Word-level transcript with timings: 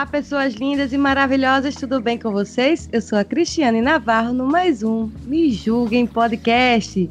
Olá, 0.00 0.06
pessoas 0.06 0.54
lindas 0.54 0.94
e 0.94 0.96
maravilhosas, 0.96 1.74
tudo 1.74 2.00
bem 2.00 2.18
com 2.18 2.30
vocês? 2.30 2.88
Eu 2.90 3.02
sou 3.02 3.18
a 3.18 3.22
Cristiane 3.22 3.82
Navarro 3.82 4.32
no 4.32 4.46
mais 4.46 4.82
um 4.82 5.10
Me 5.26 5.52
Julguem 5.52 6.06
Podcast. 6.06 7.10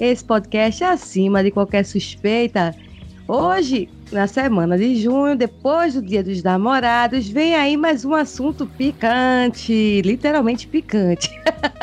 Esse 0.00 0.24
podcast 0.24 0.82
é 0.82 0.86
acima 0.86 1.44
de 1.44 1.50
qualquer 1.50 1.84
suspeita. 1.84 2.74
Hoje, 3.28 3.90
na 4.10 4.26
semana 4.26 4.78
de 4.78 4.96
junho, 4.96 5.36
depois 5.36 5.92
do 5.92 6.00
Dia 6.00 6.24
dos 6.24 6.42
Namorados, 6.42 7.28
vem 7.28 7.54
aí 7.54 7.76
mais 7.76 8.06
um 8.06 8.14
assunto 8.14 8.66
picante, 8.66 10.00
literalmente 10.00 10.66
picante. 10.66 11.28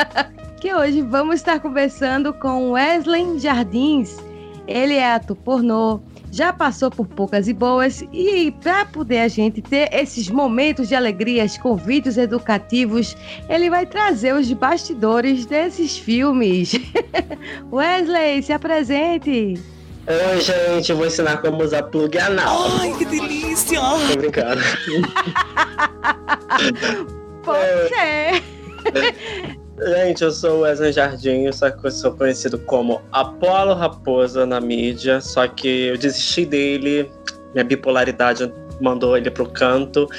que 0.60 0.74
hoje 0.74 1.04
vamos 1.04 1.36
estar 1.36 1.60
conversando 1.60 2.34
com 2.34 2.72
Wesley 2.72 3.38
Jardins. 3.38 4.18
Ele 4.68 4.96
é 4.96 5.14
ator 5.14 5.38
pornô, 5.38 6.02
já 6.32 6.54
passou 6.54 6.90
por 6.90 7.06
poucas 7.08 7.48
e 7.48 7.54
boas 7.54 8.04
e 8.12 8.52
para 8.64 8.86
poder 8.86 9.20
a 9.20 9.28
gente 9.28 9.62
ter 9.62 9.94
esses 9.94 10.28
momentos 10.30 10.88
de 10.88 10.96
alegrias 10.96 11.58
com 11.58 11.76
vídeos 11.76 12.18
educativos, 12.18 13.16
ele 13.50 13.70
vai 13.70 13.86
trazer 13.86 14.34
os 14.34 14.52
bastidores 14.54 15.46
desses 15.46 15.98
filmes. 15.98 16.74
Wesley, 17.72 18.44
se 18.44 18.54
apresente. 18.54 19.60
Oi, 20.08 20.40
gente, 20.40 20.90
eu 20.90 20.96
vou 20.96 21.06
ensinar 21.06 21.36
como 21.38 21.62
usar 21.62 21.84
plug 21.84 22.18
anal. 22.18 22.66
Ai, 22.80 22.94
que 22.98 23.04
delícia! 23.06 23.80
Tô 23.80 24.18
brincando. 24.18 24.62
Pode 27.44 27.90
ser. 27.90 28.42
Gente, 29.80 30.24
eu 30.24 30.32
sou 30.32 30.58
o 30.58 30.60
Wesley 30.62 30.92
Jardim, 30.92 31.52
só 31.52 31.70
que 31.70 31.86
eu 31.86 31.92
sou 31.92 32.12
conhecido 32.12 32.58
como 32.58 33.00
Apolo 33.12 33.76
Raposa 33.76 34.44
na 34.44 34.60
mídia, 34.60 35.22
só 35.22 35.48
que 35.48 35.88
eu 35.88 35.98
desisti 35.98 36.46
dele, 36.46 37.12
minha 37.54 37.64
bipolaridade 37.64 38.52
mandou 38.82 39.16
ele 39.16 39.30
pro 39.30 39.48
canto, 39.48 40.10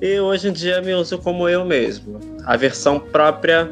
e 0.00 0.20
hoje 0.20 0.48
em 0.48 0.52
dia 0.52 0.80
me 0.80 0.94
uso 0.94 1.18
como 1.18 1.48
eu 1.48 1.64
mesmo, 1.64 2.20
a 2.44 2.56
versão 2.56 3.00
própria 3.00 3.68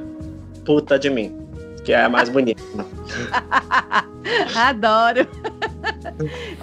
puta 0.64 0.98
de 0.98 1.08
mim, 1.08 1.38
que 1.84 1.92
é 1.92 2.02
a 2.02 2.08
mais 2.08 2.28
bonita. 2.28 2.60
Adoro. 4.56 5.28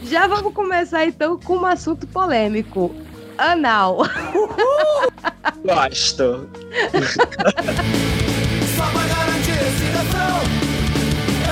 Já 0.04 0.28
vamos 0.28 0.54
começar 0.54 1.06
então 1.06 1.40
com 1.40 1.56
um 1.56 1.66
assunto 1.66 2.06
polêmico. 2.08 2.94
Anal. 3.38 4.00
Gosto. 5.64 6.50
Só 8.84 8.92
pra 8.92 9.08
garantir 9.08 9.54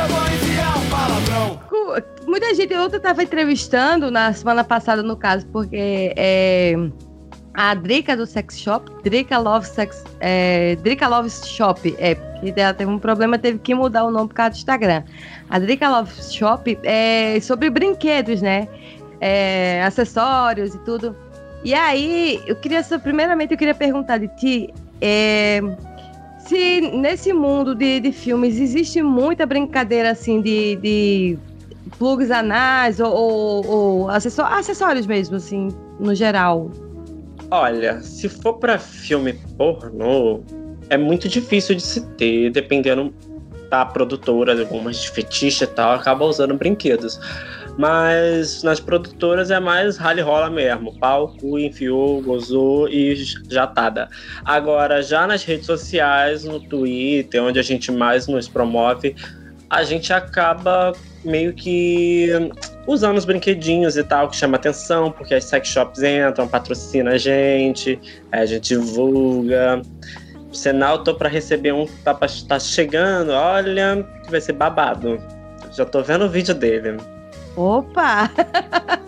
eu 0.02 0.08
vou 0.08 0.20
um 0.82 0.90
palavrão. 0.90 1.60
Muita 2.28 2.54
gente, 2.54 2.74
eu 2.74 2.88
estava 2.88 3.24
entrevistando 3.24 4.12
na 4.12 4.34
semana 4.34 4.64
passada, 4.64 5.02
no 5.02 5.16
caso, 5.16 5.48
porque 5.48 6.14
é, 6.18 6.76
a 7.54 7.74
Drica 7.74 8.18
do 8.18 8.26
Sex 8.26 8.60
Shop, 8.60 8.92
Drica 9.04 9.38
Love 9.38 9.66
Sex, 9.66 10.04
é, 10.20 10.76
Drica 10.78 11.08
Love 11.08 11.30
Shop, 11.30 11.96
é, 11.98 12.16
porque 12.16 12.54
ela 12.60 12.74
teve 12.74 12.92
um 12.92 13.00
problema, 13.00 13.38
teve 13.38 13.60
que 13.60 13.74
mudar 13.74 14.04
o 14.04 14.12
nome 14.12 14.28
por 14.28 14.36
causa 14.36 14.52
do 14.52 14.58
Instagram. 14.58 15.04
A 15.50 15.58
Drica 15.58 15.90
Love 15.90 16.12
Shop 16.22 16.80
é 16.84 17.40
sobre 17.40 17.70
brinquedos, 17.70 18.42
né? 18.42 18.68
É, 19.22 19.84
acessórios 19.84 20.76
e 20.76 20.80
tudo. 20.80 21.16
E 21.64 21.74
aí, 21.74 22.42
eu 22.46 22.56
queria, 22.58 22.84
primeiramente, 23.02 23.52
eu 23.54 23.58
queria 23.58 23.76
perguntar 23.76 24.18
de 24.18 24.28
ti, 24.36 24.74
é, 25.00 25.62
se 26.48 26.82
nesse 26.82 27.34
mundo 27.34 27.74
de, 27.76 28.00
de 28.00 28.12
filmes 28.12 28.60
existe 28.60 29.02
muita 29.02 29.46
brincadeira 29.46 30.12
assim 30.12 30.42
de, 30.42 30.76
de 30.78 31.38
plugs 31.98 32.32
anais 32.32 33.00
ou, 33.00 33.12
ou, 33.14 33.68
ou 33.68 34.10
acessó- 34.10 34.46
acessórios 34.46 35.06
mesmo, 35.06 35.36
assim, 35.36 35.70
no 36.00 36.14
geral. 36.16 36.72
Olha, 37.50 38.02
se 38.02 38.30
for 38.30 38.54
pra 38.54 38.80
filme 38.80 39.34
pornô, 39.58 40.42
é 40.90 40.98
muito 40.98 41.28
difícil 41.28 41.76
de 41.76 41.82
se 41.82 42.02
ter, 42.16 42.50
dependendo 42.52 43.14
da 43.70 43.86
produtora, 43.86 44.60
algumas 44.60 45.02
de 45.02 45.10
fetiche 45.10 45.64
e 45.64 45.68
tal, 45.68 45.94
acaba 45.94 46.26
usando 46.26 46.54
brinquedos. 46.56 47.20
Mas 47.82 48.62
nas 48.62 48.80
produtoras 48.80 49.50
é 49.50 49.60
mais 49.60 49.98
rally 49.98 50.22
rola 50.22 50.52
mesmo. 50.52 50.94
Pau, 51.00 51.30
cu, 51.30 51.58
enfiou, 51.58 52.22
gozou 52.22 52.88
e 52.88 53.16
jatada. 53.50 54.08
Agora, 54.46 55.02
já 55.02 55.26
nas 55.26 55.44
redes 55.44 55.66
sociais, 55.66 56.44
no 56.44 56.60
Twitter, 56.60 57.42
onde 57.42 57.58
a 57.58 57.64
gente 57.64 57.92
mais 57.92 58.28
nos 58.28 58.48
promove, 58.48 59.16
a 59.68 59.84
gente 59.84 60.14
acaba 60.14 60.94
meio 61.26 61.54
que 61.54 62.30
usando 62.86 63.18
os 63.18 63.26
brinquedinhos 63.26 63.98
e 63.98 64.04
tal, 64.04 64.30
que 64.30 64.36
chama 64.36 64.58
atenção, 64.58 65.12
porque 65.12 65.34
as 65.34 65.46
sex 65.46 65.68
shops 65.68 66.04
entram, 66.04 66.48
patrocinam 66.48 67.14
a 67.14 67.18
gente, 67.18 68.00
aí 68.32 68.42
a 68.42 68.46
gente 68.46 68.76
divulga. 68.76 69.82
Sinal, 70.54 71.04
tô 71.04 71.16
pra 71.16 71.28
receber 71.28 71.72
um 71.72 71.88
que 71.88 71.98
tá, 72.04 72.14
tá 72.14 72.60
chegando, 72.60 73.32
olha, 73.32 74.06
vai 74.30 74.40
ser 74.40 74.54
babado. 74.54 75.20
Já 75.76 75.84
tô 75.84 76.04
vendo 76.04 76.26
o 76.26 76.30
vídeo 76.30 76.54
dele. 76.54 76.98
Opa! 77.56 78.30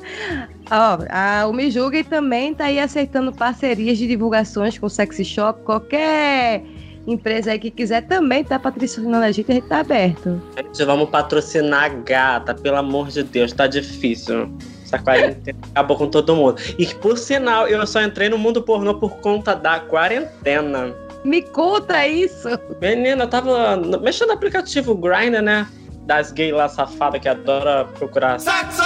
Ó, 0.72 0.98
a, 1.10 1.48
o 1.48 1.54
Me 1.54 1.70
Julguem 1.70 2.04
também 2.04 2.54
tá 2.54 2.66
aí 2.66 2.80
aceitando 2.80 3.32
parcerias 3.32 3.98
de 3.98 4.08
divulgações 4.08 4.78
com 4.78 4.88
o 4.88 4.90
Sexy 4.90 5.24
Shop. 5.24 5.62
Qualquer 5.64 6.64
empresa 7.06 7.52
aí 7.52 7.60
que 7.60 7.70
quiser 7.70 8.02
também 8.08 8.44
tá 8.44 8.58
patrocinando 8.58 9.24
a 9.24 9.32
gente, 9.32 9.52
a 9.52 9.56
gente 9.56 9.68
tá 9.68 9.80
aberto. 9.80 10.42
Gente, 10.58 10.86
vamos 10.86 11.10
patrocinar 11.10 11.84
a 11.84 11.90
gata, 11.90 12.54
pelo 12.56 12.78
amor 12.78 13.10
de 13.10 13.24
Deus, 13.24 13.52
tá 13.52 13.68
difícil. 13.68 14.50
Essa 14.84 15.00
quarentena 15.00 15.60
acabou 15.72 15.98
com 15.98 16.08
todo 16.08 16.36
mundo. 16.36 16.62
E 16.78 16.86
por 16.96 17.18
sinal, 17.18 17.68
eu 17.68 17.86
só 17.86 18.02
entrei 18.02 18.30
no 18.30 18.38
mundo 18.38 18.62
pornô 18.62 18.96
por 18.96 19.18
conta 19.18 19.54
da 19.54 19.80
quarentena. 19.80 20.96
Me 21.24 21.42
conta 21.42 22.06
isso! 22.08 22.50
Menina, 22.82 23.24
eu 23.24 23.30
tava 23.30 23.78
mexendo 24.02 24.30
no 24.30 24.34
aplicativo 24.34 24.96
Grindr, 24.96 25.42
né? 25.42 25.68
Das 26.06 26.32
gays 26.32 26.54
lá 26.54 26.68
safada 26.68 27.20
que 27.20 27.30
adora 27.30 27.86
procurar. 27.86 28.40
Sexo! 28.40 28.82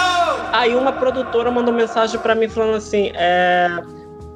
Aí 0.51 0.75
uma 0.75 0.91
produtora 0.91 1.49
mandou 1.49 1.73
mensagem 1.73 2.19
pra 2.19 2.35
mim 2.35 2.47
falando 2.47 2.75
assim: 2.75 3.11
é. 3.15 3.69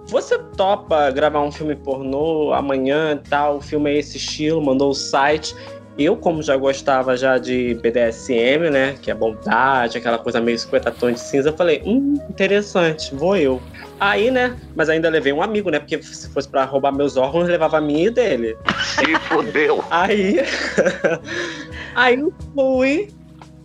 Você 0.08 0.38
topa 0.58 1.09
gravar 1.12 1.40
um 1.42 1.52
filme 1.52 1.74
pornô 1.74 2.52
amanhã 2.52 3.14
e 3.14 3.30
tal? 3.30 3.58
O 3.58 3.62
filme 3.62 3.92
é 3.92 4.00
esse 4.00 4.18
estilo, 4.18 4.62
mandou 4.62 4.90
o 4.90 4.94
site. 4.94 5.56
Eu, 5.97 6.18
como 6.18 6.42
já 6.42 6.58
gostava 6.58 7.16
já 7.16 7.38
de 7.38 7.75
BDSM, 7.75 8.69
né? 8.69 8.96
Que 9.02 9.12
é 9.12 9.13
bondade, 9.13 9.98
aquela 9.98 10.18
coisa 10.18 10.42
meio 10.42 10.58
50 10.58 10.92
tons 10.92 11.13
de 11.13 11.19
cinza, 11.19 11.50
eu 11.50 11.53
falei, 11.56 11.81
hum, 11.86 12.16
interessante, 12.30 13.13
vou 13.13 13.38
eu. 13.38 13.62
Aí, 14.00 14.31
né? 14.31 14.58
Mas 14.75 14.90
ainda 14.90 15.09
levei 15.09 15.31
um 15.31 15.44
amigo, 15.44 15.69
né? 15.69 15.80
Porque 15.80 16.02
se 16.02 16.28
fosse 16.30 16.50
pra 16.50 16.66
roubar 16.66 16.92
meus 16.92 17.18
órgãos, 17.18 17.48
levava 17.48 17.78
a 17.78 17.81
minha 17.81 18.08
e 18.08 18.09
dele. 18.09 18.58
Se 18.84 19.16
fudeu. 19.28 19.84
Aí. 19.92 20.40
aí 21.96 22.19
eu 22.19 22.34
fui. 22.53 23.09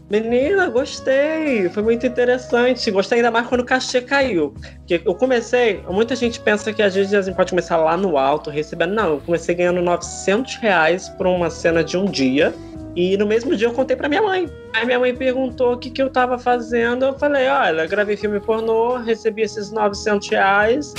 Menina, 0.09 0.69
gostei. 0.69 1.69
Foi 1.71 1.83
muito 1.83 2.07
interessante. 2.07 2.91
Gostei 2.93 3.19
ainda 3.19 3.31
mais 3.31 3.47
quando 3.49 3.63
o 3.63 3.65
cachê 3.65 4.01
caiu. 4.01 4.55
Porque 4.79 5.03
eu 5.05 5.15
comecei. 5.15 5.83
Muita 5.89 6.15
gente 6.15 6.39
pensa 6.39 6.73
que 6.73 6.81
a 6.81 6.89
gente 6.89 7.35
pode 7.35 7.51
começar 7.51 7.77
lá 7.77 7.97
no 7.97 8.17
alto, 8.17 8.49
recebendo. 8.49 8.95
Não, 8.95 9.15
eu 9.15 9.21
comecei 9.21 9.55
ganhando 9.55 9.83
900 9.83 10.57
reais 10.57 11.09
por 11.09 11.27
uma 11.27 11.51
cena 11.51 11.83
de 11.83 11.97
um 11.97 12.05
dia. 12.05 12.55
E 12.95 13.17
no 13.17 13.27
mesmo 13.27 13.55
dia 13.57 13.67
eu 13.67 13.73
contei 13.73 13.97
pra 13.97 14.09
minha 14.09 14.23
mãe. 14.23 14.49
Aí 14.73 14.87
minha 14.87 14.99
mãe 14.99 15.15
perguntou 15.15 15.75
o 15.75 15.79
que, 15.79 15.91
que 15.91 16.01
eu 16.01 16.09
tava 16.09 16.39
fazendo. 16.39 17.05
Eu 17.05 17.19
falei: 17.19 17.49
olha, 17.49 17.85
gravei 17.87 18.17
filme 18.17 18.39
pornô, 18.39 18.97
recebi 18.99 19.43
esses 19.43 19.73
900 19.73 20.29
reais. 20.29 20.95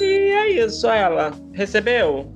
E 0.00 0.04
é 0.04 0.64
isso, 0.64 0.86
ela. 0.86 1.32
Recebeu? 1.52 2.32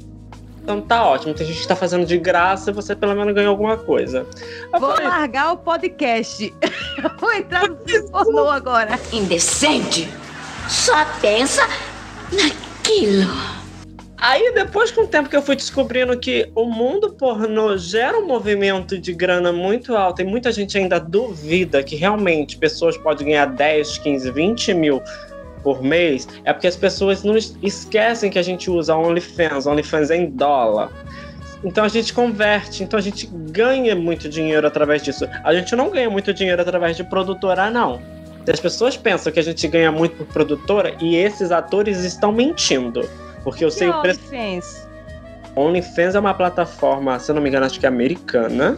Então 0.63 0.81
tá 0.81 1.05
ótimo. 1.05 1.35
Tem 1.35 1.47
gente 1.47 1.61
que 1.61 1.69
tá 1.69 1.77
fazendo 1.77 2.07
de 2.07 2.17
graça 2.17 2.71
e 2.71 2.73
você 2.73 2.95
pelo 2.95 3.15
menos 3.15 3.35
ganhou 3.35 3.51
alguma 3.51 3.77
coisa. 3.77 4.27
Eu 4.73 4.81
Vou 4.81 4.91
falei, 4.91 5.09
largar 5.09 5.53
o 5.53 5.57
podcast. 5.57 6.55
Vou 7.19 7.33
entrar 7.33 7.69
no 7.69 7.77
pornô 8.11 8.49
agora. 8.49 8.99
Indecente. 9.13 10.09
Só 10.69 11.05
pensa 11.21 11.67
naquilo. 12.33 13.31
Aí, 14.25 14.53
depois 14.55 14.93
com 14.93 15.01
o 15.01 15.07
tempo 15.09 15.29
que 15.29 15.37
eu 15.37 15.43
fui 15.43 15.57
descobrindo 15.57 16.17
que 16.17 16.49
o 16.55 16.65
mundo 16.65 17.13
pornô 17.13 17.77
gera 17.77 18.17
um 18.17 18.25
movimento 18.25 18.97
de 18.97 19.13
grana 19.13 19.53
muito 19.53 19.97
alto 19.97 20.23
e 20.23 20.25
muita 20.25 20.53
gente 20.53 20.79
ainda 20.79 21.01
duvida 21.01 21.83
que 21.83 21.97
realmente 21.97 22.57
pessoas 22.57 22.97
podem 22.97 23.27
ganhar 23.27 23.47
10, 23.47 23.99
15, 23.99 24.31
20 24.31 24.75
mil 24.75 25.03
por 25.63 25.83
mês, 25.83 26.27
é 26.45 26.53
porque 26.53 26.67
as 26.67 26.77
pessoas 26.77 27.23
não 27.23 27.37
es- 27.37 27.57
esquecem 27.63 28.31
que 28.31 28.39
a 28.39 28.43
gente 28.43 28.71
usa 28.71 28.97
OnlyFans. 28.97 29.67
OnlyFans 29.67 30.11
é 30.11 30.17
em 30.17 30.31
dólar. 30.31 30.91
Então 31.65 31.85
a 31.85 31.89
gente 31.89 32.13
converte, 32.13 32.83
então 32.83 32.99
a 32.99 33.03
gente 33.03 33.27
ganha 33.51 33.95
muito 33.95 34.29
dinheiro 34.29 34.67
através 34.67 35.03
disso. 35.03 35.29
A 35.45 35.55
gente 35.55 35.77
não 35.77 35.91
ganha 35.91 36.11
muito 36.11 36.35
dinheiro 36.35 36.61
através 36.61 36.97
de 36.97 37.05
produtora, 37.05 37.71
não. 37.71 38.01
As 38.53 38.59
pessoas 38.59 38.97
pensam 38.97 39.33
que 39.33 39.39
a 39.39 39.43
gente 39.43 39.69
ganha 39.69 39.93
muito 39.93 40.17
por 40.17 40.27
produtora 40.27 40.97
e 41.01 41.15
esses 41.15 41.53
atores 41.53 42.03
estão 42.03 42.33
mentindo. 42.33 43.09
Porque 43.45 43.65
eu 43.65 43.69
Que 43.69 43.75
sei 43.75 43.89
o 43.89 44.01
preço. 44.01 44.21
OnlyFans? 44.29 44.89
OnlyFans 45.55 46.15
é 46.17 46.19
uma 46.21 46.35
plataforma, 46.35 47.19
se 47.21 47.31
eu 47.31 47.35
não 47.37 47.43
me 47.43 47.49
engano, 47.49 47.67
acho 47.67 47.79
que 47.79 47.87
é 47.87 47.89
americana, 47.89 48.77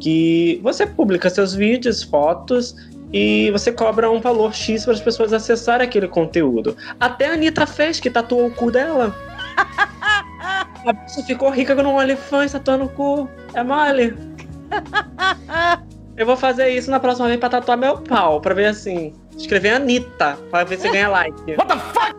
que 0.00 0.58
você 0.62 0.86
publica 0.86 1.28
seus 1.28 1.54
vídeos, 1.54 2.02
fotos 2.02 2.74
e 3.12 3.50
você 3.50 3.70
cobra 3.70 4.10
um 4.10 4.20
valor 4.20 4.54
X 4.54 4.84
para 4.84 4.94
as 4.94 5.00
pessoas 5.00 5.32
acessarem 5.32 5.86
aquele 5.86 6.08
conteúdo. 6.08 6.76
Até 6.98 7.26
a 7.26 7.32
Anitta 7.32 7.66
fez, 7.66 8.00
que 8.00 8.10
tatuou 8.10 8.46
o 8.46 8.54
cu 8.54 8.70
dela. 8.70 9.14
A 10.84 10.94
pessoa 10.94 11.24
ficou 11.24 11.50
rica 11.50 11.74
no 11.76 11.90
OnlyFans 11.90 12.52
tatuando 12.52 12.84
o 12.84 12.88
cu. 12.88 13.28
É 13.54 13.62
mole. 13.62 14.16
Eu 16.16 16.26
vou 16.26 16.36
fazer 16.36 16.68
isso 16.70 16.90
na 16.90 17.00
próxima 17.00 17.28
vez 17.28 17.38
pra 17.38 17.48
tatuar 17.48 17.78
meu 17.78 17.98
pau, 17.98 18.40
pra 18.40 18.54
ver 18.54 18.66
assim. 18.66 19.14
Escrever 19.36 19.74
Anitta, 19.74 20.36
pra 20.50 20.64
ver 20.64 20.78
se 20.78 20.88
ganha 20.92 21.08
like. 21.08 21.54
What 21.56 21.68
the 21.68 21.78
fuck? 21.78 22.16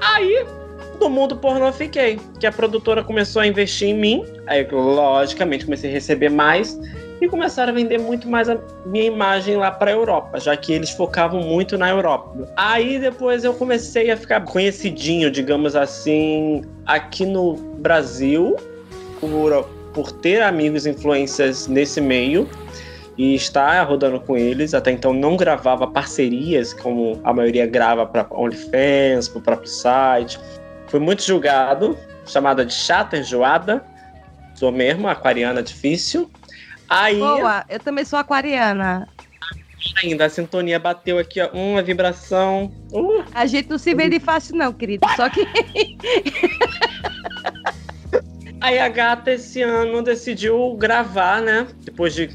Aí, 0.00 0.44
do 0.98 1.08
mundo 1.08 1.36
pornô 1.36 1.66
eu 1.66 1.72
fiquei. 1.72 2.18
Que 2.38 2.46
a 2.46 2.52
produtora 2.52 3.04
começou 3.04 3.42
a 3.42 3.46
investir 3.46 3.88
em 3.88 3.94
mim. 3.94 4.24
Aí, 4.46 4.66
logicamente, 4.70 5.64
comecei 5.64 5.90
a 5.90 5.92
receber 5.92 6.28
mais. 6.28 6.78
E 7.20 7.28
começaram 7.28 7.72
a 7.72 7.74
vender 7.74 7.98
muito 7.98 8.28
mais 8.28 8.48
a 8.48 8.58
minha 8.86 9.04
imagem 9.04 9.56
lá 9.56 9.70
pra 9.70 9.90
Europa, 9.90 10.40
já 10.40 10.56
que 10.56 10.72
eles 10.72 10.90
focavam 10.90 11.42
muito 11.42 11.76
na 11.76 11.90
Europa. 11.90 12.48
Aí 12.56 12.98
depois 12.98 13.44
eu 13.44 13.52
comecei 13.52 14.10
a 14.10 14.16
ficar 14.16 14.40
conhecidinho, 14.42 15.30
digamos 15.30 15.76
assim, 15.76 16.62
aqui 16.86 17.26
no 17.26 17.56
Brasil, 17.78 18.56
por, 19.20 19.64
por 19.92 20.10
ter 20.10 20.40
amigos 20.40 20.86
influências 20.86 21.66
nesse 21.66 22.00
meio 22.00 22.48
e 23.18 23.34
estar 23.34 23.82
rodando 23.82 24.18
com 24.18 24.34
eles. 24.34 24.72
Até 24.72 24.90
então 24.90 25.12
não 25.12 25.36
gravava 25.36 25.86
parcerias, 25.86 26.72
como 26.72 27.20
a 27.22 27.34
maioria 27.34 27.66
grava 27.66 28.06
para 28.06 28.26
OnlyFans, 28.30 29.28
para 29.28 29.38
o 29.38 29.42
próprio 29.42 29.68
site. 29.68 30.40
Fui 30.86 30.98
muito 30.98 31.22
julgado, 31.22 31.98
chamada 32.24 32.64
de 32.64 32.72
chata, 32.72 33.18
enjoada. 33.18 33.84
Sou 34.54 34.72
mesmo, 34.72 35.06
aquariana 35.06 35.62
difícil. 35.62 36.30
Aí, 36.90 37.18
Boa, 37.20 37.64
eu 37.68 37.78
também 37.78 38.04
sou 38.04 38.18
aquariana. 38.18 39.06
ainda, 40.02 40.24
a 40.24 40.28
sintonia 40.28 40.76
bateu 40.78 41.18
aqui, 41.18 41.40
ó, 41.40 41.48
uma 41.52 41.80
vibração. 41.80 42.72
Uh, 42.92 43.22
A 43.32 43.46
gente 43.46 43.70
não 43.70 43.78
se 43.78 43.94
vende 43.94 44.18
fácil, 44.18 44.56
não, 44.56 44.72
querido. 44.72 45.06
Só 45.14 45.28
que 45.30 45.46
Aí 48.60 48.78
a 48.78 48.88
gata 48.88 49.30
esse 49.32 49.62
ano 49.62 50.02
decidiu 50.02 50.74
gravar, 50.76 51.40
né? 51.40 51.66
Depois 51.78 52.12
de 52.12 52.28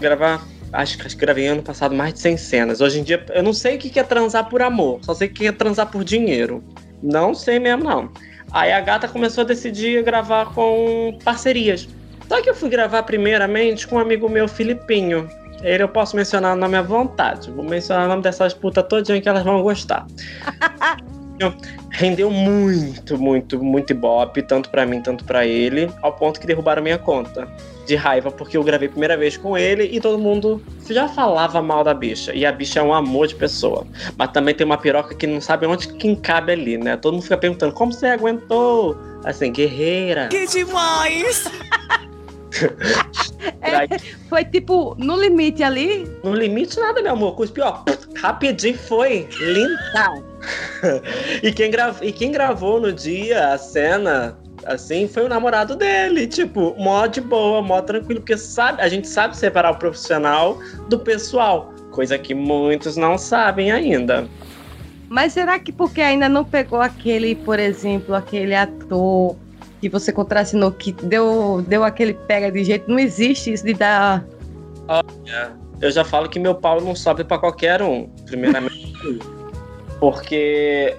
gravar, 0.00 0.42
acho, 0.72 0.96
que- 0.98 1.06
acho 1.06 1.14
que 1.14 1.20
gravei 1.20 1.46
ano 1.46 1.62
passado 1.62 1.94
mais 1.94 2.14
de 2.14 2.20
100 2.20 2.36
cenas. 2.38 2.80
Hoje 2.80 2.98
em 3.00 3.04
dia, 3.04 3.24
eu 3.30 3.42
não 3.42 3.52
sei 3.52 3.76
o 3.76 3.78
que 3.78 3.90
que 3.90 4.00
é 4.00 4.02
transar 4.02 4.48
por 4.48 4.62
amor, 4.62 4.98
só 5.04 5.14
sei 5.14 5.28
o 5.28 5.32
que 5.32 5.46
é 5.46 5.52
transar 5.52 5.86
por 5.90 6.02
dinheiro. 6.02 6.64
Não 7.02 7.34
sei 7.34 7.58
mesmo, 7.60 7.84
não. 7.84 8.10
Aí 8.50 8.72
a 8.72 8.80
gata 8.80 9.06
começou 9.06 9.42
a 9.42 9.46
decidir 9.46 10.02
gravar 10.02 10.46
com 10.54 11.16
parcerias. 11.22 11.86
Só 12.30 12.40
que 12.40 12.48
eu 12.48 12.54
fui 12.54 12.68
gravar 12.68 13.02
primeiramente 13.02 13.88
com 13.88 13.96
um 13.96 13.98
amigo 13.98 14.28
meu, 14.28 14.46
Filipinho. 14.46 15.28
Ele 15.64 15.82
eu 15.82 15.88
posso 15.88 16.14
mencionar 16.14 16.56
o 16.56 16.56
nome 16.56 16.76
à 16.76 16.80
vontade. 16.80 17.50
Vou 17.50 17.64
mencionar 17.64 18.04
o 18.04 18.08
nome 18.08 18.22
dessas 18.22 18.54
putas 18.54 18.86
todinha 18.88 19.20
que 19.20 19.28
elas 19.28 19.42
vão 19.42 19.60
gostar. 19.60 20.06
Rendeu 21.90 22.30
muito, 22.30 23.18
muito, 23.18 23.60
muito 23.60 23.90
ibope, 23.90 24.42
tanto 24.42 24.70
pra 24.70 24.86
mim, 24.86 25.02
tanto 25.02 25.24
pra 25.24 25.44
ele, 25.44 25.90
ao 26.02 26.12
ponto 26.12 26.38
que 26.38 26.46
derrubaram 26.46 26.80
minha 26.80 26.98
conta. 26.98 27.48
De 27.84 27.96
raiva, 27.96 28.30
porque 28.30 28.56
eu 28.56 28.62
gravei 28.62 28.86
a 28.86 28.90
primeira 28.92 29.16
vez 29.16 29.36
com 29.36 29.58
ele 29.58 29.88
e 29.90 30.00
todo 30.00 30.16
mundo 30.16 30.62
já 30.88 31.08
falava 31.08 31.60
mal 31.60 31.82
da 31.82 31.92
bicha. 31.92 32.32
E 32.32 32.46
a 32.46 32.52
bicha 32.52 32.78
é 32.78 32.82
um 32.84 32.94
amor 32.94 33.26
de 33.26 33.34
pessoa. 33.34 33.84
Mas 34.16 34.30
também 34.30 34.54
tem 34.54 34.64
uma 34.64 34.78
piroca 34.78 35.16
que 35.16 35.26
não 35.26 35.40
sabe 35.40 35.66
onde 35.66 35.88
quem 35.94 36.14
cabe 36.14 36.52
ali, 36.52 36.78
né? 36.78 36.96
Todo 36.96 37.14
mundo 37.14 37.24
fica 37.24 37.36
perguntando, 37.36 37.72
como 37.72 37.92
você 37.92 38.06
aguentou? 38.06 38.96
Assim, 39.24 39.50
guerreira. 39.50 40.28
Que 40.28 40.46
demais! 40.46 41.50
Trai- 43.60 43.88
foi 44.28 44.44
tipo 44.44 44.94
no 44.98 45.20
limite 45.20 45.62
ali. 45.62 46.06
No 46.22 46.34
limite 46.34 46.78
nada, 46.78 47.02
meu 47.02 47.12
amor. 47.12 47.34
Cuspiu, 47.34 47.64
ó. 47.64 47.84
Rapidinho 48.16 48.76
foi. 48.76 49.28
Linda. 49.40 50.22
e, 51.42 51.52
quem 51.52 51.70
e 52.02 52.12
quem 52.12 52.32
gravou 52.32 52.80
no 52.80 52.92
dia 52.92 53.52
a 53.52 53.58
cena, 53.58 54.38
assim, 54.66 55.06
foi 55.08 55.24
o 55.24 55.28
namorado 55.28 55.76
dele. 55.76 56.26
Tipo, 56.26 56.74
mó 56.78 57.06
de 57.06 57.20
boa, 57.20 57.62
mó 57.62 57.80
tranquilo. 57.80 58.20
Porque 58.20 58.36
sabe, 58.36 58.80
a 58.82 58.88
gente 58.88 59.08
sabe 59.08 59.36
separar 59.36 59.72
o 59.72 59.78
profissional 59.78 60.58
do 60.88 60.98
pessoal. 60.98 61.72
Coisa 61.92 62.18
que 62.18 62.34
muitos 62.34 62.96
não 62.96 63.18
sabem 63.18 63.72
ainda. 63.72 64.28
Mas 65.08 65.32
será 65.32 65.58
que 65.58 65.72
porque 65.72 66.00
ainda 66.00 66.28
não 66.28 66.44
pegou 66.44 66.80
aquele, 66.80 67.34
por 67.34 67.58
exemplo, 67.58 68.14
aquele 68.14 68.54
ator 68.54 69.36
que 69.80 69.88
você 69.88 70.12
contracenou 70.12 70.70
que 70.72 70.92
deu, 70.92 71.64
deu 71.66 71.82
aquele 71.82 72.14
pega 72.14 72.50
de 72.50 72.64
jeito? 72.64 72.90
Não 72.90 72.98
existe 72.98 73.52
isso 73.52 73.64
de 73.64 73.74
dar. 73.74 74.24
Eu 75.80 75.90
já 75.90 76.04
falo 76.04 76.28
que 76.28 76.38
meu 76.38 76.54
pau 76.54 76.80
não 76.80 76.94
sobe 76.94 77.24
pra 77.24 77.38
qualquer 77.38 77.82
um, 77.82 78.08
primeiramente. 78.26 78.94
porque 79.98 80.96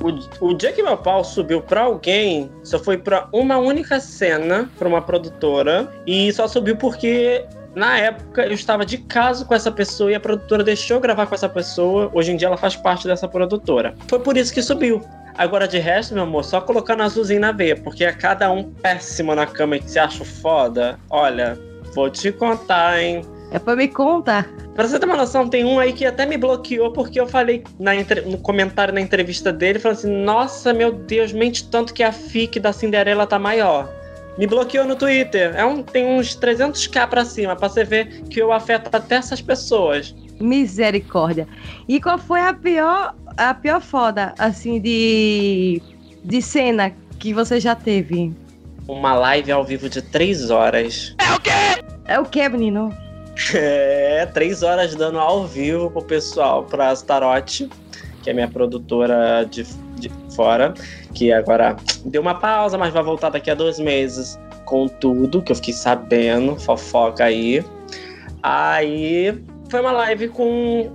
o, 0.00 0.48
o 0.48 0.54
dia 0.54 0.72
que 0.72 0.82
meu 0.82 0.96
pau 0.96 1.22
subiu 1.22 1.60
pra 1.60 1.82
alguém, 1.82 2.50
só 2.64 2.78
foi 2.78 2.96
pra 2.96 3.28
uma 3.32 3.58
única 3.58 4.00
cena, 4.00 4.68
pra 4.78 4.88
uma 4.88 5.02
produtora, 5.02 5.92
e 6.06 6.32
só 6.32 6.48
subiu 6.48 6.76
porque 6.76 7.44
na 7.74 7.98
época 7.98 8.44
eu 8.46 8.52
estava 8.52 8.84
de 8.84 8.98
caso 8.98 9.46
com 9.46 9.54
essa 9.54 9.70
pessoa 9.70 10.10
e 10.10 10.14
a 10.14 10.20
produtora 10.20 10.64
deixou 10.64 10.98
gravar 10.98 11.26
com 11.26 11.34
essa 11.34 11.48
pessoa. 11.48 12.10
Hoje 12.12 12.32
em 12.32 12.36
dia 12.36 12.48
ela 12.48 12.56
faz 12.56 12.74
parte 12.74 13.06
dessa 13.06 13.28
produtora. 13.28 13.94
Foi 14.08 14.18
por 14.18 14.36
isso 14.36 14.52
que 14.52 14.62
subiu. 14.62 15.02
Agora, 15.36 15.66
de 15.66 15.78
resto, 15.78 16.14
meu 16.14 16.24
amor, 16.24 16.44
só 16.44 16.60
colocando 16.60 17.02
azulzinho 17.02 17.40
na 17.40 17.52
veia, 17.52 17.76
porque 17.76 18.04
a 18.04 18.12
cada 18.12 18.50
um 18.50 18.64
péssimo 18.64 19.34
na 19.34 19.46
cama 19.46 19.76
e 19.76 19.80
que 19.80 19.90
se 19.90 19.98
acha 19.98 20.24
foda, 20.24 20.98
olha, 21.08 21.58
vou 21.94 22.10
te 22.10 22.30
contar, 22.32 23.00
hein? 23.00 23.22
É 23.52 23.58
pra 23.58 23.74
me 23.74 23.88
contar. 23.88 24.48
Pra 24.74 24.86
você 24.86 24.98
ter 24.98 25.06
uma 25.06 25.16
noção, 25.16 25.48
tem 25.48 25.64
um 25.64 25.78
aí 25.80 25.92
que 25.92 26.06
até 26.06 26.24
me 26.24 26.36
bloqueou 26.36 26.92
porque 26.92 27.20
eu 27.20 27.26
falei 27.26 27.64
na 27.78 27.96
entre- 27.96 28.20
no 28.22 28.38
comentário 28.38 28.94
na 28.94 29.00
entrevista 29.00 29.52
dele, 29.52 29.78
falando 29.78 29.98
assim, 29.98 30.22
nossa, 30.22 30.72
meu 30.72 30.92
Deus, 30.92 31.32
mente 31.32 31.68
tanto 31.68 31.92
que 31.92 32.02
a 32.02 32.12
fic 32.12 32.60
da 32.60 32.72
Cinderela 32.72 33.26
tá 33.26 33.38
maior. 33.38 33.88
Me 34.38 34.46
bloqueou 34.46 34.86
no 34.86 34.94
Twitter. 34.94 35.52
É 35.56 35.64
um, 35.64 35.82
tem 35.82 36.06
uns 36.06 36.36
300k 36.36 37.06
pra 37.08 37.24
cima, 37.24 37.56
pra 37.56 37.68
você 37.68 37.82
ver 37.82 38.22
que 38.30 38.40
eu 38.40 38.52
afeto 38.52 38.88
até 38.94 39.16
essas 39.16 39.40
pessoas. 39.40 40.14
Misericórdia. 40.40 41.46
E 41.86 42.00
qual 42.00 42.18
foi 42.18 42.40
a 42.40 42.54
pior, 42.54 43.14
a 43.36 43.54
pior 43.54 43.80
foda, 43.80 44.34
assim, 44.38 44.80
de, 44.80 45.82
de 46.24 46.42
cena 46.42 46.92
que 47.18 47.34
você 47.34 47.60
já 47.60 47.74
teve? 47.74 48.32
Uma 48.88 49.14
live 49.14 49.52
ao 49.52 49.64
vivo 49.64 49.88
de 49.88 50.02
3 50.02 50.50
horas. 50.50 51.14
É 52.06 52.18
o 52.18 52.24
que, 52.24 52.48
menino? 52.48 52.92
É, 53.54 54.26
3 54.26 54.62
horas 54.62 54.94
dando 54.94 55.18
ao 55.18 55.46
vivo 55.46 55.90
pro 55.90 56.02
pessoal, 56.02 56.64
pra 56.64 56.92
Starote, 56.92 57.70
que 58.22 58.30
é 58.30 58.32
minha 58.32 58.48
produtora 58.48 59.44
de, 59.44 59.64
de 59.96 60.10
fora, 60.34 60.74
que 61.14 61.32
agora 61.32 61.76
deu 62.04 62.20
uma 62.20 62.34
pausa, 62.34 62.76
mas 62.76 62.92
vai 62.92 63.02
voltar 63.02 63.30
daqui 63.30 63.50
a 63.50 63.54
dois 63.54 63.78
meses 63.78 64.38
com 64.64 64.86
tudo, 64.88 65.42
que 65.42 65.52
eu 65.52 65.56
fiquei 65.56 65.74
sabendo, 65.74 66.56
fofoca 66.56 67.24
aí. 67.24 67.64
Aí 68.42 69.42
foi 69.70 69.80
uma 69.80 69.92
live 69.92 70.28
com, 70.28 70.90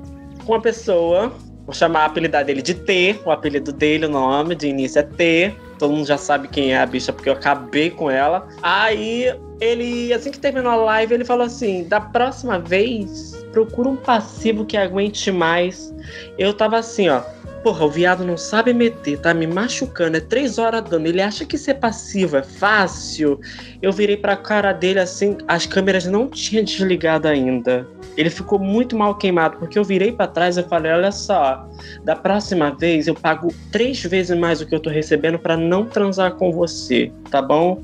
com 0.46 0.52
uma 0.52 0.62
pessoa, 0.62 1.32
vou 1.66 1.74
chamar 1.74 2.02
a 2.02 2.06
apelidar 2.06 2.44
dele 2.44 2.62
de 2.62 2.74
T, 2.74 3.20
o 3.26 3.32
apelido 3.32 3.72
dele, 3.72 4.06
o 4.06 4.10
nome 4.10 4.54
de 4.54 4.68
início 4.68 5.00
é 5.00 5.04
T. 5.04 5.56
Todo 5.80 5.94
mundo 5.94 6.06
já 6.06 6.18
sabe 6.18 6.48
quem 6.48 6.74
é 6.74 6.78
a 6.78 6.86
bicha, 6.86 7.12
porque 7.12 7.30
eu 7.30 7.34
acabei 7.34 7.90
com 7.90 8.10
ela. 8.10 8.48
Aí 8.62 9.34
ele, 9.60 10.14
assim 10.14 10.32
que 10.32 10.40
terminou 10.40 10.72
a 10.72 10.76
live, 10.76 11.14
ele 11.14 11.26
falou 11.26 11.46
assim: 11.46 11.86
da 11.86 12.00
próxima 12.00 12.60
vez, 12.60 13.34
procura 13.52 13.90
um 13.90 13.96
passivo 13.96 14.66
que 14.66 14.78
aguente 14.78 15.32
mais. 15.32 15.94
Eu 16.38 16.54
tava 16.54 16.78
assim, 16.78 17.10
ó. 17.10 17.22
Porra, 17.66 17.84
o 17.84 17.90
viado 17.90 18.24
não 18.24 18.38
sabe 18.38 18.76
meter, 18.76 19.18
tá 19.18 19.34
me 19.34 19.48
machucando. 19.48 20.18
É 20.18 20.20
três 20.20 20.60
horas 20.60 20.84
dando. 20.84 21.08
Ele 21.08 21.20
acha 21.20 21.44
que 21.44 21.58
ser 21.58 21.74
passivo 21.74 22.38
é 22.38 22.44
fácil. 22.44 23.40
Eu 23.82 23.92
virei 23.92 24.16
pra 24.16 24.38
cara 24.38 24.72
dele 24.72 25.00
assim, 25.00 25.36
as 25.48 25.66
câmeras 25.66 26.06
não 26.06 26.28
tinham 26.28 26.64
desligado 26.64 27.28
ainda. 27.28 27.88
Ele 28.16 28.30
ficou 28.30 28.60
muito 28.60 28.96
mal 28.96 29.16
queimado, 29.16 29.58
porque 29.58 29.80
eu 29.80 29.84
virei 29.84 30.12
pra 30.12 30.28
trás 30.28 30.58
e 30.58 30.64
falei: 30.64 30.92
olha 30.92 31.12
só, 31.12 31.68
da 32.04 32.16
próxima 32.16 32.70
vez 32.70 33.08
eu 33.08 33.16
pago 33.16 33.52
três 33.72 34.00
vezes 34.04 34.38
mais 34.38 34.60
do 34.60 34.68
que 34.68 34.76
eu 34.76 34.80
tô 34.80 34.92
recebendo 34.92 35.40
pra 35.40 35.58
não 35.58 35.88
transar 35.88 36.36
com 36.36 36.52
você, 36.52 37.12
tá 37.32 37.42
bom? 37.42 37.82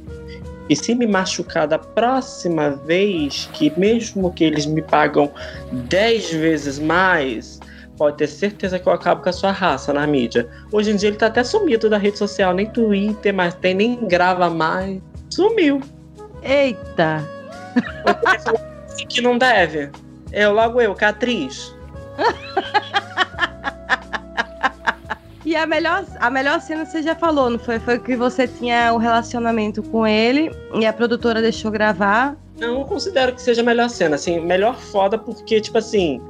E 0.70 0.76
se 0.76 0.94
me 0.94 1.08
machucar 1.08 1.68
da 1.68 1.80
próxima 1.80 2.70
vez, 2.70 3.50
que 3.52 3.74
mesmo 3.80 4.32
que 4.32 4.44
eles 4.44 4.68
me 4.68 4.84
pagam 4.84 5.32
10 5.90 6.34
vezes 6.34 6.78
mais, 6.78 7.60
pode 8.02 8.18
ter 8.18 8.26
certeza 8.26 8.80
que 8.80 8.90
eu 8.90 8.94
acabo 8.94 9.22
com 9.22 9.30
a 9.30 9.32
sua 9.32 9.52
raça 9.52 9.94
na 9.94 10.08
mídia. 10.08 10.50
Hoje 10.72 10.90
em 10.90 10.96
dia 10.96 11.10
ele 11.10 11.18
tá 11.18 11.28
até 11.28 11.44
sumido 11.44 11.88
da 11.88 12.00
rede 12.00 12.18
social, 12.18 12.52
nem 12.52 12.66
Twitter 12.66 13.32
mais 13.32 13.54
tem, 13.54 13.76
nem 13.76 14.08
grava 14.08 14.50
mais. 14.50 15.00
Sumiu. 15.30 15.80
Eita! 16.42 17.24
que 19.08 19.22
não 19.22 19.38
deve. 19.38 19.92
Eu, 20.32 20.52
logo 20.52 20.82
eu, 20.82 20.96
Catriz. 20.96 21.76
E 25.44 25.56
a 25.56 25.66
melhor, 25.66 26.06
a 26.20 26.30
melhor 26.30 26.62
cena 26.62 26.86
você 26.86 27.02
já 27.02 27.16
falou, 27.16 27.50
não 27.50 27.58
foi? 27.58 27.80
Foi 27.80 27.98
que 27.98 28.16
você 28.16 28.48
tinha 28.48 28.94
um 28.94 28.98
relacionamento 28.98 29.82
com 29.82 30.06
ele 30.06 30.52
e 30.76 30.86
a 30.86 30.94
produtora 30.94 31.42
deixou 31.42 31.72
gravar. 31.72 32.38
Não, 32.60 32.84
considero 32.86 33.34
que 33.34 33.42
seja 33.42 33.62
a 33.62 33.66
melhor 33.66 33.90
cena, 33.90 34.16
assim, 34.16 34.40
melhor 34.40 34.78
foda 34.78 35.18
porque, 35.18 35.60
tipo 35.60 35.80
assim, 35.80 36.22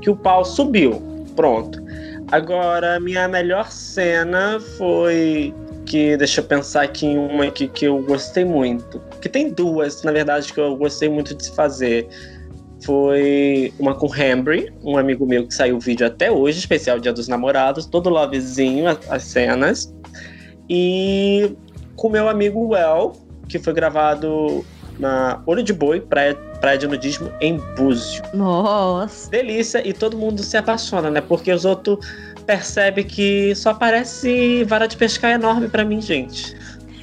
que 0.00 0.08
o 0.08 0.16
pau 0.16 0.46
subiu. 0.46 1.13
Pronto. 1.36 1.82
Agora, 2.30 2.98
minha 3.00 3.28
melhor 3.28 3.70
cena 3.70 4.58
foi 4.78 5.54
que, 5.84 6.16
deixa 6.16 6.40
eu 6.40 6.44
pensar 6.44 6.82
aqui 6.82 7.06
em 7.06 7.18
uma 7.18 7.44
aqui 7.44 7.68
que 7.68 7.84
eu 7.84 8.02
gostei 8.02 8.44
muito. 8.44 9.00
Que 9.20 9.28
tem 9.28 9.50
duas, 9.50 10.02
na 10.02 10.12
verdade, 10.12 10.52
que 10.52 10.58
eu 10.58 10.76
gostei 10.76 11.08
muito 11.08 11.34
de 11.34 11.44
se 11.44 11.54
fazer. 11.54 12.08
Foi 12.84 13.72
uma 13.78 13.94
com 13.94 14.06
Hembry, 14.14 14.72
um 14.82 14.96
amigo 14.98 15.26
meu 15.26 15.46
que 15.46 15.54
saiu 15.54 15.76
o 15.76 15.80
vídeo 15.80 16.06
até 16.06 16.30
hoje, 16.30 16.58
especial 16.58 16.98
Dia 16.98 17.12
dos 17.12 17.28
Namorados, 17.28 17.86
todo 17.86 18.10
lovezinho 18.10 18.88
as, 18.88 18.98
as 19.10 19.22
cenas. 19.24 19.94
E 20.68 21.56
com 21.96 22.08
meu 22.08 22.28
amigo 22.28 22.68
Well, 22.68 23.12
que 23.48 23.58
foi 23.58 23.72
gravado 23.72 24.64
na 24.98 25.42
Olho 25.46 25.62
de 25.62 25.72
Boi, 25.72 26.00
praia, 26.00 26.34
praia 26.60 26.78
de 26.78 26.86
nudismo 26.86 27.32
em 27.40 27.58
Búzio. 27.76 28.22
Nossa! 28.32 29.30
Delícia, 29.30 29.86
e 29.86 29.92
todo 29.92 30.16
mundo 30.16 30.42
se 30.42 30.56
apaixona, 30.56 31.10
né? 31.10 31.20
Porque 31.20 31.52
os 31.52 31.64
outros 31.64 31.98
percebem 32.46 33.04
que 33.04 33.54
só 33.54 33.74
parece 33.74 34.64
vara 34.64 34.86
de 34.86 34.96
pescar 34.96 35.32
enorme 35.32 35.68
pra 35.68 35.84
mim, 35.84 36.00
gente. 36.00 36.56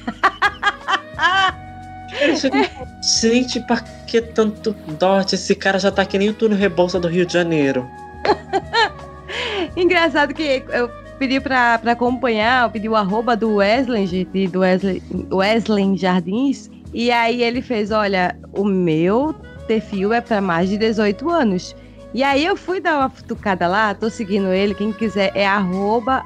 gente, 3.20 3.60
pra 3.60 3.80
que 4.06 4.20
tanto 4.20 4.72
dote? 4.98 5.34
Esse 5.34 5.54
cara 5.54 5.78
já 5.78 5.90
tá 5.90 6.04
que 6.04 6.18
nem 6.18 6.30
o 6.30 6.34
Túnel 6.34 6.58
Rebouça 6.58 7.00
do 7.00 7.08
Rio 7.08 7.26
de 7.26 7.32
Janeiro. 7.32 7.88
Engraçado 9.76 10.34
que 10.34 10.62
eu 10.68 10.90
pedi 11.18 11.40
pra, 11.40 11.78
pra 11.78 11.92
acompanhar, 11.92 12.64
eu 12.64 12.70
pedi 12.70 12.88
o 12.88 12.96
arroba 12.96 13.36
do 13.36 13.56
Wesley, 13.56 14.26
do 14.50 14.60
Wesley, 14.60 15.02
Wesley 15.30 15.96
Jardins. 15.96 16.70
E 16.92 17.10
aí 17.10 17.42
ele 17.42 17.62
fez: 17.62 17.90
olha, 17.90 18.36
o 18.52 18.64
meu 18.64 19.34
perfil 19.66 20.12
é 20.12 20.20
para 20.20 20.40
mais 20.40 20.68
de 20.68 20.76
18 20.76 21.28
anos. 21.30 21.74
E 22.14 22.22
aí 22.22 22.44
eu 22.44 22.54
fui 22.54 22.78
dar 22.78 22.98
uma 22.98 23.08
futucada 23.08 23.66
lá, 23.66 23.94
tô 23.94 24.10
seguindo 24.10 24.48
ele, 24.48 24.74
quem 24.74 24.92
quiser 24.92 25.32
é 25.34 25.46
arroba 25.46 26.22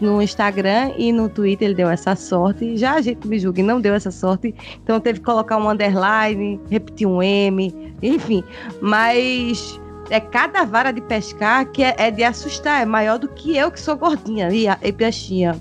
no 0.00 0.22
Instagram 0.22 0.92
e 0.96 1.12
no 1.12 1.28
Twitter 1.28 1.68
ele 1.68 1.74
deu 1.74 1.90
essa 1.90 2.16
sorte. 2.16 2.74
Já 2.78 2.94
a 2.94 3.00
gente 3.02 3.28
me 3.28 3.38
julga, 3.38 3.62
não 3.62 3.78
deu 3.78 3.92
essa 3.92 4.10
sorte, 4.10 4.54
então 4.82 4.98
teve 5.00 5.18
que 5.18 5.26
colocar 5.26 5.58
um 5.58 5.68
underline, 5.68 6.58
repetir 6.70 7.06
um 7.06 7.22
M, 7.22 7.94
enfim. 8.02 8.42
Mas 8.80 9.78
é 10.08 10.18
cada 10.18 10.64
vara 10.64 10.92
de 10.92 11.02
pescar 11.02 11.70
que 11.70 11.82
é, 11.82 11.94
é 11.98 12.10
de 12.10 12.24
assustar, 12.24 12.80
é 12.80 12.86
maior 12.86 13.18
do 13.18 13.28
que 13.28 13.54
eu 13.54 13.70
que 13.70 13.78
sou 13.78 13.98
gordinha 13.98 14.48
e, 14.50 14.66
e 14.66 14.92
peixinha. 14.92 15.54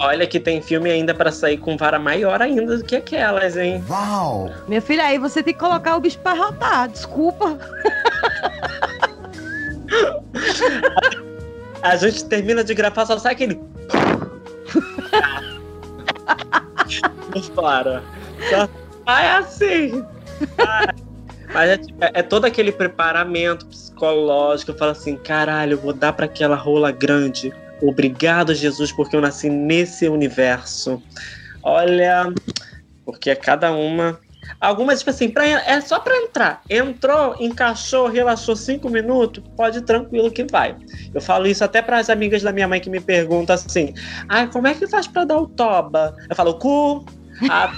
Olha 0.00 0.26
que 0.26 0.38
tem 0.38 0.62
filme 0.62 0.90
ainda 0.90 1.14
pra 1.14 1.32
sair 1.32 1.58
com 1.58 1.76
vara 1.76 1.98
maior 1.98 2.40
ainda 2.40 2.76
do 2.76 2.84
que 2.84 2.96
aquelas, 2.96 3.56
hein? 3.56 3.84
Uau! 3.88 4.50
Meu 4.68 4.80
filho, 4.80 5.02
aí 5.02 5.18
você 5.18 5.42
tem 5.42 5.52
que 5.52 5.60
colocar 5.60 5.96
o 5.96 6.00
bicho 6.00 6.18
pra 6.20 6.34
rotar, 6.34 6.88
desculpa. 6.88 7.58
A 11.82 11.96
gente 11.96 12.24
termina 12.26 12.62
de 12.62 12.74
gravar, 12.74 13.06
só 13.06 13.18
sai 13.18 13.32
aquele. 13.32 13.60
Não 17.34 17.42
para. 17.54 18.02
Só 18.50 18.68
vai 19.04 19.28
assim. 19.30 20.04
Vai. 20.56 20.86
Mas 21.52 21.70
é, 21.70 21.76
tipo, 21.78 21.98
é 22.00 22.22
todo 22.22 22.44
aquele 22.44 22.70
preparamento 22.72 23.66
psicológico. 23.66 24.72
Eu 24.72 24.76
falo 24.76 24.90
assim: 24.92 25.16
caralho, 25.16 25.74
eu 25.74 25.78
vou 25.78 25.92
dar 25.92 26.12
pra 26.12 26.26
aquela 26.26 26.56
rola 26.56 26.90
grande. 26.90 27.52
Obrigado, 27.80 28.54
Jesus, 28.54 28.92
porque 28.92 29.14
eu 29.14 29.20
nasci 29.20 29.48
nesse 29.48 30.08
universo. 30.08 31.02
Olha, 31.62 32.32
porque 33.04 33.30
é 33.30 33.36
cada 33.36 33.72
uma. 33.72 34.18
Algumas, 34.60 35.00
tipo 35.00 35.10
assim, 35.10 35.28
pra, 35.28 35.44
é 35.44 35.80
só 35.80 36.00
pra 36.00 36.16
entrar. 36.16 36.62
Entrou, 36.68 37.36
encaixou, 37.38 38.08
relaxou 38.08 38.56
cinco 38.56 38.88
minutos, 38.88 39.42
pode 39.56 39.82
tranquilo 39.82 40.30
que 40.30 40.44
vai. 40.44 40.76
Eu 41.14 41.20
falo 41.20 41.46
isso 41.46 41.62
até 41.62 41.82
para 41.82 41.98
as 41.98 42.08
amigas 42.10 42.42
da 42.42 42.52
minha 42.52 42.66
mãe 42.66 42.80
que 42.80 42.90
me 42.90 43.00
perguntam 43.00 43.54
assim: 43.54 43.92
ah, 44.28 44.46
como 44.46 44.66
é 44.66 44.74
que 44.74 44.86
faz 44.86 45.06
para 45.06 45.24
dar 45.24 45.38
o 45.38 45.46
toba? 45.46 46.16
Eu 46.28 46.34
falo, 46.34 46.54
cu. 46.54 47.04
Ah, 47.48 47.72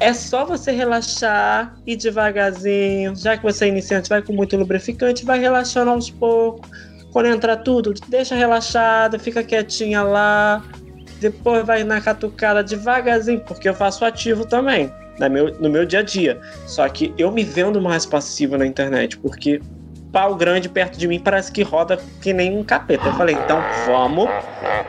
é 0.00 0.12
só 0.12 0.44
você 0.44 0.72
relaxar 0.72 1.76
e 1.86 1.94
devagarzinho. 1.94 3.14
Já 3.14 3.36
que 3.36 3.42
você 3.42 3.66
é 3.66 3.68
iniciante, 3.68 4.08
vai 4.08 4.22
com 4.22 4.32
muito 4.32 4.56
lubrificante, 4.56 5.24
vai 5.24 5.38
relaxando 5.38 5.90
aos 5.90 6.10
poucos. 6.10 6.68
Quando 7.14 7.26
entrar 7.26 7.58
tudo, 7.58 7.94
deixa 8.08 8.34
relaxada, 8.34 9.20
fica 9.20 9.44
quietinha 9.44 10.02
lá. 10.02 10.64
Depois 11.20 11.64
vai 11.64 11.84
na 11.84 12.00
catucada 12.00 12.62
devagarzinho, 12.62 13.40
porque 13.40 13.68
eu 13.68 13.74
faço 13.74 14.04
ativo 14.04 14.44
também 14.44 14.92
no 15.18 15.30
meu, 15.30 15.60
no 15.60 15.70
meu 15.70 15.86
dia 15.86 16.00
a 16.00 16.02
dia. 16.02 16.40
Só 16.66 16.88
que 16.88 17.14
eu 17.16 17.30
me 17.30 17.44
vendo 17.44 17.80
mais 17.80 18.04
passivo 18.04 18.58
na 18.58 18.66
internet, 18.66 19.16
porque 19.18 19.60
pau 20.14 20.36
grande 20.36 20.68
perto 20.68 20.96
de 20.96 21.08
mim 21.08 21.18
parece 21.18 21.50
que 21.50 21.64
roda 21.64 21.98
que 22.22 22.32
nem 22.32 22.56
um 22.56 22.62
capeta. 22.62 23.08
Eu 23.08 23.12
falei, 23.14 23.34
então 23.34 23.60
vamos 23.84 24.30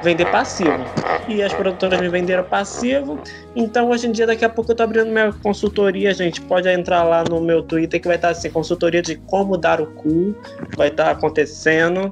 vender 0.04 0.30
passivo. 0.30 0.86
E 1.28 1.42
as 1.42 1.52
produtoras 1.52 2.00
me 2.00 2.08
venderam 2.08 2.44
passivo. 2.44 3.20
Então 3.56 3.90
hoje 3.90 4.08
em 4.08 4.12
dia, 4.12 4.28
daqui 4.28 4.46
a 4.46 4.50
pouco 4.50 4.72
eu 4.72 4.76
tô 4.76 4.84
abrindo 4.84 5.10
minha 5.10 5.34
consultoria, 5.34 6.14
gente. 6.14 6.40
Pode 6.42 6.70
entrar 6.70 7.04
lá 7.04 7.24
no 7.24 7.42
meu 7.42 7.64
Twitter 7.64 8.00
que 8.00 8.08
vai 8.08 8.18
estar 8.18 8.30
assim, 8.30 8.52
consultoria 8.52 9.02
de 9.02 9.16
como 9.16 9.58
dar 9.58 9.82
o 9.82 9.88
cu. 9.88 10.36
Vai 10.78 10.90
estar 10.90 11.10
acontecendo. 11.10 12.12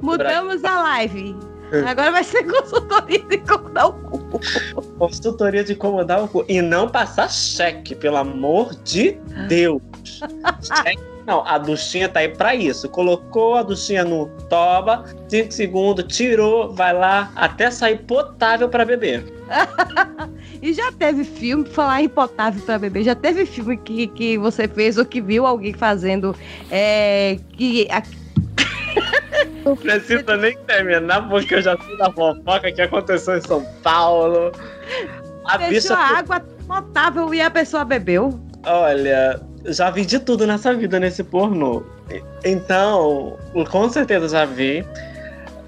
Mudamos 0.00 0.62
a 0.64 0.82
live. 0.82 1.34
Agora 1.84 2.12
vai 2.12 2.22
ser 2.22 2.44
consultoria 2.44 3.24
de 3.24 3.38
como 3.38 3.70
dar 3.70 3.88
o 3.88 3.92
cu. 3.92 4.40
Consultoria 5.00 5.64
de 5.64 5.74
como 5.74 6.04
dar 6.04 6.22
o 6.22 6.28
cu. 6.28 6.44
E 6.48 6.62
não 6.62 6.88
passar 6.88 7.28
cheque, 7.28 7.96
pelo 7.96 8.18
amor 8.18 8.72
de 8.84 9.18
Deus. 9.48 9.82
cheque 10.62 11.15
não, 11.26 11.44
a 11.44 11.58
duchinha 11.58 12.08
tá 12.08 12.20
aí 12.20 12.28
pra 12.28 12.54
isso. 12.54 12.88
Colocou 12.88 13.56
a 13.56 13.62
duchinha 13.62 14.04
no 14.04 14.28
toba, 14.48 15.04
5 15.28 15.52
segundos, 15.52 16.04
tirou, 16.08 16.72
vai 16.72 16.92
lá, 16.92 17.32
até 17.34 17.68
sair 17.68 17.98
potável 17.98 18.68
para 18.68 18.84
beber. 18.84 19.24
e 20.62 20.72
já 20.72 20.92
teve 20.92 21.24
filme, 21.24 21.64
pra 21.64 21.72
falar 21.72 22.02
em 22.02 22.08
potável 22.08 22.62
para 22.64 22.78
beber, 22.78 23.02
já 23.02 23.16
teve 23.16 23.44
filme 23.44 23.76
que, 23.76 24.06
que 24.06 24.38
você 24.38 24.68
fez 24.68 24.96
ou 24.98 25.04
que 25.04 25.20
viu 25.20 25.44
alguém 25.44 25.74
fazendo 25.74 26.34
é, 26.70 27.38
que. 27.54 27.88
A... 27.90 28.02
Não 29.66 29.76
precisa 29.76 30.36
nem 30.36 30.56
terminar, 30.58 31.28
porque 31.28 31.56
eu 31.56 31.62
já 31.62 31.76
sei 31.76 31.98
da 31.98 32.12
fofoca 32.12 32.70
que 32.70 32.80
aconteceu 32.80 33.36
em 33.36 33.40
São 33.40 33.64
Paulo. 33.82 34.52
A 35.44 35.56
Deixou 35.56 35.96
bicha... 35.96 36.18
água 36.18 36.40
potável 36.68 37.34
e 37.34 37.40
a 37.40 37.50
pessoa 37.50 37.84
bebeu. 37.84 38.40
Olha, 38.64 39.40
já 39.68 39.90
vi 39.90 40.04
de 40.04 40.18
tudo 40.18 40.46
nessa 40.46 40.74
vida 40.74 40.98
nesse 41.00 41.22
pornô. 41.24 41.82
Então, 42.44 43.36
com 43.70 43.88
certeza 43.88 44.28
já 44.28 44.44
vi. 44.44 44.84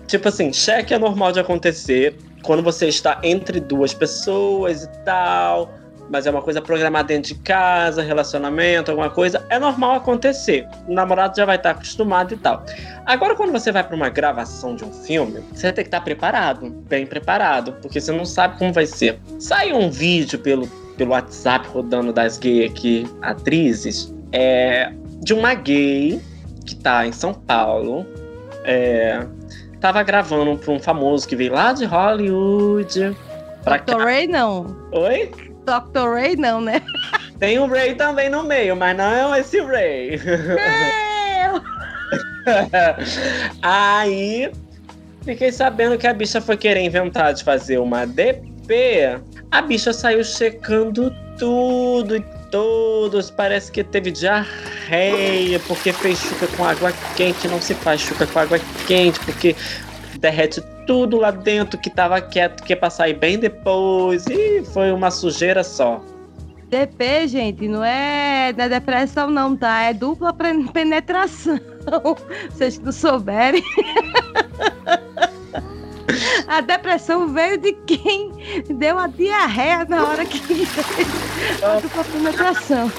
Tipo 0.06 0.28
assim, 0.28 0.52
cheque 0.52 0.94
é 0.94 0.98
normal 0.98 1.32
de 1.32 1.40
acontecer 1.40 2.16
quando 2.42 2.62
você 2.62 2.88
está 2.88 3.18
entre 3.22 3.60
duas 3.60 3.92
pessoas 3.92 4.84
e 4.84 4.88
tal, 5.04 5.70
mas 6.08 6.26
é 6.26 6.30
uma 6.30 6.40
coisa 6.40 6.62
programada 6.62 7.08
dentro 7.08 7.34
de 7.34 7.40
casa, 7.40 8.00
relacionamento, 8.00 8.90
alguma 8.90 9.10
coisa, 9.10 9.44
é 9.50 9.58
normal 9.58 9.96
acontecer. 9.96 10.66
O 10.86 10.94
namorado 10.94 11.36
já 11.36 11.44
vai 11.44 11.56
estar 11.56 11.70
acostumado 11.72 12.32
e 12.32 12.36
tal. 12.38 12.64
Agora, 13.04 13.34
quando 13.34 13.52
você 13.52 13.70
vai 13.70 13.84
para 13.84 13.94
uma 13.94 14.08
gravação 14.08 14.74
de 14.74 14.84
um 14.84 14.92
filme, 14.92 15.42
você 15.52 15.72
tem 15.72 15.84
que 15.84 15.88
estar 15.88 16.00
preparado, 16.00 16.70
bem 16.70 17.04
preparado, 17.04 17.72
porque 17.82 18.00
você 18.00 18.12
não 18.12 18.24
sabe 18.24 18.58
como 18.58 18.72
vai 18.72 18.86
ser. 18.86 19.18
Sai 19.38 19.72
um 19.72 19.90
vídeo 19.90 20.38
pelo 20.38 20.66
pelo 20.98 21.12
WhatsApp 21.12 21.66
rodando 21.68 22.12
das 22.12 22.36
gays 22.36 22.70
aqui, 22.70 23.06
atrizes, 23.22 24.12
é 24.32 24.92
de 25.20 25.32
uma 25.32 25.54
gay 25.54 26.20
que 26.66 26.74
tá 26.74 27.06
em 27.06 27.12
São 27.12 27.32
Paulo. 27.32 28.04
É, 28.64 29.24
tava 29.80 30.02
gravando 30.02 30.58
pra 30.58 30.72
um 30.72 30.80
famoso 30.80 31.26
que 31.26 31.34
veio 31.34 31.54
lá 31.54 31.72
de 31.72 31.86
Hollywood. 31.86 33.16
Dr. 33.62 33.78
Cá. 33.86 34.04
Ray 34.04 34.26
não. 34.26 34.76
Oi? 34.92 35.30
Dr. 35.64 36.08
Ray 36.14 36.36
não, 36.36 36.60
né? 36.60 36.82
Tem 37.38 37.58
o 37.58 37.66
Ray 37.66 37.94
também 37.94 38.28
no 38.28 38.42
meio, 38.42 38.76
mas 38.76 38.96
não 38.96 39.34
é 39.34 39.40
esse 39.40 39.60
Ray. 39.60 40.18
Meu! 40.18 41.62
Aí 43.62 44.50
fiquei 45.22 45.52
sabendo 45.52 45.96
que 45.96 46.06
a 46.06 46.12
bicha 46.12 46.40
foi 46.40 46.56
querer 46.56 46.80
inventar 46.80 47.32
de 47.32 47.44
fazer 47.44 47.78
uma 47.78 48.06
DP 48.06 49.20
a 49.50 49.62
bicha 49.62 49.92
saiu 49.92 50.22
checando 50.24 51.12
tudo 51.38 52.16
e 52.16 52.20
todos, 52.50 53.30
parece 53.30 53.70
que 53.70 53.84
teve 53.84 54.10
diarreia, 54.10 55.60
porque 55.66 55.92
fez 55.92 56.18
chuca 56.18 56.46
com 56.48 56.64
água 56.64 56.92
quente, 57.16 57.46
não 57.48 57.60
se 57.60 57.74
faz 57.74 58.00
chuca 58.00 58.26
com 58.26 58.38
água 58.38 58.58
quente, 58.86 59.20
porque 59.20 59.54
derrete 60.18 60.60
tudo 60.86 61.18
lá 61.18 61.30
dentro 61.30 61.78
que 61.78 61.90
tava 61.90 62.20
quieto, 62.20 62.62
que 62.62 62.72
ia 62.72 62.76
pra 62.76 62.90
sair 62.90 63.14
bem 63.14 63.38
depois, 63.38 64.26
e 64.26 64.62
foi 64.72 64.90
uma 64.90 65.10
sujeira 65.10 65.62
só. 65.62 66.02
DP, 66.68 67.28
gente, 67.28 67.66
não 67.66 67.82
é, 67.82 68.52
não 68.56 68.64
é 68.64 68.68
depressão 68.68 69.30
não, 69.30 69.56
tá? 69.56 69.84
É 69.84 69.94
dupla 69.94 70.34
penetração. 70.72 71.58
Vocês 72.50 72.76
que 72.76 72.84
não 72.84 72.92
souberem. 72.92 73.62
A 76.46 76.60
depressão 76.60 77.28
veio 77.28 77.58
de 77.58 77.72
quem 77.86 78.32
deu 78.70 78.98
a 78.98 79.06
diarreia 79.06 79.84
na 79.84 80.04
hora 80.08 80.24
que 80.24 80.38
fez 80.40 80.68
a 81.62 82.04
penetração. 82.04 82.90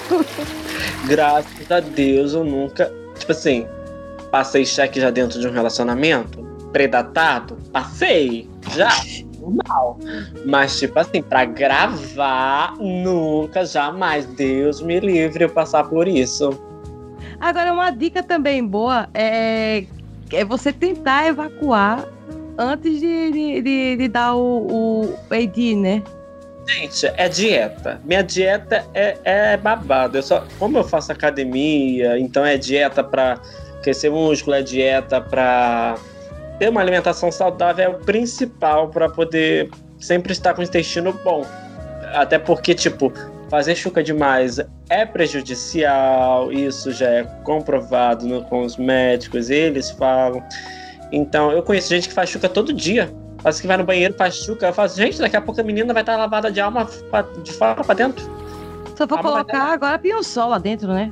Graças 1.07 1.71
a 1.71 1.79
Deus 1.79 2.33
eu 2.33 2.43
nunca, 2.43 2.91
tipo 3.17 3.31
assim, 3.31 3.65
passei 4.31 4.65
cheque 4.65 4.99
já 4.99 5.09
dentro 5.09 5.39
de 5.39 5.47
um 5.47 5.51
relacionamento 5.51 6.47
predatado, 6.71 7.57
passei, 7.71 8.47
já, 8.75 8.89
normal. 9.39 9.97
Mas 10.45 10.77
tipo 10.77 10.99
assim, 10.99 11.21
pra 11.21 11.45
gravar, 11.45 12.75
nunca, 12.77 13.65
jamais, 13.65 14.25
Deus 14.25 14.81
me 14.81 14.99
livre 14.99 15.45
eu 15.45 15.49
passar 15.49 15.85
por 15.85 16.07
isso. 16.07 16.51
Agora, 17.39 17.71
uma 17.71 17.89
dica 17.89 18.21
também 18.21 18.65
boa 18.65 19.09
é, 19.13 19.85
é 20.31 20.45
você 20.45 20.73
tentar 20.73 21.25
evacuar 21.25 22.05
antes 22.59 22.99
de, 22.99 23.31
de, 23.31 23.61
de- 23.61 23.95
de 23.95 24.07
dar 24.09 24.35
o, 24.35 24.67
o 24.69 25.17
né? 25.81 26.03
Gente, 26.67 27.07
é 27.17 27.27
dieta. 27.27 27.99
Minha 28.05 28.21
dieta 28.21 28.85
é, 28.93 29.17
é 29.23 29.57
babado. 29.57 30.17
Eu 30.17 30.21
só, 30.21 30.45
como 30.59 30.77
eu 30.77 30.83
faço 30.83 31.11
academia, 31.11 32.19
então 32.19 32.45
é 32.45 32.57
dieta 32.57 33.03
pra 33.03 33.39
crescer 33.81 34.11
músculo, 34.11 34.55
é 34.55 34.61
dieta 34.61 35.19
pra 35.19 35.95
ter 36.59 36.69
uma 36.69 36.81
alimentação 36.81 37.31
saudável, 37.31 37.85
é 37.85 37.89
o 37.89 37.95
principal 37.99 38.89
pra 38.89 39.09
poder 39.09 39.69
sempre 39.99 40.31
estar 40.33 40.53
com 40.53 40.61
o 40.61 40.63
intestino 40.63 41.11
bom. 41.23 41.43
Até 42.13 42.37
porque, 42.37 42.75
tipo, 42.75 43.11
fazer 43.49 43.75
chuca 43.75 44.03
demais 44.03 44.59
é 44.89 45.05
prejudicial, 45.05 46.51
isso 46.51 46.91
já 46.91 47.09
é 47.09 47.23
comprovado 47.43 48.27
no- 48.27 48.43
com 48.43 48.61
os 48.61 48.77
médicos, 48.77 49.49
eles 49.49 49.89
falam. 49.91 50.43
Então, 51.11 51.51
eu 51.51 51.63
conheço 51.63 51.89
gente 51.89 52.07
que 52.07 52.13
faz 52.13 52.29
chuca 52.29 52.47
todo 52.49 52.71
dia. 52.73 53.11
Faz 53.41 53.59
que 53.61 53.67
vai 53.67 53.77
no 53.77 53.83
banheiro, 53.85 54.13
faz 54.17 54.35
chuca. 54.35 54.67
Eu 54.67 54.73
falo, 54.73 54.89
gente, 54.89 55.17
daqui 55.19 55.37
a 55.37 55.41
pouco 55.41 55.59
a 55.61 55.63
menina 55.63 55.93
vai 55.93 56.03
estar 56.03 56.17
lavada 56.17 56.51
de 56.51 56.59
alma 56.59 56.85
pra- 57.09 57.21
de 57.43 57.51
fora 57.53 57.83
pra 57.83 57.95
dentro. 57.95 58.25
Só 58.97 59.07
mas 59.09 59.21
colocar 59.21 59.71
agora 59.73 59.97
pinhol 59.97 60.21
lá 60.49 60.57
dentro, 60.57 60.89
né? 60.89 61.11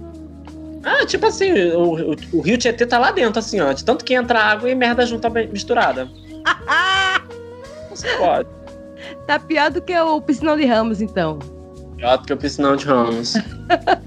Ah, 0.83 1.05
tipo 1.05 1.25
assim, 1.25 1.51
o, 1.71 2.11
o, 2.11 2.15
o 2.33 2.41
rio 2.41 2.57
Tietê 2.57 2.85
tá 2.85 2.99
lá 2.99 3.11
dentro, 3.11 3.39
assim, 3.39 3.59
ó. 3.61 3.71
De 3.71 3.83
tanto 3.83 4.03
que 4.03 4.13
entra 4.13 4.39
água 4.39 4.69
e 4.69 4.75
merda 4.75 5.05
junta 5.05 5.29
misturada. 5.29 6.07
Não 7.89 7.95
se 7.95 8.07
pode. 8.17 8.47
Tá 9.25 9.39
pior 9.39 9.71
do 9.71 9.81
que 9.81 9.97
o 9.97 10.21
piscinão 10.21 10.57
de 10.57 10.65
Ramos, 10.65 11.01
então. 11.01 11.39
Pior 11.95 12.17
do 12.17 12.25
que 12.25 12.33
o 12.33 12.37
piscinão 12.37 12.75
de 12.75 12.85
Ramos. 12.85 13.33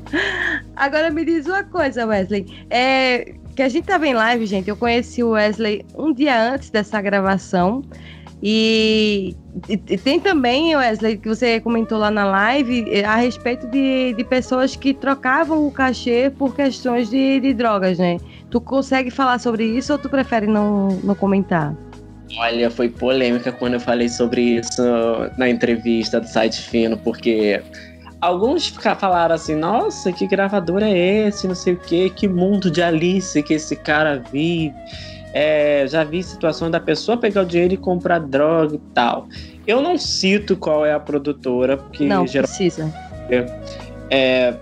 Agora 0.76 1.10
me 1.10 1.24
diz 1.24 1.46
uma 1.46 1.64
coisa, 1.64 2.06
Wesley. 2.06 2.46
É, 2.70 3.34
que 3.54 3.62
a 3.62 3.68
gente 3.68 3.84
tava 3.84 4.06
em 4.06 4.14
live, 4.14 4.46
gente. 4.46 4.68
Eu 4.68 4.76
conheci 4.76 5.22
o 5.22 5.30
Wesley 5.30 5.84
um 5.96 6.12
dia 6.12 6.52
antes 6.52 6.70
dessa 6.70 7.00
gravação. 7.00 7.82
E, 8.42 9.36
e- 9.68 9.76
tem 9.98 10.18
também, 10.18 10.74
Wesley, 10.74 11.18
que 11.18 11.28
você 11.28 11.60
comentou 11.60 11.98
lá 11.98 12.10
na 12.10 12.24
live, 12.24 12.86
eh, 12.90 13.04
a 13.04 13.16
respeito 13.16 13.66
de, 13.66 14.14
de 14.14 14.24
pessoas 14.24 14.74
que 14.74 14.94
trocavam 14.94 15.66
o 15.66 15.70
cachê 15.70 16.32
por 16.38 16.54
questões 16.54 17.10
de, 17.10 17.38
de 17.40 17.52
drogas, 17.52 17.98
né? 17.98 18.16
Tu 18.50 18.58
consegue 18.60 19.10
falar 19.10 19.38
sobre 19.38 19.64
isso 19.64 19.92
ou 19.92 19.98
tu 19.98 20.08
prefere 20.08 20.46
não, 20.46 20.88
não 21.04 21.14
comentar? 21.14 21.74
Olha, 22.38 22.70
foi 22.70 22.88
polêmica 22.88 23.52
quando 23.52 23.74
eu 23.74 23.80
falei 23.80 24.08
sobre 24.08 24.40
isso 24.40 24.82
na 25.36 25.50
entrevista 25.50 26.20
do 26.20 26.26
site 26.28 26.62
fino, 26.62 26.96
porque 26.96 27.60
alguns 28.20 28.68
falaram 28.98 29.34
assim, 29.34 29.54
nossa, 29.54 30.12
que 30.12 30.26
gravador 30.26 30.82
é 30.82 30.90
esse, 30.90 31.46
não 31.46 31.54
sei 31.54 31.74
o 31.74 31.76
que, 31.76 32.10
que 32.10 32.28
mundo 32.28 32.70
de 32.70 32.82
Alice 32.82 33.42
que 33.42 33.54
esse 33.54 33.76
cara 33.76 34.22
vive. 34.30 34.74
É, 35.32 35.86
já 35.86 36.02
vi 36.02 36.22
situações 36.22 36.72
da 36.72 36.80
pessoa 36.80 37.16
pegar 37.16 37.42
o 37.42 37.46
dinheiro 37.46 37.74
e 37.74 37.76
comprar 37.76 38.18
droga 38.18 38.74
e 38.74 38.80
tal. 38.92 39.28
Eu 39.66 39.80
não 39.80 39.96
cito 39.96 40.56
qual 40.56 40.84
é 40.84 40.92
a 40.92 40.98
produtora, 40.98 41.76
porque 41.76 42.04
não, 42.04 42.26
geralmente 42.26 42.56
precisa. 42.56 42.92
é 44.10 44.54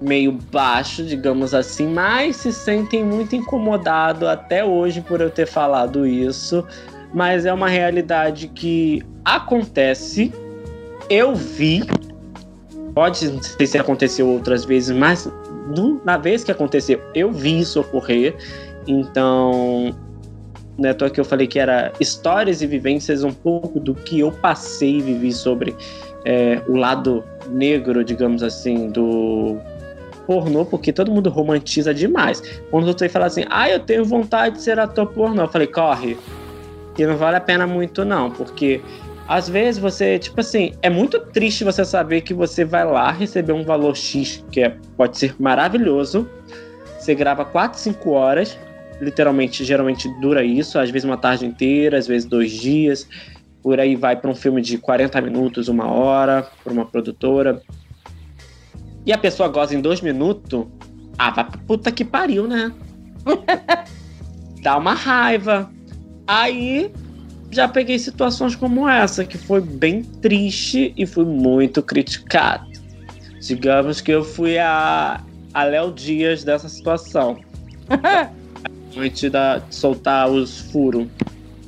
meio 0.00 0.32
baixo, 0.52 1.04
digamos 1.04 1.54
assim, 1.54 1.88
mas 1.88 2.36
se 2.36 2.52
sentem 2.52 3.04
muito 3.04 3.34
incomodados 3.34 4.28
até 4.28 4.64
hoje 4.64 5.00
por 5.00 5.20
eu 5.20 5.30
ter 5.30 5.46
falado 5.46 6.06
isso. 6.06 6.64
Mas 7.12 7.46
é 7.46 7.52
uma 7.52 7.68
realidade 7.68 8.48
que 8.48 9.02
acontece. 9.24 10.32
Eu 11.08 11.34
vi. 11.34 11.82
Pode 12.98 13.30
não 13.30 13.40
sei 13.40 13.64
se 13.64 13.78
aconteceu 13.78 14.26
outras 14.26 14.64
vezes, 14.64 14.90
mas 14.90 15.30
na 16.04 16.16
vez 16.16 16.42
que 16.42 16.50
aconteceu, 16.50 17.00
eu 17.14 17.30
vi 17.30 17.60
isso 17.60 17.78
ocorrer. 17.78 18.34
Então, 18.88 19.94
né, 20.76 20.92
tô 20.92 21.04
aqui 21.04 21.20
eu 21.20 21.24
falei 21.24 21.46
que 21.46 21.60
era 21.60 21.92
histórias 22.00 22.60
e 22.60 22.66
vivências 22.66 23.22
um 23.22 23.30
pouco 23.30 23.78
do 23.78 23.94
que 23.94 24.18
eu 24.18 24.32
passei 24.32 24.96
e 24.96 25.00
vivi 25.00 25.32
sobre 25.32 25.76
é, 26.24 26.60
o 26.66 26.74
lado 26.74 27.22
negro, 27.48 28.02
digamos 28.02 28.42
assim, 28.42 28.90
do 28.90 29.58
pornô, 30.26 30.64
porque 30.64 30.92
todo 30.92 31.12
mundo 31.12 31.30
romantiza 31.30 31.94
demais. 31.94 32.42
Quando 32.68 32.88
eu 32.88 33.08
falando 33.08 33.28
assim, 33.28 33.44
ah, 33.48 33.70
eu 33.70 33.78
tenho 33.78 34.04
vontade 34.04 34.56
de 34.56 34.62
ser 34.62 34.76
ator 34.80 35.06
pornô, 35.06 35.42
eu 35.42 35.48
falei, 35.48 35.68
corre, 35.68 36.18
que 36.96 37.06
não 37.06 37.16
vale 37.16 37.36
a 37.36 37.40
pena 37.40 37.64
muito 37.64 38.04
não, 38.04 38.28
porque 38.28 38.80
às 39.28 39.46
vezes 39.46 39.78
você, 39.78 40.18
tipo 40.18 40.40
assim, 40.40 40.72
é 40.80 40.88
muito 40.88 41.20
triste 41.20 41.62
você 41.62 41.84
saber 41.84 42.22
que 42.22 42.32
você 42.32 42.64
vai 42.64 42.82
lá 42.82 43.12
receber 43.12 43.52
um 43.52 43.62
valor 43.62 43.94
X, 43.94 44.42
que 44.50 44.62
é, 44.62 44.74
pode 44.96 45.18
ser 45.18 45.36
maravilhoso, 45.38 46.26
você 46.98 47.14
grava 47.14 47.44
4, 47.44 47.78
5 47.78 48.10
horas, 48.10 48.58
literalmente, 48.98 49.66
geralmente 49.66 50.08
dura 50.18 50.42
isso, 50.42 50.78
às 50.78 50.88
vezes 50.88 51.04
uma 51.04 51.18
tarde 51.18 51.44
inteira, 51.44 51.98
às 51.98 52.06
vezes 52.06 52.26
dois 52.26 52.50
dias, 52.50 53.06
por 53.62 53.78
aí 53.78 53.94
vai 53.96 54.16
para 54.16 54.30
um 54.30 54.34
filme 54.34 54.62
de 54.62 54.78
40 54.78 55.20
minutos, 55.20 55.68
uma 55.68 55.92
hora, 55.92 56.48
por 56.64 56.72
uma 56.72 56.86
produtora. 56.86 57.60
E 59.04 59.12
a 59.12 59.18
pessoa 59.18 59.48
goza 59.50 59.74
em 59.74 59.80
dois 59.82 60.00
minutos, 60.00 60.66
ah, 61.18 61.30
vai 61.30 61.44
pra 61.44 61.60
puta 61.66 61.92
que 61.92 62.02
pariu, 62.04 62.46
né? 62.46 62.72
Dá 64.62 64.78
uma 64.78 64.94
raiva. 64.94 65.70
Aí 66.26 66.90
já 67.50 67.66
peguei 67.68 67.98
situações 67.98 68.54
como 68.54 68.88
essa, 68.88 69.24
que 69.24 69.38
foi 69.38 69.60
bem 69.60 70.02
triste 70.02 70.92
e 70.96 71.06
fui 71.06 71.24
muito 71.24 71.82
criticado. 71.82 72.66
Digamos 73.40 74.00
que 74.00 74.10
eu 74.10 74.22
fui 74.24 74.58
a, 74.58 75.20
a 75.54 75.64
Léo 75.64 75.92
Dias 75.92 76.44
dessa 76.44 76.68
situação. 76.68 77.38
Antes 78.96 79.30
de 79.30 79.38
soltar 79.70 80.28
os 80.28 80.58
furos. 80.72 81.06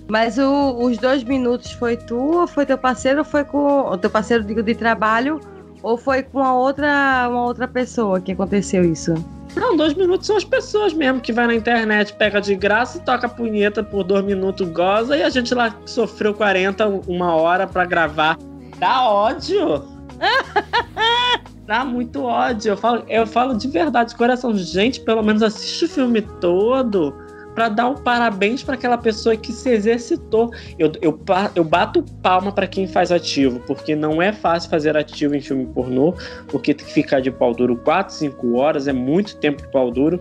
Mas 0.08 0.36
o- 0.38 0.76
os 0.82 0.98
dois 0.98 1.22
minutos 1.22 1.70
foi 1.72 1.96
tu 1.96 2.16
ou 2.40 2.46
foi 2.46 2.66
teu 2.66 2.76
parceiro 2.76 3.20
ou 3.20 3.24
foi 3.24 3.44
com 3.44 3.82
o 3.82 3.96
teu 3.96 4.10
parceiro 4.10 4.42
digo 4.42 4.62
de 4.62 4.74
trabalho 4.74 5.40
ou 5.82 5.96
foi 5.96 6.22
com 6.24 6.40
a 6.42 6.52
outra 6.52 7.28
uma 7.30 7.44
outra 7.44 7.68
pessoa 7.68 8.20
que 8.20 8.32
aconteceu 8.32 8.84
isso? 8.84 9.14
Não, 9.56 9.76
dois 9.76 9.94
minutos 9.94 10.26
são 10.26 10.36
as 10.36 10.44
pessoas 10.44 10.92
mesmo 10.92 11.20
que 11.20 11.32
vai 11.32 11.46
na 11.46 11.54
internet, 11.54 12.12
pega 12.14 12.40
de 12.40 12.54
graça 12.54 12.98
e 12.98 13.00
toca 13.00 13.26
a 13.26 13.30
punheta 13.30 13.82
por 13.82 14.04
dois 14.04 14.24
minutos, 14.24 14.68
goza, 14.68 15.16
e 15.16 15.22
a 15.22 15.30
gente 15.30 15.54
lá 15.54 15.74
sofreu 15.86 16.32
40, 16.34 16.86
uma 17.06 17.34
hora 17.34 17.66
pra 17.66 17.84
gravar. 17.84 18.38
Dá 18.78 19.08
ódio! 19.08 19.84
Dá 21.66 21.84
muito 21.84 22.24
ódio. 22.24 22.70
Eu 22.72 22.76
falo, 22.76 23.04
eu 23.08 23.26
falo 23.26 23.56
de 23.56 23.68
verdade, 23.68 24.10
de 24.10 24.16
coração. 24.16 24.56
Gente, 24.56 25.00
pelo 25.00 25.22
menos 25.22 25.40
assiste 25.42 25.84
o 25.84 25.88
filme 25.88 26.20
todo 26.40 27.14
pra 27.54 27.68
dar 27.68 27.88
um 27.88 27.94
parabéns 27.94 28.62
pra 28.62 28.74
aquela 28.74 28.96
pessoa 28.98 29.36
que 29.36 29.52
se 29.52 29.68
exercitou. 29.70 30.50
Eu, 30.78 30.92
eu, 31.02 31.20
eu 31.54 31.64
bato 31.64 32.02
palma 32.22 32.52
pra 32.52 32.66
quem 32.66 32.86
faz 32.86 33.10
ativo, 33.12 33.60
porque 33.66 33.94
não 33.96 34.20
é 34.22 34.32
fácil 34.32 34.70
fazer 34.70 34.96
ativo 34.96 35.34
em 35.34 35.40
filme 35.40 35.66
pornô, 35.66 36.14
porque 36.48 36.72
tem 36.74 36.86
que 36.86 36.92
ficar 36.92 37.20
de 37.20 37.30
pau 37.30 37.52
duro 37.54 37.76
4, 37.76 38.14
5 38.14 38.54
horas, 38.56 38.86
é 38.88 38.92
muito 38.92 39.36
tempo 39.36 39.62
de 39.62 39.68
pau 39.70 39.90
duro, 39.90 40.20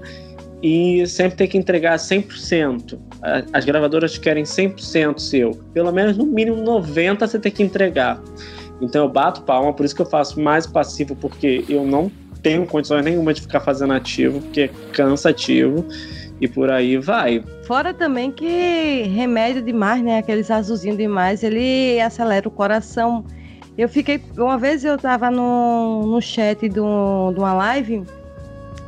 e 0.61 1.05
sempre 1.07 1.37
tem 1.37 1.47
que 1.47 1.57
entregar 1.57 1.97
100%. 1.97 2.99
A- 3.21 3.43
As 3.53 3.63
gravadoras 3.65 4.17
querem 4.17 4.43
100% 4.43 5.19
seu. 5.19 5.51
Pelo 5.73 5.91
menos 5.91 6.17
no 6.17 6.25
mínimo 6.25 6.57
90% 6.61 7.27
você 7.31 7.39
tem 7.39 7.51
que 7.51 7.63
entregar. 7.63 8.21
Então 8.81 9.03
eu 9.05 9.09
bato 9.09 9.41
palma, 9.43 9.73
por 9.73 9.85
isso 9.85 9.95
que 9.95 10.01
eu 10.01 10.05
faço 10.05 10.39
mais 10.39 10.65
passivo, 10.65 11.15
porque 11.15 11.63
eu 11.69 11.85
não 11.85 12.11
tenho 12.41 12.65
condições 12.65 13.03
nenhuma 13.03 13.33
de 13.33 13.41
ficar 13.41 13.59
fazendo 13.59 13.91
ativo, 13.93 14.39
porque 14.39 14.61
é 14.61 14.69
cansativo, 14.93 15.85
e 16.41 16.47
por 16.47 16.71
aí 16.71 16.97
vai. 16.97 17.43
Fora 17.65 17.93
também 17.93 18.31
que 18.31 19.03
remédio 19.13 19.61
demais, 19.61 20.01
né? 20.01 20.19
Aqueles 20.19 20.49
azulzinhos 20.49 20.97
demais, 20.97 21.43
ele 21.43 21.99
acelera 21.99 22.47
o 22.47 22.51
coração. 22.51 23.25
Eu 23.77 23.87
fiquei. 23.87 24.21
Uma 24.37 24.57
vez 24.57 24.83
eu 24.83 24.97
tava 24.97 25.29
no, 25.29 26.05
no 26.05 26.21
chat 26.21 26.65
um, 26.79 27.33
de 27.33 27.39
uma 27.39 27.53
live 27.53 28.03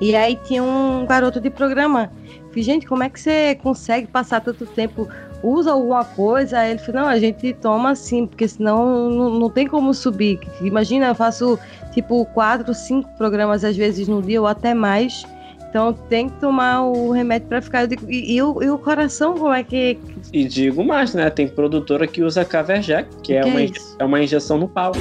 e 0.02 0.16
aí 0.16 0.36
tinha 0.44 0.64
um 0.64 1.06
garoto 1.06 1.40
de 1.40 1.50
programa. 1.50 2.12
Falei, 2.50 2.64
gente, 2.64 2.88
como 2.88 3.04
é 3.04 3.10
que 3.10 3.20
você 3.20 3.56
consegue 3.62 4.08
passar 4.08 4.42
tanto 4.42 4.66
tempo? 4.66 5.08
Usa 5.44 5.72
alguma 5.72 6.04
coisa? 6.04 6.60
Aí 6.60 6.72
ele 6.72 6.80
falou, 6.80 7.04
não, 7.04 7.08
a 7.08 7.20
gente 7.20 7.54
toma 7.54 7.92
assim, 7.92 8.28
porque 8.28 8.48
senão 8.48 9.10
não, 9.10 9.30
não 9.40 9.50
tem 9.50 9.68
como 9.68 9.94
subir. 9.94 10.40
Imagina, 10.62 11.08
eu 11.08 11.16
faço 11.16 11.58
tipo 11.94 12.26
quatro, 12.26 12.74
cinco 12.74 13.10
programas 13.18 13.64
às 13.64 13.78
vezes 13.78 14.08
no 14.08 14.22
dia 14.22 14.42
ou 14.42 14.48
até 14.48 14.74
mais. 14.74 15.26
Então 15.72 15.94
tem 15.94 16.28
que 16.28 16.38
tomar 16.42 16.82
o 16.82 17.12
remédio 17.12 17.48
para 17.48 17.62
ficar. 17.62 17.86
Digo, 17.86 18.06
e, 18.12 18.36
e, 18.36 18.42
o, 18.42 18.62
e, 18.62 18.70
o, 18.70 18.78
coração, 18.78 19.36
como 19.36 19.54
é 19.54 19.64
que. 19.64 19.98
E 20.34 20.44
digo 20.44 20.84
mais, 20.84 21.14
né? 21.14 21.30
Tem 21.30 21.48
produtora 21.48 22.06
que 22.06 22.22
usa 22.22 22.44
Caverjack, 22.44 23.10
que, 23.16 23.22
que 23.22 23.34
é, 23.34 23.46
uma, 23.46 23.62
é, 23.62 23.70
é 24.00 24.04
uma 24.04 24.22
injeção 24.22 24.58
no 24.58 24.68
pau. 24.68 24.92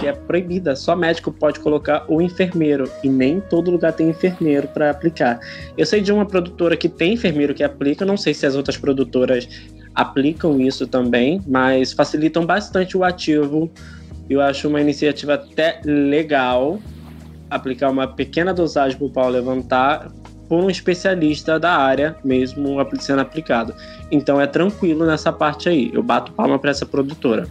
que 0.00 0.08
é 0.08 0.12
proibida, 0.12 0.74
só 0.74 0.96
médico 0.96 1.30
pode 1.30 1.60
colocar 1.60 2.04
o 2.08 2.20
enfermeiro 2.20 2.90
e 3.04 3.08
nem 3.08 3.40
todo 3.40 3.70
lugar 3.70 3.92
tem 3.92 4.08
enfermeiro 4.10 4.66
para 4.66 4.90
aplicar. 4.90 5.38
Eu 5.78 5.86
sei 5.86 6.00
de 6.00 6.12
uma 6.12 6.26
produtora 6.26 6.76
que 6.76 6.88
tem 6.88 7.12
enfermeiro 7.12 7.54
que 7.54 7.62
aplica, 7.62 8.04
não 8.04 8.16
sei 8.16 8.34
se 8.34 8.44
as 8.44 8.56
outras 8.56 8.76
produtoras 8.76 9.48
aplicam 9.94 10.60
isso 10.60 10.84
também, 10.88 11.40
mas 11.46 11.92
facilitam 11.92 12.44
bastante 12.44 12.96
o 12.96 13.04
ativo 13.04 13.70
eu 14.32 14.40
acho 14.40 14.68
uma 14.68 14.80
iniciativa 14.80 15.34
até 15.34 15.80
legal 15.84 16.78
aplicar 17.50 17.90
uma 17.90 18.06
pequena 18.06 18.54
dosagem 18.54 18.96
para 18.96 19.06
o 19.06 19.10
pau 19.10 19.28
levantar 19.28 20.10
por 20.48 20.62
um 20.62 20.70
especialista 20.70 21.58
da 21.58 21.76
área 21.76 22.16
mesmo 22.24 22.76
sendo 22.98 23.20
aplicado. 23.20 23.74
Então 24.10 24.40
é 24.40 24.46
tranquilo 24.46 25.06
nessa 25.06 25.32
parte 25.32 25.68
aí. 25.68 25.90
Eu 25.92 26.02
bato 26.02 26.32
palma 26.32 26.58
para 26.58 26.70
essa 26.70 26.84
produtora. 26.84 27.46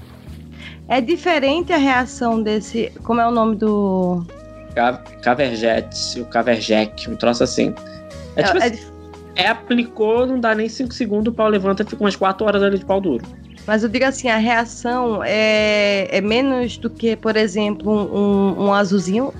É 0.88 1.00
diferente 1.00 1.72
a 1.72 1.78
reação 1.78 2.41
desse. 2.41 2.91
Como 3.04 3.22
é 3.22 3.28
o 3.28 3.32
nome 3.32 3.56
do. 3.56 4.26
Caverjet, 5.22 6.20
o 6.20 6.26
Caverjack, 6.26 7.10
um 7.10 7.15
troço 7.15 7.44
assim. 7.44 7.74
É, 8.36 8.44
tipo 8.44 8.58
é, 8.58 8.67
assim, 8.67 8.91
é, 9.36 9.44
é 9.44 9.48
aplicou, 9.48 10.26
não 10.26 10.39
dá 10.39 10.56
nem 10.56 10.70
5 10.70 10.94
segundos, 10.94 11.34
o 11.34 11.36
pau 11.36 11.48
levanta 11.48 11.84
e 11.84 11.86
fica 11.86 12.04
umas 12.04 12.15
4 12.15 12.46
horas 12.46 12.63
ali 12.63 12.78
de 12.78 12.86
pau 12.86 13.02
duro. 13.02 13.26
Mas 13.65 13.84
eu 13.84 13.89
digo 13.89 14.06
assim, 14.06 14.28
a 14.28 14.38
reação 14.38 15.21
é, 15.24 16.08
é 16.10 16.21
menos 16.21 16.78
do 16.78 16.89
que, 16.89 17.15
por 17.15 17.36
exemplo, 17.36 17.91
um, 17.91 18.65
um 18.65 18.74
azulzinho? 18.74 19.34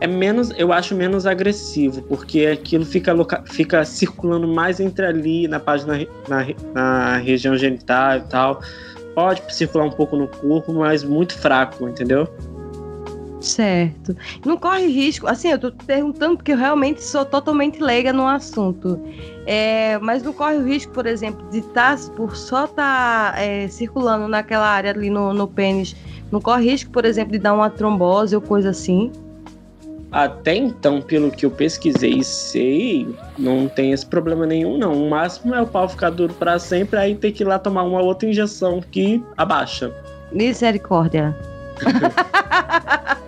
É 0.00 0.06
menos, 0.06 0.52
eu 0.56 0.72
acho 0.72 0.94
menos 0.94 1.26
agressivo, 1.26 2.02
porque 2.02 2.46
aquilo 2.46 2.84
fica, 2.84 3.14
fica 3.46 3.84
circulando 3.84 4.46
mais 4.46 4.78
entre 4.78 5.04
ali, 5.04 5.48
na 5.48 5.58
página, 5.58 6.06
na, 6.28 6.46
na 6.72 7.16
região 7.16 7.56
genital 7.56 8.18
e 8.18 8.20
tal. 8.22 8.60
Pode 9.14 9.42
circular 9.52 9.84
um 9.84 9.90
pouco 9.90 10.16
no 10.16 10.28
corpo, 10.28 10.72
mas 10.72 11.02
muito 11.02 11.36
fraco, 11.36 11.88
entendeu? 11.88 12.28
Certo. 13.40 14.16
Não 14.44 14.56
corre 14.56 14.86
risco. 14.86 15.26
Assim, 15.26 15.48
eu 15.48 15.58
tô 15.58 15.72
perguntando 15.72 16.36
porque 16.36 16.52
eu 16.52 16.56
realmente 16.56 17.02
sou 17.02 17.24
totalmente 17.24 17.80
leiga 17.80 18.12
no 18.12 18.26
assunto. 18.26 19.00
É, 19.50 19.98
mas 20.00 20.22
não 20.22 20.34
corre 20.34 20.58
o 20.58 20.62
risco, 20.62 20.92
por 20.92 21.06
exemplo, 21.06 21.42
de 21.50 21.60
estar, 21.60 21.96
tá, 21.96 22.10
por 22.14 22.36
só 22.36 22.66
estar 22.66 23.32
tá, 23.32 23.40
é, 23.40 23.66
circulando 23.66 24.28
naquela 24.28 24.68
área 24.68 24.90
ali 24.90 25.08
no, 25.08 25.32
no 25.32 25.48
pênis, 25.48 25.96
não 26.30 26.38
corre 26.38 26.70
risco, 26.70 26.90
por 26.90 27.06
exemplo, 27.06 27.32
de 27.32 27.38
dar 27.38 27.54
uma 27.54 27.70
trombose 27.70 28.36
ou 28.36 28.42
coisa 28.42 28.68
assim? 28.68 29.10
Até 30.12 30.54
então, 30.54 31.00
pelo 31.00 31.30
que 31.30 31.46
eu 31.46 31.50
pesquisei 31.50 32.18
e 32.18 32.24
sei, 32.24 33.08
não 33.38 33.68
tem 33.68 33.92
esse 33.92 34.04
problema 34.04 34.44
nenhum, 34.44 34.76
não. 34.76 34.92
O 34.92 35.08
máximo 35.08 35.54
é 35.54 35.62
o 35.62 35.66
pau 35.66 35.88
ficar 35.88 36.10
duro 36.10 36.34
para 36.34 36.58
sempre, 36.58 36.98
aí 36.98 37.14
tem 37.14 37.32
que 37.32 37.42
ir 37.42 37.46
lá 37.46 37.58
tomar 37.58 37.84
uma 37.84 38.02
outra 38.02 38.28
injeção 38.28 38.82
que 38.82 39.24
abaixa. 39.34 39.90
Misericórdia. 40.30 41.34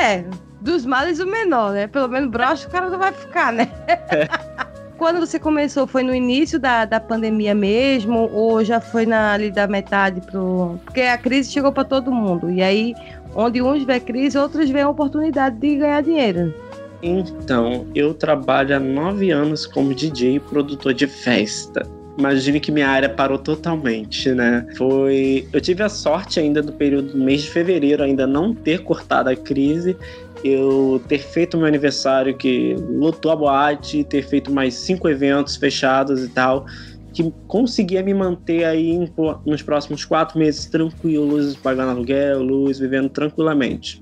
É, 0.00 0.24
dos 0.60 0.86
males 0.86 1.18
o 1.18 1.26
menor, 1.26 1.72
né? 1.72 1.88
Pelo 1.88 2.06
menos 2.06 2.30
broxa 2.30 2.68
o 2.68 2.70
cara 2.70 2.88
não 2.88 3.00
vai 3.00 3.10
ficar, 3.10 3.52
né? 3.52 3.68
É. 3.88 4.28
Quando 4.98 5.20
você 5.20 5.38
começou, 5.38 5.86
foi 5.86 6.02
no 6.02 6.12
início 6.12 6.58
da, 6.58 6.84
da 6.84 6.98
pandemia 6.98 7.54
mesmo? 7.54 8.28
Ou 8.32 8.64
já 8.64 8.80
foi 8.80 9.06
na, 9.06 9.32
ali 9.32 9.48
da 9.48 9.68
metade 9.68 10.20
pro. 10.20 10.76
Porque 10.84 11.02
a 11.02 11.16
crise 11.16 11.52
chegou 11.52 11.70
para 11.70 11.84
todo 11.84 12.10
mundo. 12.10 12.50
E 12.50 12.60
aí, 12.60 12.96
onde 13.32 13.62
uns 13.62 13.84
vê 13.84 14.00
crise, 14.00 14.36
outros 14.36 14.68
vê 14.68 14.80
a 14.80 14.88
oportunidade 14.88 15.56
de 15.56 15.76
ganhar 15.76 16.02
dinheiro. 16.02 16.52
Então, 17.00 17.86
eu 17.94 18.12
trabalho 18.12 18.74
há 18.74 18.80
nove 18.80 19.30
anos 19.30 19.66
como 19.66 19.94
DJ 19.94 20.34
e 20.34 20.40
produtor 20.40 20.92
de 20.92 21.06
festa 21.06 21.86
imagine 22.18 22.58
que 22.58 22.72
minha 22.72 22.88
área 22.88 23.08
parou 23.08 23.38
totalmente, 23.38 24.30
né? 24.32 24.66
Foi. 24.76 25.46
Eu 25.52 25.60
tive 25.60 25.84
a 25.84 25.88
sorte 25.88 26.40
ainda 26.40 26.60
do 26.60 26.72
período 26.72 27.12
do 27.12 27.18
mês 27.18 27.42
de 27.42 27.50
fevereiro 27.50 28.02
ainda 28.02 28.26
não 28.26 28.52
ter 28.52 28.82
cortado 28.82 29.30
a 29.30 29.36
crise. 29.36 29.96
Eu 30.44 31.02
ter 31.08 31.18
feito 31.18 31.56
meu 31.56 31.66
aniversário 31.66 32.36
que 32.36 32.76
lotou 32.90 33.32
a 33.32 33.36
boate, 33.36 34.04
ter 34.04 34.22
feito 34.22 34.52
mais 34.52 34.74
cinco 34.74 35.08
eventos 35.08 35.56
fechados 35.56 36.22
e 36.22 36.28
tal, 36.28 36.64
que 37.12 37.32
conseguia 37.46 38.02
me 38.02 38.14
manter 38.14 38.64
aí 38.64 39.10
nos 39.44 39.62
próximos 39.62 40.04
quatro 40.04 40.38
meses 40.38 40.66
tranquilos, 40.66 41.56
pagando 41.56 41.90
aluguel, 41.90 42.42
luz, 42.42 42.78
vivendo 42.78 43.08
tranquilamente. 43.08 44.00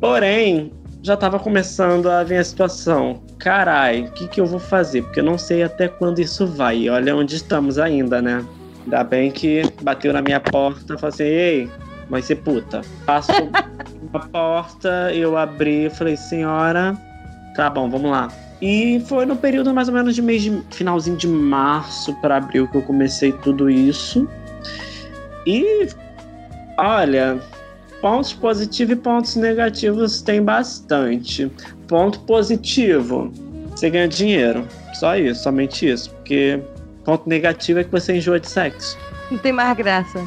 Porém, 0.00 0.72
já 1.02 1.14
estava 1.14 1.38
começando 1.38 2.08
a 2.08 2.22
vir 2.22 2.36
a 2.36 2.44
situação. 2.44 3.22
Carai, 3.38 4.02
o 4.02 4.12
que, 4.12 4.28
que 4.28 4.40
eu 4.40 4.46
vou 4.46 4.60
fazer? 4.60 5.02
Porque 5.02 5.20
eu 5.20 5.24
não 5.24 5.38
sei 5.38 5.62
até 5.62 5.88
quando 5.88 6.20
isso 6.20 6.46
vai. 6.46 6.88
Olha 6.88 7.16
onde 7.16 7.36
estamos 7.36 7.78
ainda, 7.78 8.20
né? 8.20 8.44
Ainda 8.84 9.04
bem 9.04 9.30
que 9.30 9.62
bateu 9.82 10.12
na 10.12 10.22
minha 10.22 10.40
porta 10.40 10.94
e 10.94 10.98
falou 10.98 11.08
assim: 11.08 11.24
ei, 11.24 11.70
vai 12.08 12.22
ser 12.22 12.36
puta. 12.36 12.82
Passo 13.04 13.32
a 14.12 14.20
porta, 14.20 15.12
eu 15.12 15.36
abri 15.36 15.86
e 15.86 15.90
falei: 15.90 16.16
senhora, 16.16 16.96
tá 17.54 17.68
bom, 17.68 17.88
vamos 17.90 18.10
lá. 18.10 18.28
E 18.60 19.02
foi 19.06 19.24
no 19.24 19.36
período 19.36 19.72
mais 19.72 19.88
ou 19.88 19.94
menos 19.94 20.14
de 20.14 20.22
mês 20.22 20.42
de 20.42 20.62
finalzinho 20.70 21.16
de 21.16 21.28
março 21.28 22.12
para 22.20 22.36
abril 22.36 22.66
que 22.68 22.76
eu 22.76 22.82
comecei 22.82 23.32
tudo 23.32 23.70
isso. 23.70 24.28
E 25.46 25.88
olha, 26.76 27.40
Pontos 28.00 28.32
positivos 28.32 28.92
e 28.92 28.96
pontos 28.96 29.34
negativos 29.34 30.22
tem 30.22 30.42
bastante. 30.42 31.50
Ponto 31.88 32.20
positivo, 32.20 33.32
você 33.70 33.90
ganha 33.90 34.06
dinheiro. 34.06 34.66
Só 34.94 35.16
isso, 35.16 35.42
somente 35.42 35.88
isso. 35.88 36.10
Porque 36.10 36.60
ponto 37.04 37.28
negativo 37.28 37.80
é 37.80 37.84
que 37.84 37.90
você 37.90 38.16
enjoa 38.16 38.38
de 38.38 38.48
sexo. 38.48 38.96
Não 39.30 39.38
tem 39.38 39.52
mais 39.52 39.76
graça. 39.76 40.24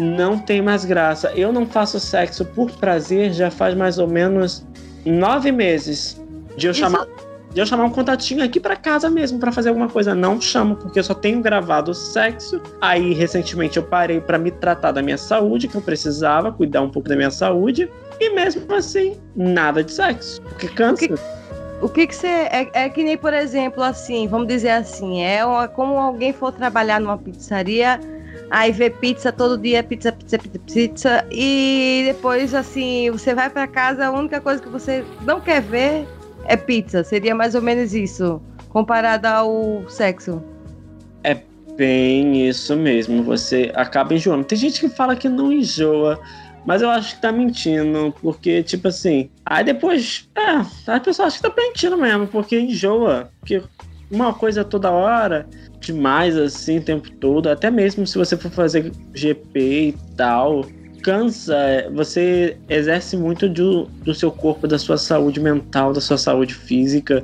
Não 0.00 0.38
tem 0.38 0.62
mais 0.62 0.84
graça. 0.84 1.32
Eu 1.34 1.52
não 1.52 1.66
faço 1.66 2.00
sexo 2.00 2.44
por 2.44 2.70
prazer 2.70 3.32
já 3.32 3.50
faz 3.50 3.74
mais 3.74 3.98
ou 3.98 4.08
menos 4.08 4.66
nove 5.04 5.52
meses 5.52 6.20
de 6.56 6.66
eu 6.66 6.72
isso... 6.72 6.80
chamar 6.80 7.06
de 7.52 7.60
eu 7.60 7.66
chamar 7.66 7.84
um 7.84 7.90
contatinho 7.90 8.44
aqui 8.44 8.60
para 8.60 8.76
casa 8.76 9.10
mesmo 9.10 9.38
para 9.40 9.50
fazer 9.50 9.70
alguma 9.70 9.88
coisa. 9.88 10.14
Não 10.14 10.40
chamo, 10.40 10.76
porque 10.76 11.00
eu 11.00 11.04
só 11.04 11.14
tenho 11.14 11.40
gravado 11.42 11.92
sexo. 11.92 12.60
Aí, 12.80 13.12
recentemente, 13.12 13.76
eu 13.76 13.82
parei 13.82 14.20
para 14.20 14.38
me 14.38 14.52
tratar 14.52 14.92
da 14.92 15.02
minha 15.02 15.18
saúde, 15.18 15.66
que 15.66 15.74
eu 15.74 15.82
precisava 15.82 16.52
cuidar 16.52 16.82
um 16.82 16.90
pouco 16.90 17.08
da 17.08 17.16
minha 17.16 17.30
saúde. 17.30 17.90
E 18.20 18.30
mesmo 18.30 18.72
assim, 18.72 19.16
nada 19.34 19.82
de 19.82 19.92
sexo. 19.92 20.40
Porque 20.42 20.68
cansa. 20.68 21.08
O 21.82 21.88
que 21.88 22.06
que 22.06 22.14
você. 22.14 22.26
É, 22.26 22.70
é, 22.72 22.88
que 22.88 23.02
nem, 23.02 23.16
por 23.16 23.34
exemplo, 23.34 23.82
assim, 23.82 24.28
vamos 24.28 24.46
dizer 24.46 24.70
assim, 24.70 25.22
é 25.22 25.40
como 25.74 25.98
alguém 25.98 26.32
for 26.32 26.52
trabalhar 26.52 27.00
numa 27.00 27.18
pizzaria, 27.18 27.98
aí 28.50 28.72
vê 28.72 28.90
pizza 28.90 29.32
todo 29.32 29.56
dia, 29.56 29.82
pizza, 29.82 30.12
pizza, 30.12 30.38
pizza, 30.38 30.58
pizza, 30.58 31.26
e 31.30 32.02
depois, 32.06 32.54
assim, 32.54 33.10
você 33.10 33.34
vai 33.34 33.48
para 33.48 33.66
casa, 33.66 34.06
a 34.06 34.10
única 34.10 34.40
coisa 34.40 34.60
que 34.60 34.68
você 34.68 35.04
não 35.22 35.40
quer 35.40 35.62
ver 35.62 36.06
é 36.44 36.56
pizza. 36.56 37.04
Seria 37.04 37.34
mais 37.34 37.54
ou 37.54 37.62
menos 37.62 37.94
isso, 37.94 38.42
comparado 38.68 39.26
ao 39.26 39.88
sexo. 39.88 40.42
É 41.22 41.38
bem 41.76 42.48
isso 42.48 42.76
mesmo. 42.76 43.22
Você 43.22 43.70
acaba 43.74 44.14
enjoando. 44.14 44.44
Tem 44.44 44.58
gente 44.58 44.80
que 44.80 44.88
fala 44.88 45.16
que 45.16 45.28
não 45.28 45.52
enjoa. 45.52 46.20
Mas 46.66 46.82
eu 46.82 46.90
acho 46.90 47.14
que 47.14 47.22
tá 47.22 47.32
mentindo, 47.32 48.14
porque, 48.20 48.62
tipo 48.62 48.88
assim. 48.88 49.30
Aí 49.46 49.64
depois. 49.64 50.28
É, 50.36 50.92
a 50.92 51.00
pessoa 51.00 51.26
acha 51.26 51.36
que 51.36 51.42
tá 51.42 51.54
mentindo 51.56 51.96
mesmo, 51.96 52.26
porque 52.26 52.58
enjoa. 52.58 53.30
Porque 53.40 53.62
uma 54.10 54.34
coisa 54.34 54.64
toda 54.64 54.90
hora, 54.90 55.46
demais 55.80 56.36
assim, 56.36 56.78
o 56.78 56.82
tempo 56.82 57.10
todo, 57.12 57.48
até 57.48 57.70
mesmo 57.70 58.06
se 58.06 58.18
você 58.18 58.36
for 58.36 58.50
fazer 58.50 58.92
GP 59.14 59.60
e 59.60 59.94
tal, 60.16 60.66
cansa, 61.02 61.56
você 61.94 62.56
exerce 62.68 63.16
muito 63.16 63.48
do, 63.48 63.84
do 64.04 64.14
seu 64.14 64.30
corpo, 64.30 64.66
da 64.66 64.78
sua 64.78 64.98
saúde 64.98 65.40
mental, 65.40 65.92
da 65.92 66.00
sua 66.00 66.18
saúde 66.18 66.54
física, 66.54 67.22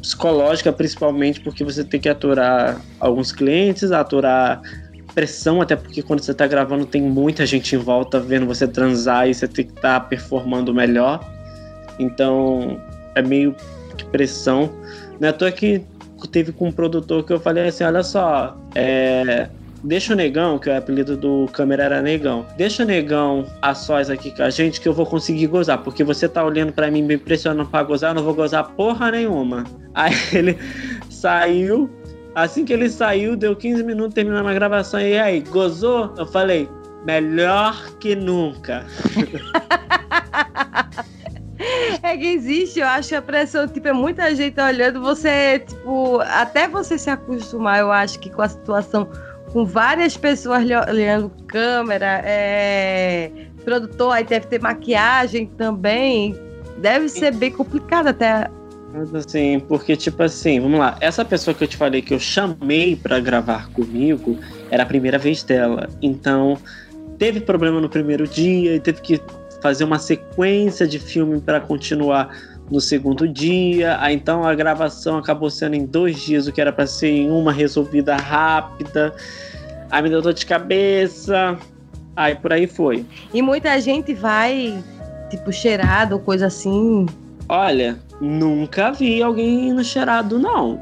psicológica 0.00 0.72
principalmente, 0.72 1.40
porque 1.40 1.62
você 1.62 1.84
tem 1.84 2.00
que 2.00 2.08
aturar 2.08 2.80
alguns 2.98 3.32
clientes, 3.32 3.92
aturar 3.92 4.60
pressão, 5.14 5.60
até 5.60 5.76
porque 5.76 6.02
quando 6.02 6.20
você 6.20 6.32
está 6.32 6.46
gravando 6.46 6.84
tem 6.84 7.00
muita 7.00 7.46
gente 7.46 7.76
em 7.76 7.78
volta 7.78 8.18
vendo 8.18 8.46
você 8.46 8.66
transar 8.66 9.28
e 9.28 9.34
você 9.34 9.46
tem 9.46 9.64
que 9.64 9.72
estar 9.72 10.00
tá 10.00 10.06
performando 10.06 10.74
melhor. 10.74 11.24
Então 11.98 12.80
é 13.14 13.22
meio 13.22 13.54
que 13.96 14.04
pressão. 14.06 14.70
Não 15.20 15.28
é 15.28 15.30
à 15.30 15.32
toa 15.32 15.52
que 15.52 15.80
teve 16.28 16.52
com 16.52 16.68
um 16.68 16.72
produtor 16.72 17.24
que 17.24 17.32
eu 17.32 17.40
falei 17.40 17.68
assim: 17.68 17.84
olha 17.84 18.02
só, 18.02 18.56
é, 18.74 19.48
deixa 19.82 20.14
o 20.14 20.16
negão, 20.16 20.58
que 20.58 20.68
o 20.68 20.76
apelido 20.76 21.16
do 21.16 21.46
câmera 21.52 21.84
era 21.84 22.02
negão, 22.02 22.46
deixa 22.56 22.82
o 22.82 22.86
negão 22.86 23.46
a 23.60 23.74
sós 23.74 24.08
aqui 24.08 24.30
com 24.30 24.42
a 24.42 24.50
gente 24.50 24.80
que 24.80 24.88
eu 24.88 24.92
vou 24.92 25.06
conseguir 25.06 25.46
gozar, 25.46 25.78
porque 25.78 26.02
você 26.02 26.28
tá 26.28 26.44
olhando 26.44 26.72
para 26.72 26.90
mim 26.90 27.02
me 27.02 27.14
impressionando 27.14 27.68
pra 27.68 27.82
gozar, 27.82 28.10
eu 28.10 28.14
não 28.14 28.22
vou 28.22 28.34
gozar 28.34 28.70
porra 28.70 29.10
nenhuma. 29.10 29.64
Aí 29.94 30.14
ele 30.32 30.58
saiu, 31.10 31.90
assim 32.34 32.64
que 32.64 32.72
ele 32.72 32.88
saiu, 32.88 33.36
deu 33.36 33.54
15 33.54 33.82
minutos, 33.84 34.14
terminando 34.14 34.48
a 34.48 34.54
gravação, 34.54 35.00
e 35.00 35.18
aí, 35.18 35.40
gozou? 35.40 36.12
Eu 36.18 36.26
falei, 36.26 36.68
melhor 37.04 37.94
que 38.00 38.16
nunca. 38.16 38.84
É 42.02 42.16
que 42.16 42.26
existe, 42.26 42.80
eu 42.80 42.86
acho 42.86 43.10
que 43.10 43.14
a 43.14 43.22
pressão, 43.22 43.68
tipo, 43.68 43.86
é 43.86 43.92
muita 43.92 44.34
gente 44.34 44.60
olhando, 44.60 45.00
você, 45.00 45.60
tipo, 45.60 46.20
até 46.20 46.68
você 46.68 46.98
se 46.98 47.10
acostumar, 47.10 47.80
eu 47.80 47.92
acho 47.92 48.18
que 48.18 48.30
com 48.30 48.42
a 48.42 48.48
situação, 48.48 49.08
com 49.52 49.64
várias 49.64 50.16
pessoas 50.16 50.64
olhando 50.88 51.30
câmera, 51.46 52.22
é, 52.24 53.30
produtor, 53.64 54.12
aí 54.12 54.24
deve 54.24 54.46
ter 54.46 54.60
maquiagem 54.60 55.46
também, 55.46 56.36
deve 56.78 57.08
ser 57.08 57.34
bem 57.34 57.50
complicado 57.50 58.08
até. 58.08 58.48
Assim, 59.12 59.58
porque, 59.58 59.96
tipo 59.96 60.22
assim, 60.22 60.60
vamos 60.60 60.78
lá, 60.78 60.96
essa 61.00 61.24
pessoa 61.24 61.52
que 61.54 61.64
eu 61.64 61.68
te 61.68 61.76
falei 61.76 62.00
que 62.00 62.14
eu 62.14 62.20
chamei 62.20 62.94
para 62.94 63.18
gravar 63.18 63.68
comigo, 63.70 64.38
era 64.70 64.84
a 64.84 64.86
primeira 64.86 65.18
vez 65.18 65.42
dela, 65.42 65.88
então 66.00 66.56
teve 67.18 67.40
problema 67.40 67.80
no 67.80 67.88
primeiro 67.88 68.26
dia 68.26 68.76
e 68.76 68.80
teve 68.80 69.00
que 69.00 69.20
fazer 69.64 69.82
uma 69.82 69.98
sequência 69.98 70.86
de 70.86 70.98
filme 70.98 71.40
para 71.40 71.58
continuar 71.58 72.36
no 72.70 72.82
segundo 72.82 73.26
dia. 73.26 73.96
Aí 73.98 74.14
então 74.14 74.44
a 74.44 74.54
gravação 74.54 75.16
acabou 75.16 75.48
sendo 75.48 75.74
em 75.74 75.86
dois 75.86 76.20
dias, 76.20 76.46
o 76.46 76.52
que 76.52 76.60
era 76.60 76.70
para 76.70 76.86
ser 76.86 77.08
em 77.08 77.30
uma 77.30 77.50
resolvida 77.50 78.14
rápida. 78.14 79.14
Aí 79.90 80.02
me 80.02 80.10
deu 80.10 80.20
dor 80.20 80.34
de 80.34 80.44
cabeça. 80.44 81.58
Aí 82.14 82.34
por 82.34 82.52
aí 82.52 82.66
foi. 82.66 83.06
E 83.32 83.40
muita 83.40 83.80
gente 83.80 84.12
vai, 84.12 84.84
tipo, 85.30 85.50
cheirado 85.50 86.18
coisa 86.18 86.48
assim. 86.48 87.06
Olha, 87.48 87.98
nunca 88.20 88.92
vi 88.92 89.22
alguém 89.22 89.72
no 89.72 89.82
cheirado, 89.82 90.38
não. 90.38 90.78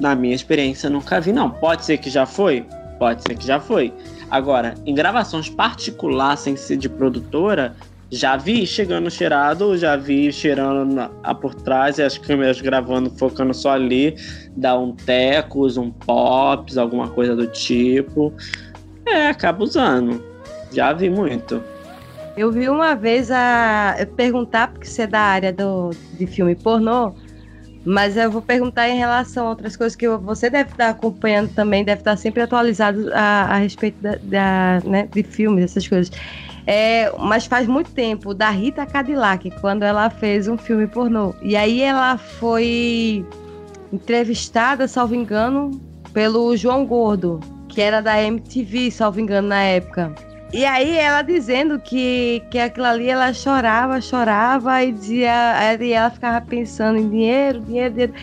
Na 0.00 0.16
minha 0.16 0.34
experiência, 0.34 0.90
nunca 0.90 1.20
vi, 1.20 1.32
não. 1.32 1.48
Pode 1.48 1.84
ser 1.84 1.98
que 1.98 2.10
já 2.10 2.26
foi? 2.26 2.66
Pode 2.98 3.22
ser 3.22 3.36
que 3.36 3.46
já 3.46 3.60
foi. 3.60 3.94
Agora, 4.28 4.74
em 4.84 4.94
gravações 4.96 5.48
particulares, 5.48 6.40
sem 6.40 6.56
ser 6.56 6.76
de 6.76 6.88
produtora, 6.88 7.76
já 8.10 8.36
vi 8.36 8.66
chegando 8.66 9.10
cheirado, 9.10 9.78
já 9.78 9.96
vi 9.96 10.32
cheirando 10.32 10.94
na, 10.94 11.10
a 11.22 11.34
por 11.34 11.54
trás 11.54 11.98
e 11.98 12.02
as 12.02 12.18
câmeras 12.18 12.60
gravando, 12.60 13.08
focando 13.10 13.54
só 13.54 13.72
ali, 13.72 14.16
dá 14.56 14.76
um 14.76 14.92
tecos, 14.92 15.76
um 15.76 15.90
pops, 15.90 16.76
alguma 16.76 17.08
coisa 17.08 17.36
do 17.36 17.46
tipo. 17.46 18.32
É, 19.06 19.28
acaba 19.28 19.62
usando. 19.62 20.22
Já 20.72 20.92
vi 20.92 21.08
muito. 21.08 21.62
Eu 22.36 22.50
vi 22.50 22.68
uma 22.68 22.94
vez 22.94 23.30
a 23.30 23.96
eu 23.98 24.06
perguntar, 24.06 24.68
porque 24.68 24.86
você 24.86 25.02
é 25.02 25.06
da 25.06 25.20
área 25.20 25.52
do, 25.52 25.90
de 26.18 26.26
filme 26.26 26.54
pornô, 26.54 27.12
mas 27.84 28.16
eu 28.16 28.30
vou 28.30 28.42
perguntar 28.42 28.88
em 28.88 28.98
relação 28.98 29.46
a 29.46 29.50
outras 29.50 29.76
coisas 29.76 29.96
que 29.96 30.08
você 30.08 30.50
deve 30.50 30.70
estar 30.70 30.90
acompanhando 30.90 31.52
também, 31.54 31.84
deve 31.84 32.00
estar 32.00 32.16
sempre 32.16 32.42
atualizado 32.42 33.10
a, 33.12 33.42
a 33.42 33.56
respeito 33.56 34.00
da, 34.02 34.16
da 34.22 34.80
né, 34.84 35.08
de 35.12 35.22
filmes, 35.22 35.64
essas 35.64 35.86
coisas. 35.86 36.10
É, 36.72 37.12
mas 37.18 37.46
faz 37.46 37.66
muito 37.66 37.90
tempo, 37.90 38.32
da 38.32 38.48
Rita 38.48 38.86
Cadillac, 38.86 39.50
quando 39.60 39.82
ela 39.82 40.08
fez 40.08 40.46
um 40.46 40.56
filme 40.56 40.86
pornô. 40.86 41.34
E 41.42 41.56
aí 41.56 41.80
ela 41.80 42.16
foi 42.16 43.26
entrevistada, 43.92 44.86
salvo 44.86 45.16
engano, 45.16 45.72
pelo 46.12 46.56
João 46.56 46.86
Gordo, 46.86 47.40
que 47.68 47.80
era 47.80 48.00
da 48.00 48.22
MTV, 48.22 48.92
salvo 48.92 49.18
engano, 49.18 49.48
na 49.48 49.60
época. 49.64 50.14
E 50.52 50.64
aí 50.64 50.96
ela 50.96 51.22
dizendo 51.22 51.80
que, 51.80 52.40
que 52.52 52.58
aquilo 52.60 52.86
ali 52.86 53.08
ela 53.08 53.32
chorava, 53.32 54.00
chorava 54.00 54.80
e 54.84 54.92
dizia, 54.92 55.76
e 55.80 55.90
ela 55.90 56.10
ficava 56.10 56.40
pensando 56.40 56.98
em 56.98 57.10
dinheiro, 57.10 57.58
dinheiro, 57.62 57.94
dinheiro. 57.94 58.14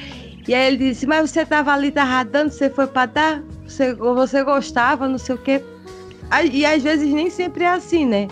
E 0.47 0.55
aí 0.55 0.67
ele 0.67 0.77
disse, 0.77 1.05
mas 1.05 1.29
você 1.29 1.45
tava 1.45 1.73
ali, 1.73 1.91
tava 1.91 2.23
dando, 2.23 2.51
você 2.51 2.69
foi 2.69 2.87
para 2.87 3.07
dar? 3.07 3.43
Você, 3.67 3.93
você 3.93 4.41
gostava, 4.41 5.05
não 5.05 5.17
sei 5.17 5.35
o 5.35 5.37
quê. 5.37 5.61
E 6.51 6.65
às 6.65 6.83
vezes 6.83 7.11
nem 7.13 7.29
sempre 7.29 7.63
é 7.63 7.69
assim, 7.69 8.05
né? 8.05 8.27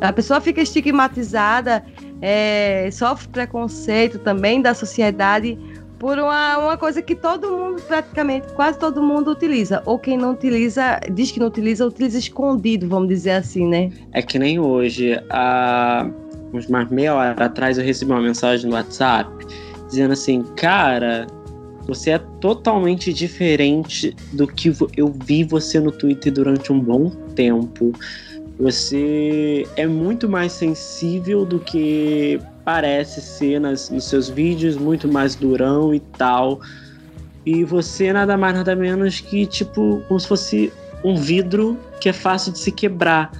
A 0.00 0.12
pessoa 0.12 0.40
fica 0.40 0.60
estigmatizada, 0.60 1.84
é, 2.20 2.88
sofre 2.92 3.28
preconceito 3.28 4.18
também 4.18 4.60
da 4.60 4.74
sociedade 4.74 5.58
por 5.98 6.18
uma, 6.18 6.58
uma 6.58 6.76
coisa 6.76 7.00
que 7.00 7.14
todo 7.14 7.50
mundo, 7.50 7.80
praticamente, 7.82 8.52
quase 8.52 8.78
todo 8.78 9.02
mundo 9.02 9.30
utiliza. 9.30 9.82
Ou 9.86 9.98
quem 9.98 10.18
não 10.18 10.32
utiliza, 10.32 11.00
diz 11.12 11.30
que 11.30 11.40
não 11.40 11.46
utiliza, 11.46 11.86
utiliza 11.86 12.18
escondido, 12.18 12.88
vamos 12.88 13.08
dizer 13.08 13.32
assim, 13.32 13.66
né? 13.66 13.90
É 14.12 14.20
que 14.20 14.38
nem 14.38 14.58
hoje, 14.58 15.18
há 15.30 16.06
uns 16.52 16.66
mais 16.66 16.90
meia 16.90 17.14
hora 17.14 17.46
atrás, 17.46 17.78
eu 17.78 17.84
recebi 17.84 18.12
uma 18.12 18.20
mensagem 18.20 18.68
no 18.68 18.76
WhatsApp 18.76 19.30
dizendo 19.88 20.12
assim, 20.12 20.42
cara, 20.56 21.26
você 21.86 22.12
é 22.12 22.18
totalmente 22.40 23.12
diferente 23.12 24.14
do 24.32 24.46
que 24.46 24.72
eu 24.96 25.14
vi 25.24 25.44
você 25.44 25.78
no 25.78 25.92
Twitter 25.92 26.32
durante 26.32 26.72
um 26.72 26.80
bom 26.80 27.10
tempo. 27.34 27.92
Você 28.58 29.66
é 29.76 29.86
muito 29.86 30.28
mais 30.28 30.52
sensível 30.52 31.44
do 31.44 31.58
que 31.58 32.40
parece 32.64 33.20
ser 33.20 33.60
nas, 33.60 33.90
nos 33.90 34.04
seus 34.04 34.28
vídeos, 34.28 34.76
muito 34.76 35.08
mais 35.08 35.34
durão 35.34 35.94
e 35.94 36.00
tal. 36.00 36.60
E 37.44 37.64
você 37.64 38.12
nada 38.12 38.36
mais, 38.36 38.54
nada 38.54 38.74
menos 38.74 39.20
que, 39.20 39.44
tipo, 39.44 40.02
como 40.08 40.18
se 40.18 40.26
fosse 40.26 40.72
um 41.04 41.16
vidro 41.16 41.78
que 42.00 42.08
é 42.08 42.12
fácil 42.12 42.52
de 42.52 42.58
se 42.58 42.72
quebrar. 42.72 43.30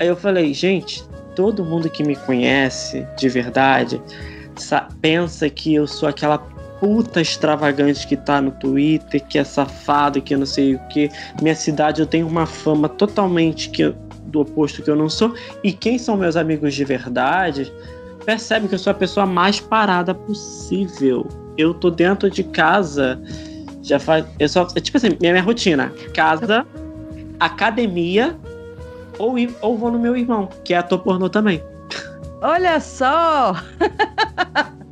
Aí 0.00 0.08
eu 0.08 0.16
falei, 0.16 0.52
gente, 0.52 1.04
todo 1.36 1.64
mundo 1.64 1.88
que 1.88 2.02
me 2.02 2.16
conhece 2.16 3.06
de 3.16 3.28
verdade 3.28 4.00
pensa 5.00 5.48
que 5.48 5.74
eu 5.74 5.86
sou 5.86 6.08
aquela 6.08 6.38
puta 6.84 7.18
extravagante 7.18 8.06
que 8.06 8.14
tá 8.14 8.42
no 8.42 8.50
Twitter, 8.50 9.24
que 9.26 9.38
é 9.38 9.44
safado, 9.44 10.20
que 10.20 10.34
eu 10.34 10.38
não 10.38 10.44
sei 10.44 10.74
o 10.74 10.78
que. 10.88 11.10
Minha 11.40 11.56
cidade 11.56 12.02
eu 12.02 12.06
tenho 12.06 12.26
uma 12.26 12.44
fama 12.44 12.90
totalmente 12.90 13.70
que, 13.70 13.94
do 14.26 14.40
oposto 14.40 14.82
que 14.82 14.90
eu 14.90 14.94
não 14.94 15.08
sou. 15.08 15.34
E 15.62 15.72
quem 15.72 15.96
são 15.96 16.14
meus 16.14 16.36
amigos 16.36 16.74
de 16.74 16.84
verdade 16.84 17.72
percebe 18.26 18.68
que 18.68 18.74
eu 18.74 18.78
sou 18.78 18.90
a 18.90 18.94
pessoa 18.94 19.24
mais 19.24 19.58
parada 19.58 20.14
possível. 20.14 21.26
Eu 21.56 21.72
tô 21.72 21.90
dentro 21.90 22.30
de 22.30 22.44
casa, 22.44 23.18
já 23.82 23.98
faz. 23.98 24.26
Eu 24.38 24.48
só. 24.50 24.68
É 24.76 24.80
tipo 24.80 24.98
assim, 24.98 25.16
minha, 25.18 25.32
minha 25.32 25.42
rotina: 25.42 25.90
casa, 26.12 26.66
academia, 27.40 28.36
ou, 29.18 29.36
ou 29.62 29.78
vou 29.78 29.90
no 29.90 29.98
meu 29.98 30.14
irmão, 30.14 30.50
que 30.62 30.74
é 30.74 30.76
ator 30.76 30.98
pornô 30.98 31.30
também. 31.30 31.62
Olha 32.42 32.78
só! 32.78 33.54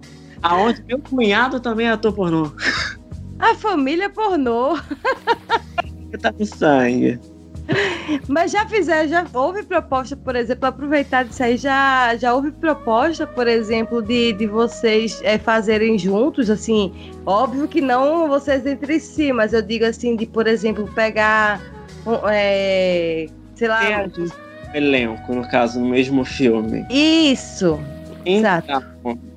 Aonde 0.43 0.83
meu 0.85 0.99
cunhado 0.99 1.61
também 1.61 1.87
é 1.87 1.93
ator 1.93 2.13
pornô. 2.13 2.53
A 3.39 3.55
família 3.55 4.11
pornô. 4.11 4.77
tá 6.21 6.35
no 6.39 6.45
sangue. 6.45 7.19
Mas 8.29 8.51
já 8.51 8.67
fizeram, 8.67 9.09
já 9.09 9.27
houve 9.33 9.63
proposta, 9.63 10.17
por 10.17 10.35
exemplo, 10.35 10.67
aproveitar 10.67 11.25
disso 11.25 11.43
aí, 11.43 11.57
já, 11.57 12.17
já 12.17 12.35
houve 12.35 12.51
proposta, 12.51 13.27
por 13.27 13.47
exemplo, 13.47 14.03
de, 14.03 14.33
de 14.33 14.47
vocês 14.47 15.21
é, 15.23 15.39
fazerem 15.39 15.97
juntos, 15.97 16.51
assim, 16.51 16.93
óbvio 17.25 17.69
que 17.69 17.81
não 17.81 18.29
vocês 18.29 18.67
entre 18.67 18.99
si, 18.99 19.33
mas 19.33 19.53
eu 19.53 19.63
digo 19.63 19.85
assim, 19.85 20.17
de, 20.17 20.27
por 20.27 20.47
exemplo, 20.47 20.91
pegar, 20.93 21.61
é, 22.31 23.27
sei 23.55 23.69
lá... 23.69 23.85
É, 23.85 24.09
elenco, 24.75 25.35
no 25.35 25.49
caso, 25.49 25.81
no 25.81 25.89
mesmo 25.89 26.25
filme. 26.25 26.85
Isso, 26.91 27.79
então, 28.25 28.59
exato. 28.59 28.93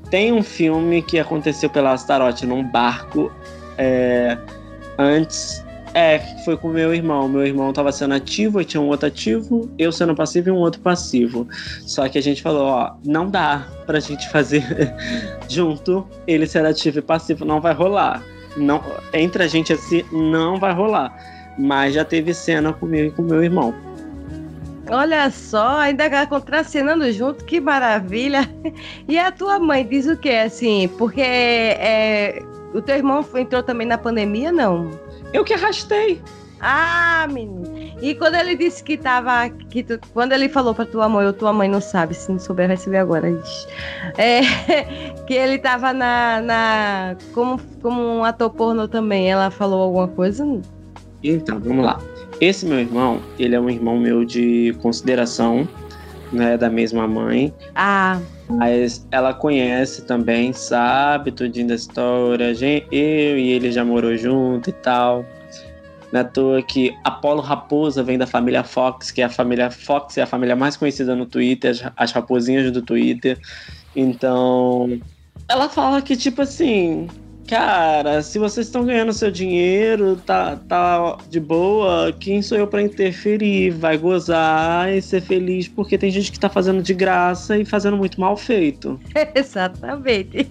Tem 0.09 0.31
um 0.31 0.43
filme 0.43 1.01
que 1.01 1.19
aconteceu 1.19 1.69
pela 1.69 1.93
Astarote 1.93 2.45
num 2.45 2.63
barco 2.63 3.31
é, 3.77 4.37
antes 4.97 5.65
é, 5.95 6.19
foi 6.43 6.57
com 6.57 6.67
meu 6.67 6.93
irmão. 6.93 7.29
Meu 7.29 7.45
irmão 7.45 7.71
tava 7.71 7.89
sendo 7.89 8.13
ativo 8.13 8.59
e 8.59 8.65
tinha 8.65 8.81
um 8.81 8.87
outro 8.89 9.07
ativo, 9.07 9.71
eu 9.79 9.93
sendo 9.93 10.13
passivo 10.13 10.49
e 10.49 10.51
um 10.51 10.57
outro 10.57 10.81
passivo. 10.81 11.47
Só 11.85 12.09
que 12.09 12.17
a 12.17 12.21
gente 12.21 12.41
falou, 12.41 12.63
ó, 12.63 12.95
não 13.05 13.29
dá 13.29 13.65
pra 13.85 14.01
gente 14.01 14.27
fazer 14.29 14.63
junto 15.47 16.05
ele 16.27 16.45
ser 16.47 16.65
ativo 16.65 16.99
e 16.99 17.01
passivo, 17.01 17.45
não 17.45 17.61
vai 17.61 17.73
rolar. 17.73 18.21
Não, 18.57 18.83
entre 19.13 19.43
a 19.43 19.47
gente 19.47 19.71
assim, 19.71 20.03
não 20.11 20.59
vai 20.59 20.73
rolar. 20.73 21.17
Mas 21.57 21.93
já 21.93 22.03
teve 22.03 22.33
cena 22.33 22.73
comigo 22.73 23.07
e 23.07 23.11
com 23.11 23.21
meu 23.21 23.41
irmão. 23.41 23.73
Olha 24.89 25.29
só, 25.31 25.79
ainda 25.79 26.27
contracenando 26.27 27.11
junto, 27.11 27.43
que 27.45 27.59
maravilha. 27.59 28.49
E 29.07 29.17
a 29.17 29.31
tua 29.31 29.59
mãe 29.59 29.85
diz 29.85 30.05
o 30.07 30.15
que, 30.15 30.29
assim? 30.29 30.87
Porque 30.97 31.21
é, 31.21 32.41
o 32.73 32.81
teu 32.81 32.95
irmão 32.95 33.25
entrou 33.35 33.63
também 33.63 33.87
na 33.87 33.97
pandemia, 33.97 34.51
não? 34.51 34.91
Eu 35.33 35.43
que 35.43 35.53
arrastei. 35.53 36.21
Ah, 36.61 37.27
menino. 37.29 37.63
E 38.01 38.15
quando 38.15 38.35
ele 38.35 38.55
disse 38.55 38.83
que 38.83 38.97
tava. 38.97 39.49
Que 39.49 39.83
tu- 39.83 39.99
quando 40.13 40.31
ele 40.31 40.47
falou 40.47 40.73
pra 40.73 40.85
tua 40.85 41.07
mãe, 41.09 41.25
ou 41.25 41.33
tua 41.33 41.51
mãe 41.51 41.67
não 41.67 41.81
sabe, 41.81 42.13
se 42.13 42.31
não 42.31 42.39
souber, 42.39 42.67
vai 42.67 42.77
saber 42.77 42.97
agora. 42.97 43.27
É, 44.17 44.39
que 45.27 45.33
ele 45.33 45.57
tava 45.59 45.91
na. 45.93 46.41
na 46.41 47.15
como, 47.33 47.59
como 47.81 48.01
um 48.01 48.23
ator 48.23 48.49
pornô 48.51 48.87
também. 48.87 49.29
Ela 49.29 49.51
falou 49.51 49.81
alguma 49.81 50.07
coisa? 50.07 50.45
Então, 51.21 51.59
vamos 51.59 51.85
lá. 51.85 51.99
Esse 52.41 52.65
meu 52.65 52.79
irmão, 52.79 53.21
ele 53.39 53.55
é 53.55 53.59
um 53.59 53.69
irmão 53.69 53.97
meu 53.97 54.25
de 54.25 54.75
consideração, 54.81 55.67
né, 56.31 56.57
da 56.57 56.69
mesma 56.69 57.07
mãe. 57.07 57.53
Ah, 57.73 58.19
Mas 58.49 59.07
ela 59.11 59.33
conhece 59.33 60.03
também, 60.03 60.53
sabe 60.53 61.31
tudinho 61.31 61.69
da 61.69 61.75
história. 61.75 62.53
Eu 62.91 63.37
e 63.37 63.51
ele 63.51 63.71
já 63.71 63.83
morou 63.83 64.15
junto 64.17 64.69
e 64.69 64.73
tal. 64.73 65.25
Não 66.11 66.21
é 66.21 66.23
toa 66.23 66.61
que 66.61 66.95
Apolo 67.03 67.41
Raposa 67.41 68.03
vem 68.03 68.17
da 68.17 68.27
família 68.27 68.63
Fox, 68.63 69.11
que 69.11 69.21
é 69.21 69.25
a 69.25 69.29
família 69.29 69.71
Fox 69.71 70.17
é 70.17 70.21
a 70.21 70.27
família 70.27 70.55
mais 70.55 70.77
conhecida 70.77 71.15
no 71.15 71.25
Twitter, 71.25 71.71
as, 71.71 71.91
as 71.97 72.11
raposinhas 72.11 72.71
do 72.71 72.81
Twitter. 72.81 73.37
Então, 73.95 74.99
ela 75.47 75.67
fala 75.67 76.01
que, 76.01 76.15
tipo 76.15 76.41
assim, 76.41 77.07
cara, 77.47 78.21
se 78.21 78.39
vocês 78.39 78.67
estão 78.67 78.85
ganhando 78.85 79.13
seu 79.13 79.29
dinheiro, 79.31 80.15
tá, 80.15 80.55
tá 80.55 81.17
de 81.29 81.39
boa, 81.39 82.11
quem 82.19 82.41
sou 82.41 82.57
eu 82.57 82.67
pra 82.67 82.81
interferir? 82.81 83.71
Vai 83.71 83.97
gozar 83.97 84.91
e 84.91 85.01
ser 85.01 85.21
feliz, 85.21 85.67
porque 85.67 85.97
tem 85.97 86.09
gente 86.11 86.31
que 86.31 86.39
tá 86.39 86.49
fazendo 86.49 86.81
de 86.81 86.93
graça 86.93 87.57
e 87.57 87.65
fazendo 87.65 87.97
muito 87.97 88.19
mal 88.19 88.35
feito. 88.35 88.99
exatamente. 89.35 90.47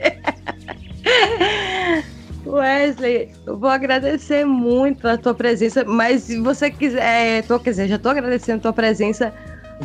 Wesley, 2.47 3.31
eu 3.47 3.59
vou 3.59 3.71
agradecer 3.71 4.45
muito 4.45 5.09
a 5.09 5.17
tua 5.17 5.35
presença, 5.35 5.85
mas 5.85 6.23
se 6.23 6.39
você 6.39 6.71
quiser, 6.71 7.39
é, 7.39 7.43
tô, 7.43 7.59
quer 7.59 7.71
dizer, 7.71 7.89
já 7.89 7.99
tô 7.99 8.11
agradecendo 8.11 8.59
a 8.59 8.63
tua 8.63 8.73
presença, 8.73 9.33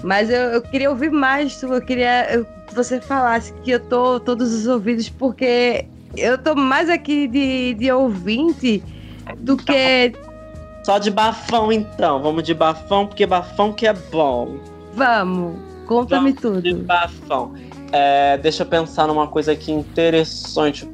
mas 0.04 0.30
eu, 0.30 0.41
eu 0.41 0.62
queria 0.62 0.89
ouvir 0.89 1.10
mais 1.10 1.58
tu, 1.58 1.74
eu 1.74 1.82
queria 1.82 2.45
que 2.67 2.76
você 2.76 3.00
falasse 3.00 3.54
que 3.63 3.72
eu 3.72 3.80
tô 3.80 4.19
todos 4.19 4.54
os 4.54 4.67
ouvidos, 4.67 5.10
porque 5.10 5.86
eu 6.17 6.38
tô 6.38 6.56
mais 6.56 6.89
aqui 6.89 7.28
de, 7.28 7.74
de 7.76 7.91
ouvinte 7.91 8.84
do 9.39 9.56
que 9.58 10.13
Só 10.84 10.98
de 10.98 11.12
bafão, 11.12 11.72
então. 11.72 12.22
Vamos 12.22 12.43
de 12.43 12.54
bafão, 12.54 13.06
porque 13.06 13.26
bafão 13.26 13.72
que 13.74 13.86
é 13.88 13.93
bom. 13.93 14.58
vamos, 14.93 15.58
conta-me 15.88 16.32
Vamos 16.34 16.63
De 16.63 16.72
tudo. 16.74 16.84
bafão. 16.86 17.54
É, 17.91 18.38
deixa 18.38 18.63
eu 18.63 18.67
pensar 18.67 19.08
numa 19.08 19.28
coisa 19.28 19.52
aqui 19.52 19.72
interessante 19.72 20.88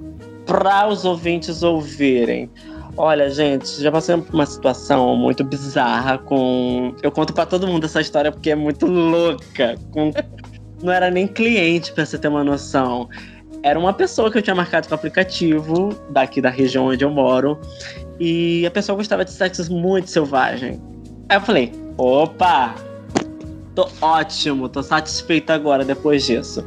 para 0.46 0.88
os 0.88 1.06
ouvintes 1.06 1.64
ouvirem. 1.64 2.50
Olha, 2.98 3.30
gente, 3.30 3.82
já 3.82 3.92
passei 3.92 4.16
por 4.16 4.34
uma 4.34 4.46
situação 4.46 5.18
muito 5.18 5.44
bizarra 5.44 6.18
com. 6.18 6.96
Eu 7.04 7.12
conto 7.12 7.34
pra 7.34 7.46
todo 7.46 7.68
mundo 7.68 7.86
essa 7.86 8.00
história 8.00 8.32
porque 8.32 8.52
é 8.52 8.56
muito 8.56 8.86
louca. 8.86 9.76
Com... 9.92 10.12
Não 10.82 10.94
era 10.94 11.12
nem 11.12 11.28
cliente, 11.28 11.92
pra 11.92 12.06
você 12.06 12.18
ter 12.18 12.30
uma 12.30 12.44
noção. 12.44 13.10
Era 13.66 13.80
uma 13.80 13.92
pessoa 13.94 14.30
que 14.32 14.38
eu 14.38 14.44
tinha 14.44 14.56
marcado 14.56 14.88
com 14.88 14.94
o 14.94 14.96
aplicativo 14.96 15.90
daqui 16.12 16.40
da 16.40 16.52
região 16.52 16.86
onde 16.86 17.04
eu 17.04 17.10
moro. 17.10 17.60
E 18.20 18.64
a 18.64 18.70
pessoa 18.70 18.96
gostava 18.96 19.26
de 19.26 19.32
sexo 19.32 19.74
muito 19.74 20.08
selvagem. 20.08 20.80
Aí 21.28 21.38
eu 21.38 21.42
falei: 21.42 21.72
opa, 21.98 22.76
tô 23.74 23.90
ótimo, 24.02 24.70
tô 24.70 24.84
satisfeito 24.84 25.50
agora 25.50 25.84
depois 25.84 26.24
disso. 26.24 26.64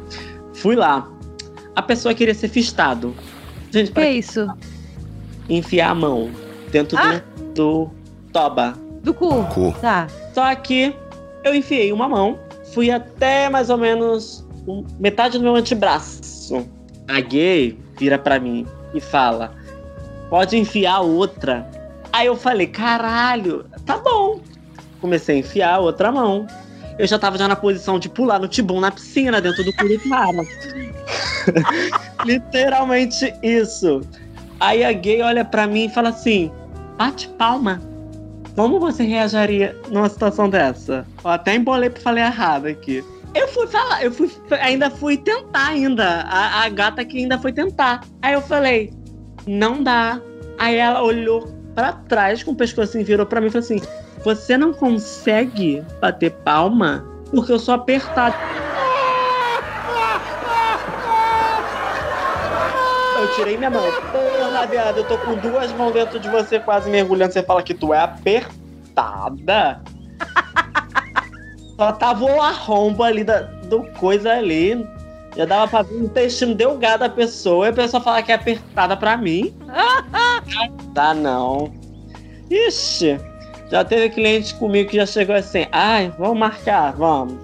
Fui 0.53 0.75
lá. 0.75 1.09
A 1.73 1.81
pessoa 1.81 2.13
queria 2.13 2.33
ser 2.33 2.49
fistado. 2.49 3.15
Gente, 3.71 3.93
Que 3.93 4.09
isso? 4.09 4.45
enfiar 5.47 5.91
a 5.91 5.95
mão 5.95 6.29
dentro 6.69 6.97
Ah! 6.97 7.21
do, 7.53 7.85
do 7.85 7.89
toba. 8.33 8.73
Do 9.01 9.13
cu. 9.13 9.45
Cu. 9.45 9.73
Tá. 9.79 10.07
Só 10.33 10.53
que 10.55 10.93
eu 11.45 11.55
enfiei 11.55 11.93
uma 11.93 12.09
mão, 12.09 12.37
fui 12.73 12.91
até 12.91 13.47
mais 13.47 13.69
ou 13.69 13.77
menos 13.77 14.45
metade 14.99 15.37
do 15.37 15.43
meu 15.45 15.55
antebraço. 15.55 16.67
A 17.09 17.19
gay 17.21 17.75
vira 17.97 18.19
pra 18.19 18.39
mim 18.39 18.67
e 18.93 19.01
fala: 19.01 19.55
pode 20.29 20.55
enfiar 20.55 20.99
outra. 20.99 21.67
Aí 22.13 22.27
eu 22.27 22.35
falei: 22.35 22.67
caralho, 22.67 23.65
tá 23.83 23.97
bom. 23.97 24.39
Comecei 25.01 25.37
a 25.37 25.39
enfiar 25.39 25.79
outra 25.79 26.11
mão. 26.11 26.45
Eu 26.99 27.07
já 27.07 27.17
tava 27.17 27.37
já 27.37 27.47
na 27.47 27.55
posição 27.55 27.97
de 27.97 28.09
pular 28.09 28.39
no 28.39 28.47
tibum 28.47 28.79
na 28.79 28.91
piscina 28.91 29.41
dentro 29.41 29.63
do 29.63 29.73
cu 29.73 29.87
do 29.87 29.99
cara. 30.07 30.43
Literalmente 32.25 33.33
isso. 33.41 34.01
Aí 34.59 34.83
a 34.83 34.91
gay 34.93 35.21
olha 35.23 35.43
pra 35.43 35.65
mim 35.65 35.85
e 35.85 35.89
fala 35.89 36.09
assim: 36.09 36.51
bate 36.95 37.27
palma. 37.29 37.81
Como 38.55 38.79
você 38.79 39.03
reagiria 39.03 39.75
numa 39.89 40.09
situação 40.09 40.49
dessa? 40.49 41.07
Eu 41.23 41.31
até 41.31 41.55
embolei 41.55 41.89
pra 41.89 42.01
falar 42.01 42.19
errado 42.19 42.67
aqui. 42.67 43.03
Eu 43.33 43.47
fui 43.47 43.67
falar, 43.67 44.03
eu 44.03 44.11
fui, 44.11 44.31
ainda 44.59 44.89
fui 44.89 45.17
tentar 45.17 45.67
ainda. 45.67 46.21
A, 46.23 46.63
a 46.63 46.69
gata 46.69 47.05
que 47.05 47.19
ainda 47.19 47.37
foi 47.37 47.53
tentar. 47.53 48.01
Aí 48.21 48.33
eu 48.33 48.41
falei, 48.41 48.91
não 49.45 49.83
dá. 49.83 50.21
Aí 50.57 50.75
ela 50.75 51.01
olhou 51.01 51.47
pra 51.75 51.93
trás 51.93 52.43
com 52.43 52.51
o 52.51 52.55
pescocinho, 52.55 53.05
virou 53.05 53.25
pra 53.25 53.39
mim 53.39 53.47
e 53.47 53.51
falou 53.51 53.63
assim: 53.63 53.81
Você 54.23 54.57
não 54.57 54.73
consegue 54.73 55.83
bater 56.01 56.31
palma? 56.31 57.05
Porque 57.31 57.51
eu 57.51 57.59
sou 57.59 57.73
apertado. 57.73 58.35
Eu 63.21 63.35
tirei 63.35 63.57
minha 63.57 63.69
mão. 63.69 63.83
Porra, 64.11 64.65
viado, 64.65 64.97
eu 64.97 65.03
tô 65.03 65.17
com 65.17 65.35
duas 65.35 65.71
mãos 65.73 65.93
dentro 65.93 66.19
de 66.19 66.29
você, 66.29 66.59
quase 66.59 66.89
mergulhando. 66.89 67.33
Você 67.33 67.43
fala 67.43 67.61
que 67.61 67.73
tu 67.73 67.93
é 67.93 67.99
apertada. 67.99 69.81
Só 71.79 71.93
tava 71.93 72.25
o 72.25 72.41
arrombo 72.41 73.03
ali 73.03 73.23
da, 73.23 73.39
do 73.39 73.83
coisa 73.93 74.33
ali. 74.33 74.85
Já 75.33 75.45
dava 75.45 75.65
pra 75.65 75.81
ver 75.81 75.95
o 75.95 76.03
intestino 76.03 76.53
delgado 76.53 76.99
da 76.99 77.09
pessoa. 77.09 77.67
E 77.67 77.69
a 77.69 77.73
pessoa 77.73 78.03
fala 78.03 78.21
que 78.21 78.33
é 78.33 78.35
apertada 78.35 78.97
pra 78.97 79.15
mim. 79.15 79.55
Tá 80.93 81.13
não. 81.13 81.71
Ixi, 82.49 83.19
já 83.69 83.85
teve 83.85 84.09
cliente 84.09 84.55
comigo 84.55 84.89
que 84.89 84.97
já 84.97 85.05
chegou 85.05 85.35
assim. 85.35 85.67
Ai, 85.71 86.11
vamos 86.17 86.39
marcar, 86.39 86.91
vamos. 86.93 87.35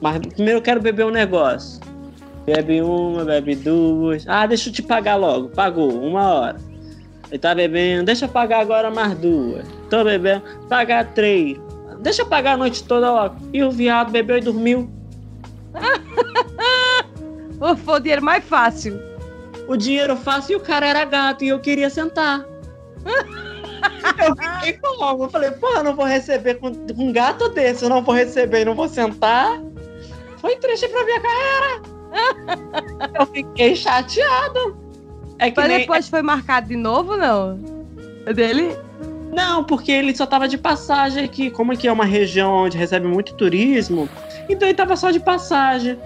Mas 0.00 0.18
primeiro 0.18 0.58
eu 0.58 0.62
quero 0.62 0.80
beber 0.80 1.06
um 1.06 1.10
negócio. 1.10 1.80
Bebe 2.44 2.82
uma, 2.82 3.24
bebe 3.24 3.56
duas. 3.56 4.24
Ah, 4.28 4.46
deixa 4.46 4.68
eu 4.68 4.72
te 4.72 4.82
pagar 4.82 5.16
logo. 5.16 5.48
Pagou, 5.48 5.90
uma 5.90 6.32
hora. 6.32 6.56
Ele 7.30 7.38
tá 7.38 7.54
bebendo, 7.54 8.04
deixa 8.04 8.26
eu 8.26 8.28
pagar 8.28 8.60
agora 8.60 8.90
mais 8.90 9.18
duas. 9.18 9.66
Tô 9.88 10.04
bebendo, 10.04 10.42
pagar 10.68 11.12
três. 11.14 11.58
Deixa 12.06 12.22
eu 12.22 12.26
pagar 12.26 12.52
a 12.52 12.56
noite 12.56 12.84
toda 12.84 13.10
logo. 13.10 13.34
E 13.52 13.64
o 13.64 13.70
viado 13.72 14.12
bebeu 14.12 14.38
e 14.38 14.40
dormiu. 14.40 14.88
Foi 17.84 17.96
o 17.96 17.98
dinheiro 17.98 18.22
mais 18.22 18.44
fácil. 18.44 18.96
O 19.66 19.76
dinheiro 19.76 20.14
fácil 20.14 20.52
e 20.52 20.56
o 20.56 20.60
cara 20.60 20.86
era 20.86 21.04
gato 21.04 21.42
e 21.42 21.48
eu 21.48 21.58
queria 21.58 21.90
sentar. 21.90 22.46
eu 24.24 24.36
fiquei 24.36 24.74
como? 24.74 25.24
Eu 25.24 25.28
falei, 25.28 25.50
porra, 25.50 25.78
eu 25.78 25.82
não 25.82 25.96
vou 25.96 26.04
receber 26.04 26.60
com, 26.60 26.68
um 26.96 27.12
gato 27.12 27.48
desse, 27.48 27.82
eu 27.82 27.88
não 27.88 28.04
vou 28.04 28.14
receber 28.14 28.60
e 28.60 28.64
não 28.66 28.76
vou 28.76 28.88
sentar. 28.88 29.60
Foi 30.36 30.54
triste 30.58 30.86
pra 30.86 31.04
minha 31.04 31.20
carreira. 31.20 31.82
eu 33.18 33.26
fiquei 33.26 33.74
chateado. 33.74 34.76
É 35.40 35.50
que 35.50 35.56
Mas 35.56 35.68
nem- 35.68 35.78
depois 35.80 36.08
foi 36.08 36.22
marcado 36.22 36.68
de 36.68 36.76
novo, 36.76 37.16
não? 37.16 37.58
É 38.24 38.32
dele? 38.32 38.85
Não, 39.36 39.62
porque 39.62 39.92
ele 39.92 40.16
só 40.16 40.24
tava 40.24 40.48
de 40.48 40.56
passagem 40.56 41.22
aqui. 41.22 41.50
Como 41.50 41.70
aqui 41.70 41.86
é 41.86 41.92
uma 41.92 42.06
região 42.06 42.64
onde 42.64 42.78
recebe 42.78 43.06
muito 43.06 43.34
turismo, 43.34 44.08
então 44.48 44.66
ele 44.66 44.74
tava 44.74 44.96
só 44.96 45.10
de 45.10 45.20
passagem. 45.20 45.98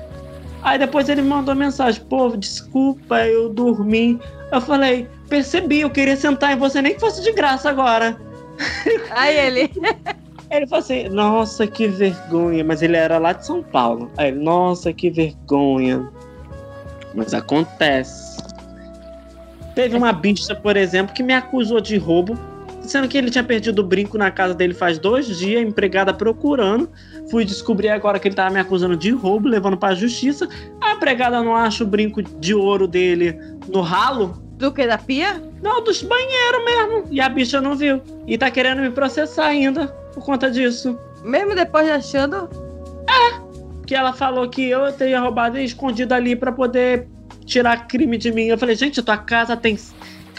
Aí 0.62 0.77
depois 0.77 1.09
ele 1.09 1.23
mandou 1.23 1.55
mensagem: 1.55 2.03
pô, 2.07 2.37
desculpa, 2.37 3.25
eu 3.29 3.49
dormi. 3.49 4.19
Eu 4.51 4.61
falei: 4.61 5.09
percebi, 5.29 5.83
eu 5.83 5.90
queria 5.90 6.16
sentar 6.16 6.53
em 6.53 6.57
você, 6.57 6.83
nem 6.83 6.95
que 6.95 7.01
fosse 7.01 7.23
de 7.23 7.31
graça 7.31 7.71
agora. 7.71 8.21
Aí 9.14 9.37
ele. 9.37 9.73
Ele 10.51 10.66
falou 10.66 10.83
assim: 10.83 11.09
nossa, 11.09 11.69
que 11.69 11.87
vergonha. 11.87 12.64
Mas 12.64 12.83
ele 12.83 12.97
era 12.97 13.16
lá 13.16 13.33
de 13.33 13.47
São 13.47 13.62
Paulo. 13.62 14.11
Aí 14.19 14.33
nossa, 14.33 14.93
que 14.93 15.09
vergonha. 15.09 16.11
Mas 17.14 17.33
acontece. 17.33 18.43
Teve 19.77 19.97
uma 19.97 20.12
bicha, 20.12 20.53
por 20.53 20.77
exemplo, 20.77 21.14
que 21.14 21.23
me 21.23 21.33
acusou 21.33 21.81
de 21.81 21.97
roubo, 21.97 22.37
sendo 22.83 23.09
que 23.09 23.16
ele 23.16 23.31
tinha 23.31 23.45
perdido 23.45 23.81
o 23.81 23.85
brinco 23.85 24.19
na 24.19 24.31
casa 24.31 24.55
dele 24.55 24.75
faz 24.75 24.99
dois 24.99 25.27
dias, 25.38 25.62
empregada 25.62 26.12
procurando. 26.12 26.88
Fui 27.31 27.45
descobrir 27.45 27.88
agora 27.88 28.19
que 28.19 28.29
ele 28.29 28.35
tava 28.35 28.51
me 28.53 28.61
acusando 28.61 28.97
de 28.97 29.11
roubo, 29.11 29.49
levando 29.49 29.77
pra 29.77 29.94
justiça. 29.94 30.48
A 30.81 30.92
empregada 30.92 31.42
não 31.42 31.54
acha 31.54 31.85
o 31.85 31.87
brinco 31.87 32.23
de 32.23 32.54
ouro 32.54 32.88
dele 32.88 33.38
no 33.69 33.81
ralo. 33.81 34.42
Do 34.57 34.73
que? 34.73 34.87
Da 34.87 34.98
pia? 34.98 35.42
Não, 35.63 35.83
dos 35.83 36.02
banheiros 36.02 36.65
mesmo. 36.65 37.04
E 37.11 37.21
a 37.21 37.29
bicha 37.29 37.61
não 37.61 37.77
viu. 37.77 38.00
E 38.27 38.37
tá 38.37 38.50
querendo 38.50 38.83
me 38.83 38.90
processar 38.90 39.46
ainda 39.46 39.87
por 40.13 40.25
conta 40.25 40.50
disso. 40.50 40.98
Mesmo 41.25 41.54
depois 41.54 41.87
de 41.87 41.92
achando. 41.92 42.48
que 43.87 43.94
ela 43.94 44.13
falou 44.13 44.48
que 44.48 44.69
eu 44.69 44.92
teria 44.92 45.21
roubado 45.21 45.59
e 45.59 45.65
escondido 45.65 46.13
ali 46.13 46.37
pra 46.37 46.52
poder 46.52 47.09
tirar 47.44 47.88
crime 47.88 48.17
de 48.17 48.31
mim. 48.31 48.44
Eu 48.44 48.59
falei, 48.59 48.77
gente, 48.77 49.02
tua 49.02 49.17
casa 49.17 49.57
tem 49.57 49.77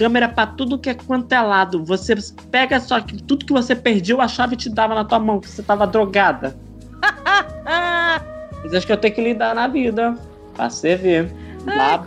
câmera 0.02 0.28
pra 0.28 0.48
tudo 0.48 0.80
que 0.80 0.90
é 0.90 0.96
quanto 0.96 1.32
é 1.32 1.40
lado. 1.40 1.86
Você 1.86 2.16
pega 2.50 2.80
só 2.80 3.00
que 3.00 3.22
tudo 3.22 3.46
que 3.46 3.54
você 3.54 3.76
perdeu, 3.76 4.20
a 4.20 4.28
chave 4.28 4.56
te 4.56 4.68
dava 4.68 4.96
na 4.96 5.06
tua 5.06 5.20
mão, 5.20 5.40
que 5.40 5.48
você 5.48 5.62
tava 5.62 5.86
drogada. 5.86 6.58
Mas 8.64 8.74
acho 8.74 8.88
que 8.88 8.92
eu 8.92 8.98
tenho 8.98 9.14
que 9.14 9.22
lidar 9.22 9.54
na 9.54 9.68
vida. 9.68 10.18
Pra 10.56 10.72
você 10.72 10.96
ver. 10.96 11.32
Lá- 11.68 12.00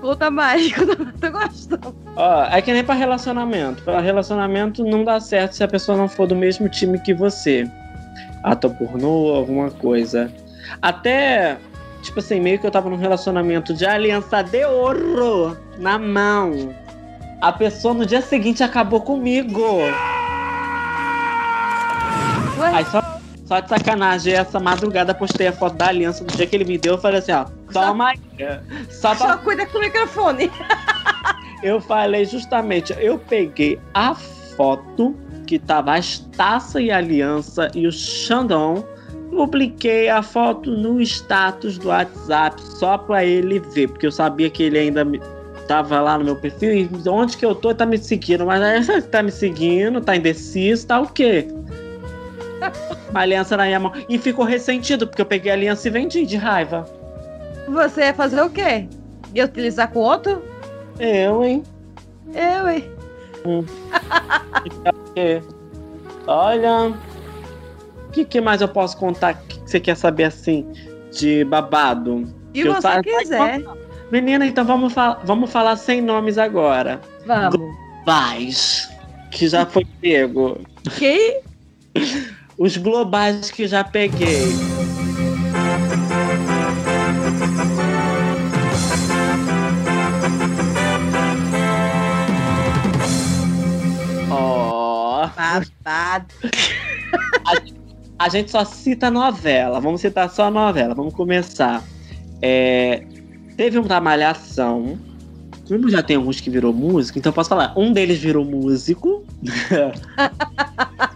conta, 0.00 0.30
mais, 0.30 0.72
conta 0.72 1.30
mais, 1.32 1.66
gostando. 1.66 1.96
Ó, 2.14 2.44
é 2.44 2.62
que 2.62 2.72
nem 2.72 2.84
pra 2.84 2.94
relacionamento. 2.94 3.82
Pra 3.82 4.00
relacionamento 4.00 4.84
não 4.84 5.02
dá 5.02 5.18
certo 5.18 5.54
se 5.56 5.64
a 5.64 5.68
pessoa 5.68 5.98
não 5.98 6.08
for 6.08 6.28
do 6.28 6.36
mesmo 6.36 6.68
time 6.68 7.00
que 7.00 7.12
você. 7.12 7.68
Ator 8.44 8.72
pornô, 8.76 9.34
alguma 9.34 9.72
coisa. 9.72 10.32
Até, 10.80 11.58
tipo 12.00 12.20
assim, 12.20 12.40
meio 12.40 12.60
que 12.60 12.66
eu 12.66 12.70
tava 12.70 12.88
num 12.88 12.96
relacionamento 12.96 13.74
de 13.74 13.84
aliança 13.84 14.40
de 14.42 14.64
ouro 14.64 15.56
na 15.78 15.98
mão. 15.98 16.72
A 17.40 17.52
pessoa 17.52 17.94
no 17.94 18.04
dia 18.04 18.20
seguinte 18.20 18.62
acabou 18.62 19.00
comigo. 19.00 19.60
Ué, 22.58 22.70
Aí 22.74 22.84
só, 22.86 23.00
só 23.46 23.60
de 23.60 23.68
sacanagem, 23.68 24.34
essa 24.34 24.58
madrugada 24.58 25.14
postei 25.14 25.46
a 25.46 25.52
foto 25.52 25.76
da 25.76 25.86
aliança 25.88 26.24
do 26.24 26.34
dia 26.36 26.46
que 26.46 26.56
ele 26.56 26.64
me 26.64 26.76
deu. 26.76 26.94
Eu 26.94 26.98
falei 26.98 27.20
assim, 27.20 27.32
ó, 27.32 27.44
toma 27.72 28.08
aí. 28.08 28.18
Só 28.90 29.14
pra 29.14 29.28
só 29.28 29.36
cuida 29.38 29.66
com 29.66 29.78
o 29.78 29.80
microfone. 29.80 30.50
Eu 31.60 31.80
falei 31.80 32.24
justamente, 32.24 32.94
eu 33.00 33.18
peguei 33.18 33.80
a 33.92 34.14
foto 34.14 35.16
que 35.44 35.58
tava 35.58 35.94
as 35.96 36.18
taças 36.36 36.80
e 36.80 36.88
a 36.88 36.98
aliança 36.98 37.68
e 37.74 37.84
o 37.84 37.90
Xandão, 37.90 38.84
publiquei 39.28 40.08
a 40.08 40.22
foto 40.22 40.70
no 40.70 41.00
status 41.00 41.76
do 41.76 41.88
WhatsApp 41.88 42.62
só 42.62 42.96
pra 42.96 43.24
ele 43.24 43.58
ver, 43.58 43.88
porque 43.88 44.06
eu 44.06 44.12
sabia 44.12 44.48
que 44.48 44.62
ele 44.62 44.78
ainda 44.78 45.04
me- 45.04 45.20
tava 45.68 46.00
lá 46.00 46.18
no 46.18 46.24
meu 46.24 46.34
perfil 46.34 46.72
e 46.72 47.08
onde 47.08 47.36
que 47.36 47.44
eu 47.46 47.54
tô 47.54 47.72
tá 47.74 47.84
me 47.86 47.98
seguindo, 47.98 48.44
mas 48.46 48.60
aí 48.62 48.82
você 48.82 49.00
tá 49.06 49.22
me 49.22 49.30
seguindo, 49.30 50.00
tá 50.00 50.16
indeciso, 50.16 50.86
tá 50.86 50.98
o 51.00 51.06
quê? 51.06 51.46
Uma 53.10 53.20
aliança 53.20 53.56
na 53.56 53.64
minha 53.66 53.78
mão. 53.78 53.92
E 54.08 54.18
ficou 54.18 54.44
ressentido, 54.44 55.06
porque 55.06 55.22
eu 55.22 55.26
peguei 55.26 55.52
a 55.52 55.54
aliança 55.54 55.86
e 55.86 55.90
vendi 55.90 56.26
de 56.26 56.36
raiva. 56.36 56.84
Você 57.68 58.00
ia 58.00 58.14
fazer 58.14 58.40
o 58.42 58.50
quê? 58.50 58.88
Ia 59.34 59.44
utilizar 59.44 59.92
com 59.92 60.00
outro? 60.00 60.42
Eu, 60.98 61.44
hein? 61.44 61.62
Eu, 62.34 62.68
hein? 62.68 62.84
É. 65.14 65.40
Olha. 66.26 66.92
O 68.08 68.10
que, 68.10 68.24
que 68.24 68.40
mais 68.40 68.60
eu 68.60 68.68
posso 68.68 68.96
contar 68.96 69.34
que 69.34 69.60
você 69.64 69.78
quer 69.78 69.96
saber 69.96 70.24
assim? 70.24 70.66
De 71.12 71.44
babado? 71.44 72.24
E 72.54 72.60
Eu 72.60 72.74
você 72.74 72.80
sa- 72.82 73.02
quiser. 73.02 73.62
Menina, 74.10 74.46
então 74.46 74.64
vamos, 74.64 74.92
fa- 74.92 75.18
vamos 75.24 75.50
falar 75.50 75.76
sem 75.76 76.00
nomes 76.00 76.38
agora. 76.38 77.00
Vamos. 77.26 77.56
Globais. 77.56 78.88
Que 79.30 79.48
já 79.48 79.66
foi 79.66 79.84
pego. 80.00 80.58
Quem? 80.96 81.40
Os 82.56 82.76
globais 82.76 83.50
que 83.50 83.66
já 83.66 83.84
peguei. 83.84 84.48
Ó. 94.30 95.28
Babado. 95.36 96.34
A 98.18 98.28
gente 98.28 98.50
só 98.50 98.64
cita 98.64 99.10
novela. 99.10 99.80
Vamos 99.80 100.00
citar 100.00 100.28
só 100.30 100.50
novela. 100.50 100.94
Vamos 100.94 101.14
começar. 101.14 101.82
É, 102.42 103.02
teve 103.58 103.76
uma 103.76 104.00
malhação. 104.00 104.98
Como 105.66 105.90
já 105.90 106.02
tem 106.02 106.16
alguns 106.16 106.40
que 106.40 106.48
virou 106.48 106.72
músico, 106.72 107.18
então 107.18 107.32
posso 107.32 107.50
falar. 107.50 107.74
Um 107.76 107.92
deles 107.92 108.18
virou 108.18 108.44
músico. 108.44 109.26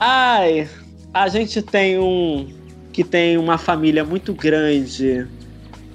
Ai, 0.00 0.68
a 1.12 1.28
gente 1.28 1.60
tem 1.60 1.98
um 1.98 2.48
que 2.92 3.02
tem 3.02 3.36
uma 3.36 3.58
família 3.58 4.04
muito 4.04 4.32
grande, 4.32 5.26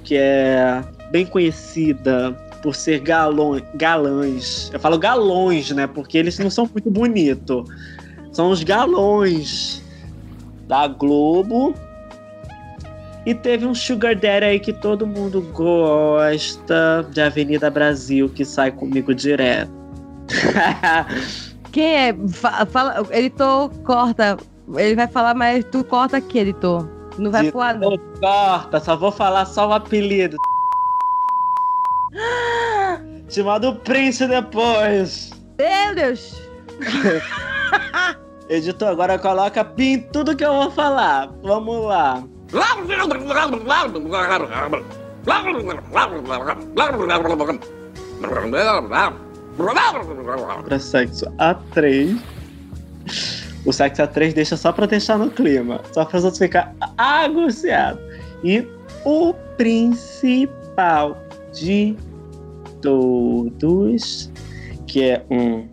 que 0.04 0.16
é 0.16 0.84
bem 1.12 1.26
conhecida 1.26 2.34
por 2.62 2.76
ser 2.76 3.00
galão, 3.00 3.62
galãs. 3.76 4.70
Eu 4.74 4.80
falo 4.82 5.00
galões, 5.00 5.72
né? 5.72 5.88
Porque 5.88 6.18
eles 6.18 6.38
não 6.38 6.50
são 6.50 6.70
muito 6.72 6.92
bonitos. 6.92 7.70
São 8.34 8.52
os 8.52 8.64
galões 8.64 9.82
da 10.68 10.88
Globo. 10.88 11.74
E 13.26 13.34
teve 13.36 13.66
um 13.66 13.76
Sugar 13.76 14.16
Daddy 14.16 14.46
aí 14.46 14.60
que 14.60 14.72
todo 14.74 15.06
mundo 15.06 15.42
gosta 15.54 17.06
de 17.12 17.22
Avenida 17.22 17.70
Brasil, 17.70 18.30
que 18.30 18.46
sai 18.46 18.72
comigo 18.72 19.14
direto. 19.14 19.72
Quem 21.72 21.96
é? 22.10 22.16
Fa- 22.30 22.66
Fala, 22.66 23.06
editor, 23.12 23.70
corta. 23.84 24.38
Ele 24.76 24.96
vai 24.96 25.08
falar, 25.08 25.34
mas 25.34 25.66
tu 25.66 25.84
corta 25.84 26.18
aqui, 26.18 26.40
editor. 26.40 26.88
Não 27.18 27.30
vai 27.32 27.52
pro 27.52 27.60
não. 27.74 27.94
Ô, 27.94 28.00
Corta, 28.22 28.80
só 28.80 28.96
vou 28.96 29.12
falar 29.12 29.46
só 29.46 29.68
o 29.68 29.74
apelido. 29.74 30.38
Te 33.28 33.44
mando 33.44 33.70
o 33.70 33.76
Prince 33.76 34.26
depois. 34.26 35.32
Meu 35.60 35.96
Deus! 35.96 36.34
Editor, 38.50 38.88
agora 38.88 39.20
coloca 39.20 39.64
pin 39.64 39.92
em 39.94 40.02
tudo 40.02 40.36
que 40.36 40.44
eu 40.44 40.54
vou 40.54 40.72
falar. 40.72 41.30
Vamos 41.44 41.86
lá. 41.86 42.24
Pra 50.64 50.80
sexo 50.80 51.26
A3. 51.38 52.20
O 53.66 53.74
sexo 53.74 54.02
A3 54.02 54.34
deixa 54.34 54.58
só 54.58 54.72
pra 54.72 54.86
deixar 54.86 55.18
no 55.18 55.30
clima. 55.30 55.82
Só 55.92 56.06
pra 56.06 56.18
os 56.18 56.24
outros 56.24 56.40
ficar 56.40 56.74
aguciados. 56.98 58.02
E 58.44 58.66
o 59.06 59.34
principal 59.58 61.18
de 61.54 61.96
todos, 62.82 64.32
que 64.88 65.04
é 65.04 65.26
um 65.30 65.68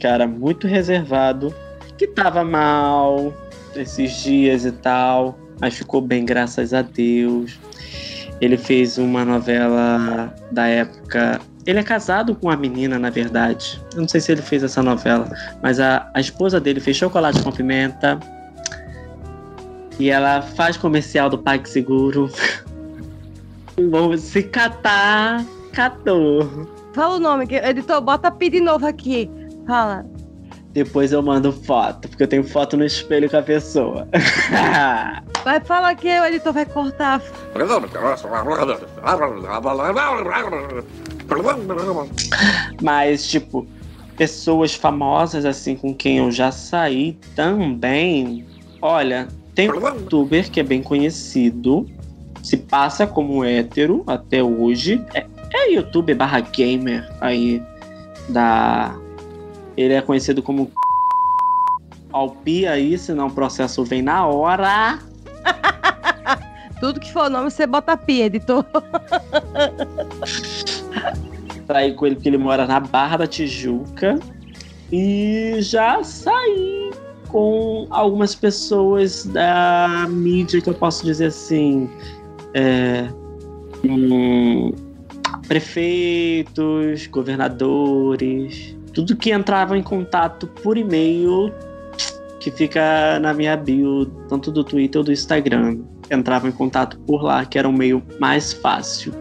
cara 0.00 0.26
muito 0.26 0.66
reservado, 0.66 1.54
que 1.96 2.06
tava 2.06 2.44
mal 2.44 3.32
esses 3.76 4.12
dias 4.22 4.64
e 4.64 4.72
tal, 4.72 5.38
mas 5.60 5.74
ficou 5.74 6.00
bem, 6.00 6.24
graças 6.24 6.72
a 6.72 6.82
Deus. 6.82 7.58
Ele 8.40 8.56
fez 8.56 8.98
uma 8.98 9.24
novela 9.24 10.32
da 10.50 10.66
época. 10.66 11.40
Ele 11.66 11.80
é 11.80 11.82
casado 11.82 12.34
com 12.34 12.46
uma 12.46 12.56
menina, 12.56 12.98
na 12.98 13.10
verdade. 13.10 13.82
Eu 13.94 14.02
não 14.02 14.08
sei 14.08 14.20
se 14.20 14.32
ele 14.32 14.42
fez 14.42 14.62
essa 14.62 14.82
novela, 14.82 15.28
mas 15.62 15.80
a, 15.80 16.08
a 16.14 16.20
esposa 16.20 16.60
dele 16.60 16.80
fez 16.80 16.96
chocolate 16.96 17.42
com 17.42 17.50
pimenta. 17.50 18.18
E 19.98 20.10
ela 20.10 20.40
faz 20.42 20.76
comercial 20.76 21.28
do 21.28 21.38
PagSeguro. 21.38 22.30
Bom, 23.90 24.16
se 24.16 24.44
catar, 24.44 25.44
catou. 25.72 26.68
Fala 26.94 27.16
o 27.16 27.20
nome, 27.20 27.46
editor, 27.50 28.00
bota 28.00 28.30
pi 28.30 28.50
de 28.50 28.60
novo 28.60 28.86
aqui. 28.86 29.28
Fala. 29.66 30.06
Depois 30.84 31.10
eu 31.10 31.20
mando 31.20 31.52
foto, 31.52 32.08
porque 32.08 32.22
eu 32.22 32.28
tenho 32.28 32.44
foto 32.44 32.76
no 32.76 32.84
espelho 32.84 33.28
com 33.28 33.36
a 33.36 33.42
pessoa. 33.42 34.06
Vai 35.44 35.58
falar 35.60 35.94
que 35.96 36.06
o 36.06 36.24
editor 36.24 36.52
vai 36.52 36.66
cortar. 36.66 37.20
Mas, 42.80 43.28
tipo, 43.28 43.66
pessoas 44.16 44.74
famosas, 44.74 45.44
assim, 45.44 45.74
com 45.74 45.92
quem 45.92 46.18
eu 46.18 46.30
já 46.30 46.52
saí 46.52 47.18
também. 47.34 48.46
Olha, 48.80 49.26
tem 49.54 49.70
um 49.70 49.74
youtuber 49.74 50.48
que 50.48 50.60
é 50.60 50.62
bem 50.62 50.80
conhecido, 50.80 51.86
se 52.42 52.56
passa 52.56 53.04
como 53.04 53.44
hétero 53.44 54.04
até 54.06 54.42
hoje. 54.44 55.04
É, 55.12 55.26
é 55.54 55.72
youtuber 55.72 56.14
barra 56.14 56.38
gamer 56.40 57.08
aí 57.20 57.60
da. 58.28 58.94
Ele 59.78 59.94
é 59.94 60.02
conhecido 60.02 60.42
como 60.42 60.72
Alpi 62.12 62.66
aí, 62.66 62.98
senão 62.98 63.28
o 63.28 63.30
processo 63.30 63.84
vem 63.84 64.02
na 64.02 64.26
hora. 64.26 64.98
Tudo 66.80 66.98
que 66.98 67.12
for 67.12 67.30
nome, 67.30 67.48
você 67.48 67.64
bota 67.64 67.96
pi, 67.96 68.22
editor. 68.22 68.64
Saí 71.64 71.94
com 71.94 72.06
ele 72.06 72.16
porque 72.16 72.28
ele 72.28 72.38
mora 72.38 72.66
na 72.66 72.80
Barra 72.80 73.18
da 73.18 73.26
Tijuca. 73.28 74.18
E 74.90 75.58
já 75.60 76.02
saí 76.02 76.90
com 77.28 77.86
algumas 77.90 78.34
pessoas 78.34 79.26
da 79.26 80.06
mídia 80.08 80.60
que 80.60 80.70
eu 80.70 80.74
posso 80.74 81.04
dizer 81.04 81.26
assim. 81.26 81.88
é, 82.54 83.06
hum, 83.84 84.72
prefeitos, 85.46 87.06
governadores, 87.06 88.77
tudo 88.98 89.14
que 89.14 89.30
entrava 89.30 89.78
em 89.78 89.82
contato 89.82 90.48
por 90.48 90.76
e-mail, 90.76 91.54
que 92.40 92.50
fica 92.50 93.20
na 93.20 93.32
minha 93.32 93.56
bio, 93.56 94.06
tanto 94.28 94.50
do 94.50 94.64
Twitter 94.64 94.98
ou 94.98 95.04
do 95.04 95.12
Instagram. 95.12 95.78
Entrava 96.10 96.48
em 96.48 96.50
contato 96.50 96.98
por 97.06 97.22
lá, 97.22 97.44
que 97.44 97.56
era 97.56 97.68
um 97.68 97.72
meio 97.72 98.02
mais 98.18 98.52
fácil. 98.52 99.14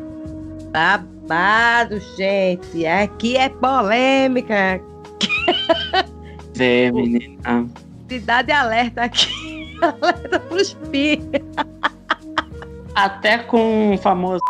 babado, 0.72 2.00
gente. 2.18 2.88
Aqui 2.88 3.38
é 3.38 3.50
polêmica. 3.50 4.82
Vê, 6.56 6.92
menina. 6.92 7.68
Cidade 8.10 8.52
alerta 8.52 9.04
aqui. 9.04 9.78
alerta 9.80 10.40
pros 10.40 10.76
filhos. 10.90 11.30
Até 12.96 13.38
com 13.38 13.94
o 13.94 13.98
famoso 14.00 14.42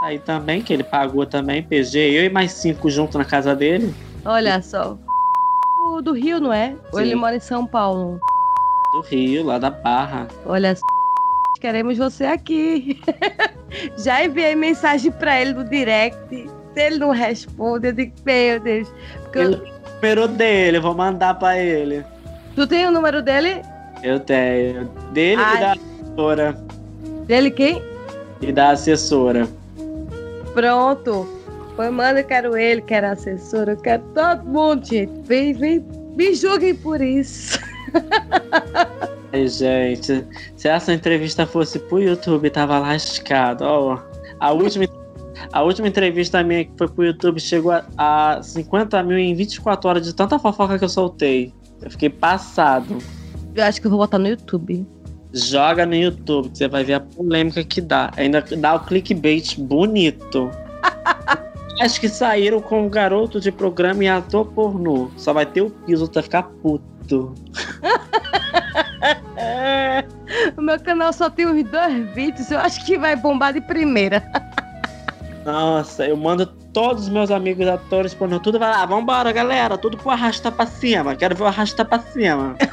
aí 0.00 0.20
também, 0.20 0.62
que 0.62 0.72
ele 0.72 0.84
pagou 0.84 1.26
também, 1.26 1.60
PG, 1.60 1.98
eu 1.98 2.24
e 2.24 2.28
mais 2.28 2.52
cinco 2.52 2.88
junto 2.88 3.18
na 3.18 3.24
casa 3.24 3.56
dele. 3.56 3.92
Olha 4.24 4.60
só. 4.62 4.96
Do, 5.76 6.00
do 6.02 6.12
Rio, 6.12 6.40
não 6.40 6.52
é? 6.52 6.74
Ou 6.92 6.98
Sim. 6.98 7.04
ele 7.06 7.14
mora 7.14 7.36
em 7.36 7.40
São 7.40 7.66
Paulo? 7.66 8.18
Do 8.92 9.00
Rio, 9.02 9.44
lá 9.44 9.58
da 9.58 9.70
Barra. 9.70 10.26
Olha 10.46 10.74
só. 10.74 10.82
Queremos 11.60 11.96
você 11.98 12.24
aqui. 12.24 13.00
Já 13.98 14.24
enviei 14.24 14.54
mensagem 14.54 15.10
pra 15.12 15.40
ele 15.40 15.52
no 15.54 15.64
direct. 15.64 16.18
Se 16.74 16.80
ele 16.80 16.98
não 16.98 17.10
responde, 17.10 17.88
eu 17.88 17.92
digo, 17.92 18.12
meu 18.24 18.60
Deus. 18.60 18.88
Porque 19.22 19.38
eu- 19.38 19.52
o 19.52 19.94
número 19.94 20.28
dele, 20.28 20.76
eu 20.78 20.82
vou 20.82 20.94
mandar 20.94 21.34
pra 21.38 21.58
ele. 21.58 22.04
Tu 22.54 22.66
tem 22.66 22.86
o 22.86 22.90
número 22.90 23.22
dele? 23.22 23.62
Eu 24.02 24.20
tenho. 24.20 24.84
Dele 25.12 25.40
Ai. 25.42 25.56
e 25.56 25.60
da 25.60 25.72
assessora. 25.72 26.52
Dele 27.26 27.50
quem? 27.50 27.82
E 28.42 28.52
da 28.52 28.70
assessora. 28.70 29.48
Pronto. 30.52 31.26
Foi, 31.76 31.90
mano, 31.90 32.20
eu 32.20 32.24
quero 32.24 32.56
ele, 32.56 32.80
quero 32.82 33.08
a 33.08 33.10
assessora, 33.10 33.72
eu 33.72 33.76
quero 33.76 34.02
todo 34.14 34.44
mundo, 34.44 34.86
gente. 34.86 35.12
Vem, 35.24 35.52
vem, 35.52 35.84
me 36.16 36.34
julguem 36.34 36.74
por 36.74 37.00
isso. 37.00 37.58
Ai, 39.32 39.48
gente, 39.48 40.24
se 40.56 40.68
essa 40.68 40.92
entrevista 40.92 41.44
fosse 41.44 41.80
pro 41.80 42.00
YouTube, 42.00 42.48
tava 42.50 42.78
lascado. 42.78 43.64
Ó, 43.64 43.98
a 44.38 44.52
última, 44.52 44.86
a 45.52 45.62
última 45.62 45.88
entrevista 45.88 46.42
minha 46.44 46.64
que 46.64 46.72
foi 46.78 46.86
pro 46.86 47.04
YouTube 47.04 47.40
chegou 47.40 47.72
a, 47.72 47.84
a 47.96 48.42
50 48.42 49.02
mil 49.02 49.18
em 49.18 49.34
24 49.34 49.90
horas 49.90 50.04
de 50.04 50.14
tanta 50.14 50.38
fofoca 50.38 50.78
que 50.78 50.84
eu 50.84 50.88
soltei. 50.88 51.52
Eu 51.82 51.90
fiquei 51.90 52.08
passado. 52.08 52.98
Eu 53.52 53.64
acho 53.64 53.80
que 53.80 53.86
eu 53.88 53.90
vou 53.90 53.98
botar 53.98 54.18
no 54.18 54.28
YouTube. 54.28 54.86
Joga 55.32 55.84
no 55.84 55.96
YouTube, 55.96 56.50
que 56.50 56.58
você 56.58 56.68
vai 56.68 56.84
ver 56.84 56.94
a 56.94 57.00
polêmica 57.00 57.64
que 57.64 57.80
dá. 57.80 58.12
Ainda 58.16 58.40
dá 58.40 58.76
o 58.76 58.80
clickbait 58.80 59.58
bonito. 59.58 60.48
Acho 61.80 62.00
que 62.00 62.08
saíram 62.08 62.60
com 62.60 62.86
o 62.86 62.90
garoto 62.90 63.40
de 63.40 63.50
programa 63.50 64.04
e 64.04 64.08
ator 64.08 64.46
pornô. 64.46 65.10
Só 65.16 65.32
vai 65.32 65.44
ter 65.44 65.62
o 65.62 65.70
piso, 65.70 66.10
vai 66.12 66.22
ficar 66.22 66.44
puto. 66.62 67.34
O 70.56 70.62
meu 70.62 70.80
canal 70.80 71.12
só 71.12 71.28
tem 71.28 71.46
uns 71.46 71.62
dois 71.70 72.14
vídeos, 72.14 72.50
eu 72.50 72.58
acho 72.58 72.84
que 72.84 72.98
vai 72.98 73.14
bombar 73.14 73.52
de 73.52 73.60
primeira. 73.60 74.22
Nossa, 75.44 76.06
eu 76.06 76.16
mando 76.16 76.46
todos 76.46 77.04
os 77.04 77.08
meus 77.08 77.30
amigos 77.30 77.66
atores 77.66 78.14
pornô, 78.14 78.40
tudo 78.40 78.58
vai 78.58 78.70
lá, 78.70 78.86
vambora, 78.86 79.30
galera, 79.30 79.76
tudo 79.76 79.96
pro 79.96 80.10
arrasta 80.10 80.50
pra 80.50 80.66
cima. 80.66 81.14
Quero 81.14 81.36
ver 81.36 81.42
o 81.42 81.46
arrasta 81.46 81.84
pra 81.84 81.98
cima. 81.98 82.56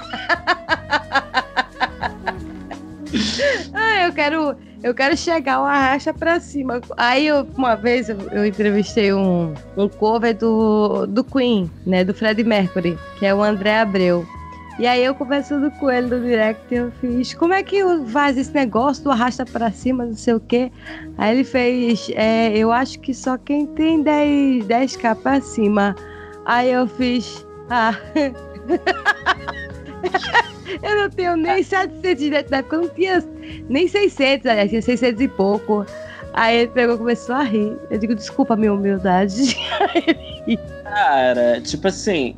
Ah, 3.73 4.05
eu 4.05 4.13
quero, 4.13 4.55
eu 4.83 4.93
quero 4.93 5.15
chegar 5.15 5.59
uma 5.59 5.77
racha 5.77 6.13
pra 6.13 6.39
cima. 6.39 6.81
Aí 6.97 7.27
eu, 7.27 7.47
uma 7.55 7.75
vez 7.75 8.09
eu, 8.09 8.17
eu 8.31 8.45
entrevistei 8.45 9.13
um, 9.13 9.53
um 9.77 9.87
cover 9.87 10.35
do, 10.35 11.05
do 11.05 11.23
Queen, 11.23 11.69
né? 11.85 12.03
Do 12.03 12.13
Fred 12.13 12.43
Mercury, 12.43 12.97
que 13.19 13.25
é 13.25 13.33
o 13.33 13.43
André 13.43 13.79
Abreu. 13.79 14.25
E 14.79 14.87
aí 14.87 15.03
eu 15.03 15.13
conversando 15.13 15.69
com 15.71 15.91
ele 15.91 16.07
no 16.07 16.19
direct, 16.21 16.73
eu 16.73 16.91
fiz, 16.99 17.33
como 17.35 17.53
é 17.53 17.61
que 17.61 17.83
faz 18.07 18.37
esse 18.37 18.51
negócio 18.51 19.03
do 19.03 19.11
arrasta 19.11 19.45
pra 19.45 19.69
cima, 19.69 20.05
não 20.05 20.15
sei 20.15 20.33
o 20.33 20.39
quê? 20.39 20.71
Aí 21.17 21.35
ele 21.35 21.43
fez, 21.43 22.09
é, 22.15 22.57
eu 22.57 22.71
acho 22.71 22.99
que 22.99 23.13
só 23.13 23.37
quem 23.37 23.67
tem 23.67 24.01
10, 24.01 24.65
10k 24.65 25.15
pra 25.17 25.39
cima. 25.41 25.95
Aí 26.45 26.71
eu 26.71 26.87
fiz, 26.87 27.45
ah. 27.69 27.93
eu 30.81 30.95
não 30.95 31.09
tenho 31.09 31.35
nem 31.35 31.63
700 31.63 32.17
de 32.17 32.29
dentro 32.29 32.51
da 32.51 32.57
época, 32.57 32.75
eu 32.75 32.81
não 32.83 32.89
tinha 32.89 33.23
nem 33.69 33.87
600, 33.87 34.45
aliás, 34.45 34.69
tinha 34.69 34.81
600 34.81 35.21
e 35.21 35.27
pouco. 35.27 35.85
Aí 36.33 36.59
ele 36.59 36.71
pegou 36.71 36.95
e 36.95 36.97
começou 36.97 37.35
a 37.35 37.43
rir. 37.43 37.77
Eu 37.89 37.97
digo, 37.97 38.15
desculpa 38.15 38.53
a 38.53 38.57
minha 38.57 38.73
humildade. 38.73 39.57
Cara, 40.83 41.59
tipo 41.61 41.87
assim, 41.87 42.33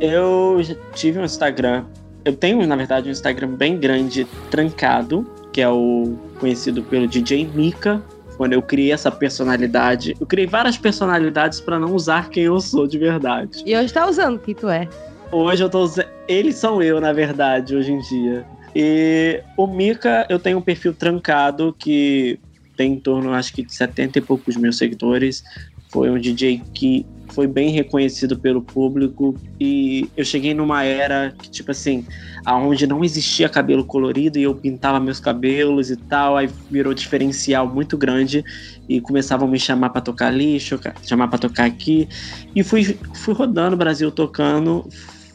eu 0.00 0.60
tive 0.94 1.18
um 1.18 1.24
Instagram. 1.24 1.84
Eu 2.24 2.36
tenho, 2.36 2.66
na 2.66 2.76
verdade, 2.76 3.08
um 3.08 3.12
Instagram 3.12 3.48
bem 3.48 3.78
grande, 3.78 4.26
trancado, 4.50 5.26
que 5.52 5.62
é 5.62 5.68
o 5.68 6.16
conhecido 6.38 6.82
pelo 6.82 7.06
DJ 7.06 7.48
Mika. 7.54 8.02
Quando 8.36 8.52
eu 8.52 8.62
criei 8.62 8.92
essa 8.92 9.10
personalidade, 9.10 10.14
eu 10.20 10.26
criei 10.26 10.46
várias 10.46 10.76
personalidades 10.76 11.60
pra 11.60 11.78
não 11.78 11.94
usar 11.94 12.28
quem 12.28 12.44
eu 12.44 12.60
sou 12.60 12.86
de 12.86 12.96
verdade. 12.96 13.62
E 13.66 13.76
hoje 13.76 13.92
tá 13.92 14.06
usando 14.06 14.38
quem 14.38 14.54
tu 14.54 14.68
é. 14.68 14.88
Hoje 15.30 15.62
eu 15.62 15.68
tô. 15.68 15.86
Eles 16.26 16.56
são 16.56 16.82
eu, 16.82 17.00
na 17.00 17.12
verdade, 17.12 17.76
hoje 17.76 17.92
em 17.92 17.98
dia. 17.98 18.46
E 18.74 19.42
o 19.56 19.66
Mika, 19.66 20.26
eu 20.28 20.38
tenho 20.38 20.58
um 20.58 20.62
perfil 20.62 20.94
trancado 20.94 21.74
que 21.78 22.38
tem 22.76 22.94
em 22.94 23.00
torno, 23.00 23.34
acho 23.34 23.52
que, 23.52 23.62
de 23.62 23.74
70 23.74 24.18
e 24.18 24.22
poucos 24.22 24.56
mil 24.56 24.72
seguidores. 24.72 25.42
Foi 25.90 26.10
um 26.10 26.18
DJ 26.18 26.62
que 26.72 27.04
foi 27.30 27.46
bem 27.46 27.70
reconhecido 27.70 28.38
pelo 28.38 28.62
público. 28.62 29.34
E 29.60 30.08
eu 30.16 30.24
cheguei 30.24 30.54
numa 30.54 30.82
era 30.82 31.34
que, 31.38 31.50
tipo 31.50 31.70
assim, 31.72 32.06
aonde 32.46 32.86
não 32.86 33.04
existia 33.04 33.48
cabelo 33.48 33.84
colorido 33.84 34.38
e 34.38 34.44
eu 34.44 34.54
pintava 34.54 34.98
meus 34.98 35.20
cabelos 35.20 35.90
e 35.90 35.96
tal. 35.96 36.36
Aí 36.36 36.48
virou 36.70 36.94
diferencial 36.94 37.68
muito 37.68 37.98
grande. 37.98 38.42
E 38.88 38.98
começavam 39.00 39.46
a 39.46 39.50
me 39.50 39.58
chamar 39.58 39.90
pra 39.90 40.00
tocar 40.00 40.30
lixo, 40.30 40.80
chamar 41.06 41.28
pra 41.28 41.38
tocar 41.38 41.66
aqui. 41.66 42.08
E 42.56 42.64
fui, 42.64 42.98
fui 43.14 43.34
rodando 43.34 43.74
o 43.74 43.78
Brasil 43.78 44.10
tocando. 44.10 44.88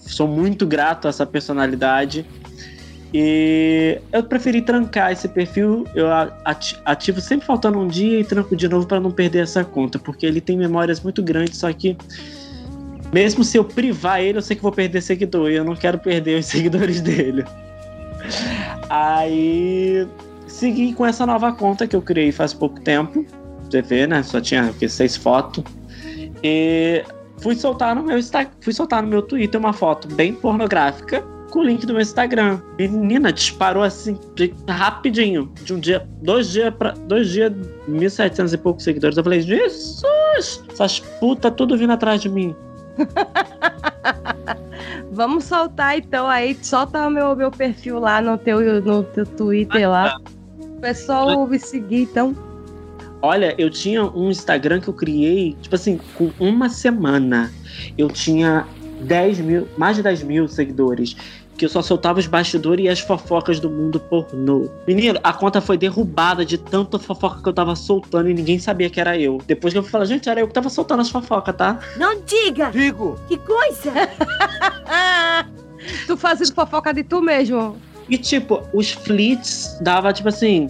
Sou 0.05 0.27
muito 0.27 0.65
grato 0.65 1.07
a 1.07 1.09
essa 1.09 1.25
personalidade. 1.25 2.25
E 3.13 4.01
eu 4.11 4.23
preferi 4.23 4.61
trancar 4.61 5.11
esse 5.11 5.27
perfil. 5.27 5.85
Eu 5.93 6.07
ati- 6.43 6.79
ativo 6.83 7.21
sempre 7.21 7.45
faltando 7.45 7.79
um 7.79 7.87
dia 7.87 8.19
e 8.19 8.23
tranco 8.23 8.55
de 8.55 8.67
novo 8.67 8.87
para 8.87 8.99
não 8.99 9.11
perder 9.11 9.43
essa 9.43 9.63
conta, 9.63 9.99
porque 9.99 10.25
ele 10.25 10.41
tem 10.41 10.57
memórias 10.57 10.99
muito 11.01 11.21
grandes. 11.21 11.59
Só 11.59 11.71
que, 11.71 11.95
mesmo 13.13 13.43
se 13.43 13.57
eu 13.57 13.63
privar 13.63 14.21
ele, 14.21 14.39
eu 14.39 14.41
sei 14.41 14.55
que 14.55 14.63
vou 14.63 14.71
perder 14.71 15.01
seguidor 15.01 15.51
e 15.51 15.55
eu 15.55 15.63
não 15.63 15.75
quero 15.75 15.99
perder 15.99 16.39
os 16.39 16.47
seguidores 16.47 17.01
dele. 17.01 17.45
Aí, 18.89 20.07
segui 20.47 20.93
com 20.93 21.05
essa 21.05 21.25
nova 21.25 21.51
conta 21.51 21.87
que 21.87 21.95
eu 21.95 22.01
criei 22.01 22.31
faz 22.31 22.51
pouco 22.53 22.81
tempo. 22.81 23.25
Você 23.69 23.81
vê, 23.81 24.07
né? 24.07 24.23
Só 24.23 24.41
tinha 24.41 24.73
seis 24.87 25.15
fotos. 25.15 25.63
E 26.43 27.03
fui 27.43 27.55
soltar 27.55 27.95
no 27.95 28.03
meu 28.03 28.17
Insta- 28.17 28.49
fui 28.61 28.73
soltar 28.73 29.03
no 29.03 29.09
meu 29.09 29.21
Twitter 29.21 29.59
uma 29.59 29.73
foto 29.73 30.07
bem 30.15 30.33
pornográfica 30.33 31.21
com 31.51 31.59
o 31.59 31.63
link 31.63 31.85
do 31.85 31.93
meu 31.93 32.01
Instagram. 32.01 32.59
Menina, 32.79 33.31
disparou 33.31 33.83
assim 33.83 34.17
de- 34.33 34.53
rapidinho. 34.67 35.51
De 35.63 35.73
um 35.73 35.79
dia, 35.79 36.07
dois 36.23 36.49
dias 36.49 36.73
para 36.73 36.91
dois 36.93 37.29
dias, 37.29 37.53
1.700 37.87 38.53
e 38.53 38.57
poucos 38.57 38.83
seguidores. 38.83 39.17
Eu 39.17 39.23
falei, 39.23 39.41
Jesus! 39.41 40.63
Essas 40.71 40.99
putas 40.99 41.53
tudo 41.55 41.77
vindo 41.77 41.93
atrás 41.93 42.21
de 42.21 42.29
mim. 42.29 42.55
Vamos 45.11 45.43
soltar 45.43 45.97
então 45.97 46.27
aí. 46.27 46.57
Solta 46.61 47.07
o 47.07 47.11
meu, 47.11 47.35
meu 47.35 47.51
perfil 47.51 47.99
lá 47.99 48.19
no 48.19 48.37
teu, 48.37 48.81
no 48.81 49.03
teu 49.03 49.25
Twitter 49.25 49.89
lá. 49.89 50.17
O 50.59 50.79
pessoal 50.81 51.47
me 51.47 51.59
seguir, 51.59 52.03
então. 52.03 52.35
Olha, 53.24 53.55
eu 53.57 53.69
tinha 53.69 54.03
um 54.03 54.30
Instagram 54.30 54.82
que 54.82 54.89
eu 54.89 54.93
criei, 54.93 55.55
tipo 55.61 55.74
assim, 55.74 55.97
com 56.17 56.30
uma 56.38 56.67
semana. 56.67 57.53
Eu 57.97 58.09
tinha 58.09 58.67
10 58.99 59.39
mil, 59.39 59.67
mais 59.78 59.95
de 59.95 60.03
10 60.03 60.24
mil 60.24 60.45
seguidores. 60.49 61.15
Que 61.57 61.63
eu 61.63 61.69
só 61.69 61.82
soltava 61.82 62.19
os 62.19 62.28
bastidores 62.28 62.86
e 62.86 62.89
as 62.89 62.99
fofocas 62.99 63.61
do 63.61 63.69
mundo 63.69 63.97
pornô. 63.97 64.69
Menino, 64.86 65.17
a 65.24 65.32
conta 65.32 65.61
foi 65.61 65.78
derrubada 65.78 66.43
de 66.43 66.57
tanta 66.57 66.99
fofoca 66.99 67.41
que 67.41 67.47
eu 67.47 67.53
tava 67.53 67.78
soltando 67.78 68.30
e 68.30 68.34
ninguém 68.34 68.59
sabia 68.59 68.89
que 68.89 68.99
era 68.99 69.17
eu. 69.17 69.38
Depois 69.47 69.71
que 69.71 69.78
eu 69.78 69.84
fui 69.84 69.91
falar, 69.91 70.03
gente, 70.03 70.28
era 70.28 70.41
eu 70.41 70.47
que 70.47 70.53
tava 70.53 70.69
soltando 70.69 70.99
as 70.99 71.09
fofocas, 71.09 71.55
tá? 71.55 71.80
Não 71.95 72.19
diga! 72.26 72.71
Digo! 72.71 73.17
Que 73.30 73.38
coisa! 73.38 73.93
tu 76.07 76.17
fazendo 76.17 76.53
fofoca 76.53 76.93
de 76.93 77.05
tu 77.05 77.21
mesmo. 77.21 77.78
E 78.09 78.17
tipo, 78.17 78.63
os 78.74 78.91
flits 78.91 79.78
dava 79.80 80.11
tipo 80.11 80.28
assim. 80.28 80.67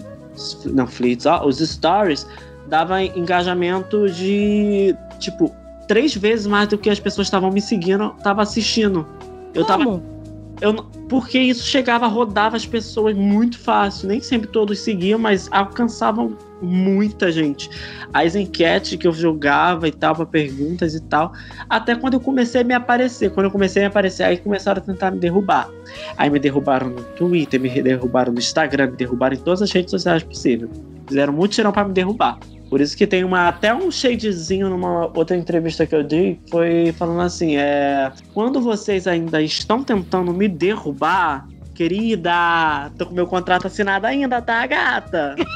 Não, 0.66 0.86
flits, 0.86 1.26
ó, 1.26 1.44
os 1.46 1.58
stories 1.58 2.26
dava 2.68 3.02
engajamento 3.02 4.08
de 4.10 4.94
tipo 5.18 5.54
três 5.86 6.14
vezes 6.14 6.46
mais 6.46 6.68
do 6.68 6.78
que 6.78 6.88
as 6.88 6.98
pessoas 7.00 7.26
estavam 7.26 7.50
me 7.50 7.60
seguindo, 7.60 8.10
tava 8.22 8.42
assistindo. 8.42 9.06
Eu 9.52 9.64
tava. 9.64 9.84
Como? 9.84 10.14
Eu, 10.60 10.72
não- 10.72 10.84
porque 11.08 11.38
isso 11.38 11.64
chegava, 11.64 12.06
rodava 12.06 12.56
as 12.56 12.64
pessoas 12.64 13.14
muito 13.14 13.58
fácil. 13.58 14.08
Nem 14.08 14.20
sempre 14.20 14.48
todos 14.48 14.78
seguiam, 14.78 15.18
mas 15.18 15.48
alcançavam 15.50 16.36
muita 16.62 17.30
gente. 17.30 17.68
As 18.12 18.34
enquetes 18.34 18.96
que 18.96 19.06
eu 19.06 19.12
jogava 19.12 19.86
e 19.86 19.92
tal, 19.92 20.14
para 20.14 20.24
perguntas 20.24 20.94
e 20.94 21.00
tal. 21.02 21.32
Até 21.68 21.94
quando 21.94 22.14
eu 22.14 22.20
comecei 22.20 22.62
a 22.62 22.64
me 22.64 22.72
aparecer. 22.72 23.30
Quando 23.32 23.46
eu 23.46 23.50
comecei 23.50 23.82
a 23.82 23.84
me 23.84 23.88
aparecer, 23.88 24.22
aí 24.22 24.38
começaram 24.38 24.80
a 24.80 24.84
tentar 24.84 25.10
me 25.10 25.18
derrubar. 25.18 25.68
Aí 26.16 26.30
me 26.30 26.38
derrubaram 26.38 26.88
no 26.88 27.02
Twitter, 27.02 27.60
me 27.60 27.68
derrubaram 27.82 28.32
no 28.32 28.38
Instagram, 28.38 28.92
me 28.92 28.96
derrubaram 28.96 29.34
em 29.36 29.40
todas 29.40 29.60
as 29.60 29.70
redes 29.70 29.90
sociais 29.90 30.22
possíveis. 30.22 30.70
Fizeram 31.06 31.32
muito 31.32 31.52
tirão 31.52 31.72
para 31.72 31.86
me 31.86 31.92
derrubar. 31.92 32.38
Por 32.74 32.80
isso 32.80 32.96
que 32.96 33.06
tem 33.06 33.22
uma, 33.22 33.46
até 33.46 33.72
um 33.72 33.88
shadezinho 33.88 34.68
numa 34.68 35.06
outra 35.16 35.36
entrevista 35.36 35.86
que 35.86 35.94
eu 35.94 36.02
dei, 36.02 36.40
foi 36.50 36.92
falando 36.98 37.20
assim, 37.20 37.56
é, 37.56 38.10
quando 38.32 38.60
vocês 38.60 39.06
ainda 39.06 39.40
estão 39.40 39.84
tentando 39.84 40.34
me 40.34 40.48
derrubar, 40.48 41.46
querida, 41.72 42.90
tô 42.98 43.06
com 43.06 43.14
meu 43.14 43.28
contrato 43.28 43.68
assinado 43.68 44.08
ainda, 44.08 44.42
tá, 44.42 44.66
gata? 44.66 45.36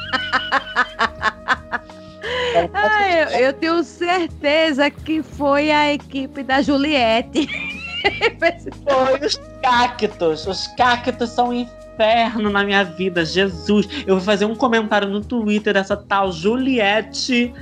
Ah, 2.73 3.11
eu, 3.11 3.27
eu 3.47 3.53
tenho 3.53 3.83
certeza 3.83 4.89
que 4.89 5.21
foi 5.21 5.71
a 5.71 5.93
equipe 5.93 6.41
da 6.41 6.61
Juliette. 6.61 7.47
Foi 8.83 9.25
os 9.25 9.39
cactos. 9.61 10.47
Os 10.47 10.67
cactos 10.75 11.29
são 11.29 11.53
inferno 11.99 12.49
na 12.49 12.63
minha 12.63 12.83
vida. 12.83 13.25
Jesus. 13.25 13.87
Eu 14.07 14.15
vou 14.15 14.23
fazer 14.23 14.45
um 14.45 14.55
comentário 14.55 15.09
no 15.09 15.21
Twitter 15.21 15.73
dessa 15.73 15.97
tal 15.97 16.31
Juliette. 16.31 17.53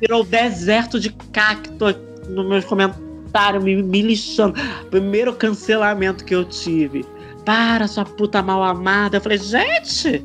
Virou 0.00 0.24
deserto 0.24 1.00
de 1.00 1.10
cacto 1.32 1.86
nos 2.28 2.46
meus 2.46 2.64
comentários, 2.64 3.62
me, 3.62 3.82
me 3.82 4.02
lixando. 4.02 4.54
Primeiro 4.90 5.34
cancelamento 5.34 6.24
que 6.24 6.34
eu 6.34 6.44
tive. 6.44 7.04
Para, 7.44 7.88
sua 7.88 8.04
puta 8.04 8.42
mal 8.42 8.62
amada. 8.62 9.16
Eu 9.16 9.20
falei, 9.20 9.38
gente, 9.38 10.24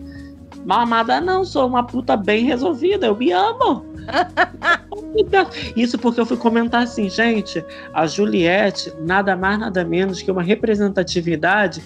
mal 0.66 0.82
amada 0.82 1.20
não, 1.20 1.44
sou 1.44 1.68
uma 1.68 1.84
puta 1.84 2.16
bem 2.16 2.46
resolvida. 2.46 3.08
Eu 3.08 3.16
me 3.16 3.32
amo. 3.32 3.93
Isso 5.76 5.98
porque 5.98 6.20
eu 6.20 6.26
fui 6.26 6.38
comentar 6.38 6.84
assim, 6.84 7.10
gente, 7.10 7.64
a 7.94 8.08
Juliette 8.08 8.92
nada 9.02 9.36
mais 9.36 9.60
nada 9.60 9.84
menos 9.84 10.22
que 10.22 10.32
uma 10.32 10.44
representatividade 10.44 11.84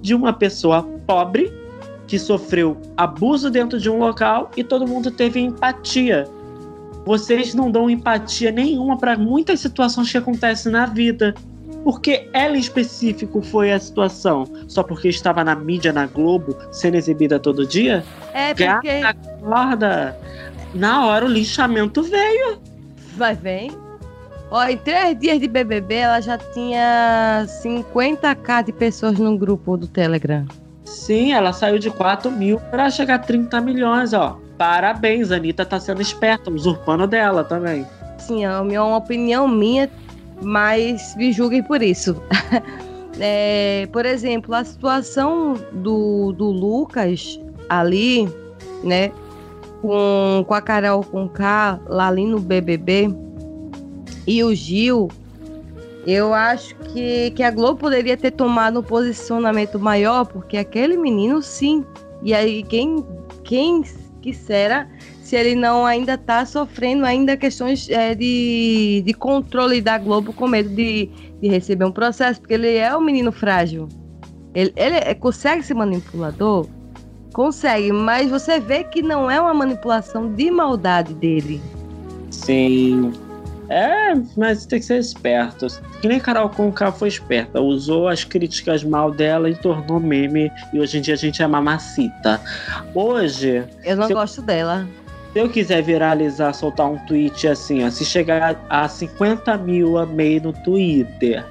de 0.00 0.14
uma 0.14 0.32
pessoa 0.32 0.82
pobre 1.06 1.52
que 2.06 2.18
sofreu 2.18 2.76
abuso 2.96 3.50
dentro 3.50 3.78
de 3.78 3.88
um 3.88 3.98
local 3.98 4.50
e 4.56 4.64
todo 4.64 4.86
mundo 4.86 5.10
teve 5.10 5.40
empatia. 5.40 6.28
Vocês 7.04 7.54
não 7.54 7.70
dão 7.70 7.88
empatia 7.88 8.50
nenhuma 8.50 8.96
para 8.96 9.16
muitas 9.16 9.60
situações 9.60 10.10
que 10.10 10.18
acontecem 10.18 10.72
na 10.72 10.86
vida. 10.86 11.34
Porque 11.82 12.30
ela 12.32 12.56
em 12.56 12.60
específico 12.60 13.42
foi 13.42 13.70
a 13.70 13.78
situação? 13.78 14.46
Só 14.66 14.82
porque 14.82 15.08
estava 15.08 15.44
na 15.44 15.54
mídia, 15.54 15.92
na 15.92 16.06
Globo, 16.06 16.56
sendo 16.72 16.96
exibida 16.96 17.38
todo 17.38 17.66
dia? 17.66 18.02
É 18.32 18.54
porque. 18.54 19.00
Gata, 19.00 19.10
acorda! 19.10 20.18
Na 20.74 21.06
hora 21.06 21.24
o 21.24 21.28
lixamento 21.28 22.02
veio. 22.02 22.58
Vai, 23.16 23.34
vem. 23.34 23.70
Ó, 24.50 24.62
em 24.64 24.76
três 24.76 25.18
dias 25.18 25.40
de 25.40 25.48
BBB, 25.48 25.94
ela 25.94 26.20
já 26.20 26.36
tinha 26.36 27.46
50k 27.62 28.64
de 28.64 28.72
pessoas 28.72 29.18
no 29.18 29.36
grupo 29.38 29.76
do 29.76 29.86
Telegram. 29.86 30.46
Sim, 30.84 31.32
ela 31.32 31.52
saiu 31.52 31.78
de 31.78 31.90
4 31.90 32.30
mil 32.30 32.60
para 32.70 32.90
chegar 32.90 33.16
a 33.16 33.18
30 33.18 33.60
milhões, 33.60 34.12
ó. 34.12 34.38
Parabéns, 34.58 35.32
a 35.32 35.36
Anitta 35.36 35.64
tá 35.64 35.80
sendo 35.80 36.00
esperta, 36.00 36.50
usurpando 36.50 37.06
dela 37.06 37.42
também. 37.42 37.86
Sim, 38.18 38.44
é 38.44 38.60
uma 38.60 38.82
uma 38.84 38.96
opinião 38.96 39.48
minha, 39.48 39.90
mas 40.42 41.16
me 41.16 41.32
julguem 41.32 41.62
por 41.62 41.82
isso. 41.82 42.20
É, 43.20 43.88
por 43.92 44.04
exemplo, 44.04 44.52
a 44.56 44.64
situação 44.64 45.54
do, 45.70 46.32
do 46.32 46.50
Lucas 46.50 47.38
ali, 47.68 48.28
né? 48.82 49.12
Com, 49.84 50.46
com 50.48 50.54
a 50.54 50.62
Carol 50.62 51.04
com 51.04 51.28
K 51.28 51.78
lá 51.86 52.08
ali 52.08 52.24
no 52.24 52.40
BBB 52.40 53.14
e 54.26 54.42
o 54.42 54.54
Gil, 54.54 55.10
eu 56.06 56.32
acho 56.32 56.74
que, 56.76 57.30
que 57.32 57.42
a 57.42 57.50
Globo 57.50 57.80
poderia 57.80 58.16
ter 58.16 58.30
tomado 58.30 58.80
um 58.80 58.82
posicionamento 58.82 59.78
maior, 59.78 60.24
porque 60.24 60.56
aquele 60.56 60.96
menino, 60.96 61.42
sim. 61.42 61.84
E 62.22 62.32
aí, 62.32 62.62
quem, 62.62 63.04
quem 63.44 63.82
quisera, 64.22 64.88
se 65.22 65.36
ele 65.36 65.54
não 65.54 65.84
ainda 65.84 66.14
está 66.14 66.46
sofrendo 66.46 67.04
ainda 67.04 67.36
questões 67.36 67.86
é, 67.90 68.14
de, 68.14 69.02
de 69.04 69.12
controle 69.12 69.82
da 69.82 69.98
Globo 69.98 70.32
com 70.32 70.48
medo 70.48 70.70
de, 70.70 71.10
de 71.42 71.48
receber 71.48 71.84
um 71.84 71.92
processo, 71.92 72.40
porque 72.40 72.54
ele 72.54 72.74
é 72.74 72.96
um 72.96 73.02
menino 73.02 73.30
frágil. 73.30 73.86
Ele, 74.54 74.72
ele 74.76 74.96
é- 74.96 75.14
consegue 75.14 75.62
ser 75.62 75.74
manipulador? 75.74 76.66
Consegue, 77.34 77.92
mas 77.92 78.30
você 78.30 78.58
vê 78.60 78.84
que 78.84 79.02
não 79.02 79.30
é 79.30 79.38
uma 79.40 79.52
manipulação 79.52 80.32
de 80.32 80.50
maldade 80.50 81.12
dele. 81.12 81.60
Sim. 82.30 83.12
É, 83.68 84.14
mas 84.36 84.64
tem 84.66 84.78
que 84.78 84.84
ser 84.86 84.98
esperto. 84.98 85.66
Que 86.00 86.06
nem 86.06 86.20
Carol 86.20 86.48
Conká 86.50 86.92
foi 86.92 87.08
esperta. 87.08 87.60
Usou 87.60 88.06
as 88.08 88.22
críticas 88.22 88.84
mal 88.84 89.10
dela 89.10 89.50
e 89.50 89.54
tornou 89.54 89.98
meme. 89.98 90.50
E 90.72 90.78
hoje 90.78 90.98
em 90.98 91.00
dia 91.00 91.14
a 91.14 91.16
gente 91.16 91.42
é 91.42 91.46
mamacita. 91.46 92.40
Hoje, 92.94 93.64
Eu 93.82 93.96
não 93.96 94.06
Se 94.06 94.12
eu- 94.12 94.16
gosto 94.16 94.40
dela. 94.42 94.86
se 95.32 95.38
eu 95.40 95.48
quiser 95.48 95.82
viralizar, 95.82 96.52
soltar 96.52 96.86
um 96.88 96.98
tweet 97.06 97.48
assim, 97.48 97.84
ó, 97.84 97.90
se 97.90 98.04
chegar 98.04 98.64
a 98.70 98.86
50 98.88 99.56
mil 99.58 99.96
amei 99.98 100.38
no 100.38 100.52
Twitter, 100.52 101.44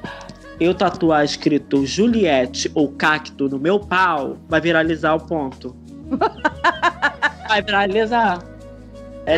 eu 0.64 0.74
tatuar 0.74 1.24
escrito 1.24 1.86
Juliette 1.86 2.72
ou 2.74 2.92
cacto 2.92 3.50
no 3.50 3.60
meu 3.60 3.80
pau, 3.80 4.38
vai 4.48 4.62
viralizar 4.62 5.16
o 5.16 5.20
ponto. 5.20 5.76
vai 7.48 7.62
viralizar. 7.62 8.44
É. 9.26 9.38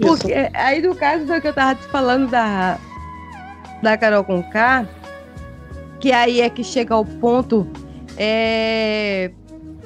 Porque 0.00 0.32
aí 0.54 0.82
no 0.82 0.94
caso 0.94 1.26
do 1.26 1.40
que 1.40 1.48
eu 1.48 1.54
tava 1.54 1.74
te 1.74 1.86
falando 1.88 2.30
da, 2.30 2.78
da 3.82 3.96
Carol 3.96 4.24
com 4.24 4.42
K, 4.42 4.86
que 6.00 6.12
aí 6.12 6.40
é 6.40 6.50
que 6.50 6.62
chega 6.62 6.94
ao 6.94 7.04
ponto, 7.04 7.66
é, 8.16 9.30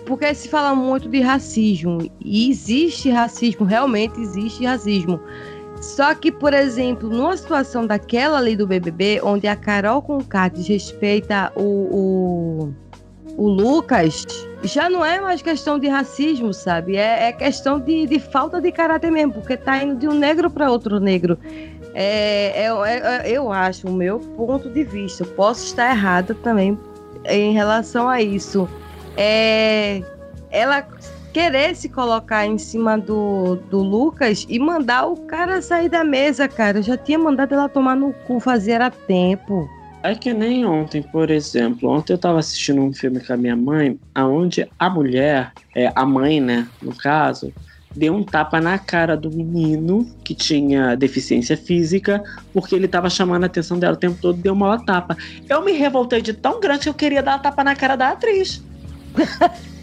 porque 0.06 0.34
se 0.34 0.48
fala 0.48 0.74
muito 0.74 1.08
de 1.08 1.20
racismo, 1.20 2.10
e 2.20 2.50
existe 2.50 3.10
racismo, 3.10 3.64
realmente 3.64 4.20
existe 4.20 4.64
racismo. 4.64 5.20
Só 5.80 6.14
que, 6.14 6.30
por 6.30 6.52
exemplo, 6.52 7.08
numa 7.08 7.36
situação 7.36 7.86
daquela 7.86 8.38
ali 8.38 8.54
do 8.54 8.66
BBB, 8.66 9.20
onde 9.22 9.46
a 9.46 9.56
Carol 9.56 10.02
com 10.02 10.22
K 10.22 10.48
desrespeita 10.48 11.50
o, 11.56 11.62
o, 11.62 12.74
o 13.36 13.48
Lucas, 13.48 14.26
já 14.62 14.90
não 14.90 15.02
é 15.02 15.18
mais 15.20 15.40
questão 15.40 15.78
de 15.78 15.88
racismo, 15.88 16.52
sabe? 16.52 16.96
É, 16.96 17.28
é 17.28 17.32
questão 17.32 17.80
de, 17.80 18.06
de 18.06 18.20
falta 18.20 18.60
de 18.60 18.70
caráter 18.70 19.10
mesmo, 19.10 19.32
porque 19.32 19.56
tá 19.56 19.82
indo 19.82 19.96
de 19.96 20.06
um 20.06 20.12
negro 20.14 20.50
para 20.50 20.70
outro 20.70 21.00
negro. 21.00 21.38
É, 21.94 22.64
é- 22.64 22.68
é- 22.68 23.26
é- 23.26 23.30
eu 23.30 23.50
acho, 23.50 23.88
o 23.88 23.92
meu 23.92 24.20
ponto 24.20 24.68
de 24.68 24.84
vista, 24.84 25.24
posso 25.24 25.64
estar 25.64 25.90
errada 25.90 26.34
também 26.34 26.78
em 27.24 27.52
relação 27.52 28.06
a 28.06 28.20
isso. 28.20 28.68
É, 29.16 30.02
ela 30.50 30.86
querer 31.32 31.74
se 31.76 31.88
colocar 31.88 32.46
em 32.46 32.58
cima 32.58 32.98
do, 32.98 33.56
do 33.70 33.82
Lucas 33.82 34.46
e 34.48 34.58
mandar 34.58 35.06
o 35.06 35.16
cara 35.16 35.62
sair 35.62 35.88
da 35.88 36.04
mesa, 36.04 36.48
cara. 36.48 36.78
Eu 36.78 36.82
já 36.82 36.96
tinha 36.96 37.18
mandado 37.18 37.54
ela 37.54 37.68
tomar 37.68 37.96
no 37.96 38.12
cu, 38.12 38.40
fazia 38.40 38.90
tempo. 38.90 39.68
É 40.02 40.14
que 40.14 40.32
nem 40.32 40.64
ontem, 40.64 41.02
por 41.02 41.30
exemplo. 41.30 41.90
Ontem 41.90 42.14
eu 42.14 42.18
tava 42.18 42.38
assistindo 42.38 42.80
um 42.80 42.92
filme 42.92 43.20
com 43.20 43.32
a 43.32 43.36
minha 43.36 43.56
mãe, 43.56 43.98
aonde 44.14 44.66
a 44.78 44.88
mulher, 44.88 45.52
é, 45.74 45.92
a 45.94 46.06
mãe, 46.06 46.40
né, 46.40 46.66
no 46.80 46.94
caso, 46.94 47.52
deu 47.94 48.14
um 48.14 48.22
tapa 48.22 48.60
na 48.60 48.78
cara 48.78 49.16
do 49.16 49.30
menino 49.30 50.08
que 50.24 50.34
tinha 50.34 50.94
deficiência 50.96 51.56
física, 51.56 52.22
porque 52.52 52.74
ele 52.74 52.88
tava 52.88 53.10
chamando 53.10 53.42
a 53.42 53.46
atenção 53.46 53.78
dela 53.78 53.94
o 53.94 53.98
tempo 53.98 54.18
todo, 54.20 54.40
deu 54.40 54.54
uma 54.54 54.82
tapa. 54.82 55.16
Eu 55.48 55.62
me 55.64 55.72
revoltei 55.72 56.22
de 56.22 56.32
tão 56.32 56.60
grande 56.60 56.84
que 56.84 56.88
eu 56.88 56.94
queria 56.94 57.22
dar 57.22 57.32
uma 57.32 57.38
tapa 57.40 57.62
na 57.62 57.76
cara 57.76 57.96
da 57.96 58.10
atriz. 58.10 58.64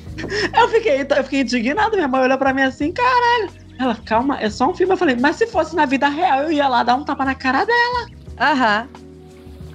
eu, 0.53 0.69
fiquei, 0.69 1.01
eu 1.01 1.23
fiquei 1.23 1.41
indignado, 1.41 1.95
minha 1.95 2.07
mãe 2.07 2.21
olhou 2.21 2.37
pra 2.37 2.53
mim 2.53 2.63
assim, 2.63 2.91
caralho. 2.91 3.49
Ela, 3.79 3.95
calma, 3.95 4.39
é 4.39 4.49
só 4.49 4.69
um 4.69 4.73
filme. 4.73 4.93
Eu 4.93 4.97
falei, 4.97 5.15
mas 5.19 5.35
se 5.35 5.47
fosse 5.47 5.75
na 5.75 5.85
vida 5.85 6.07
real, 6.07 6.43
eu 6.43 6.51
ia 6.51 6.67
lá 6.67 6.83
dar 6.83 6.95
um 6.95 7.03
tapa 7.03 7.23
na 7.23 7.35
cara 7.35 7.63
dela. 7.63 8.07
Aham. 8.39 8.87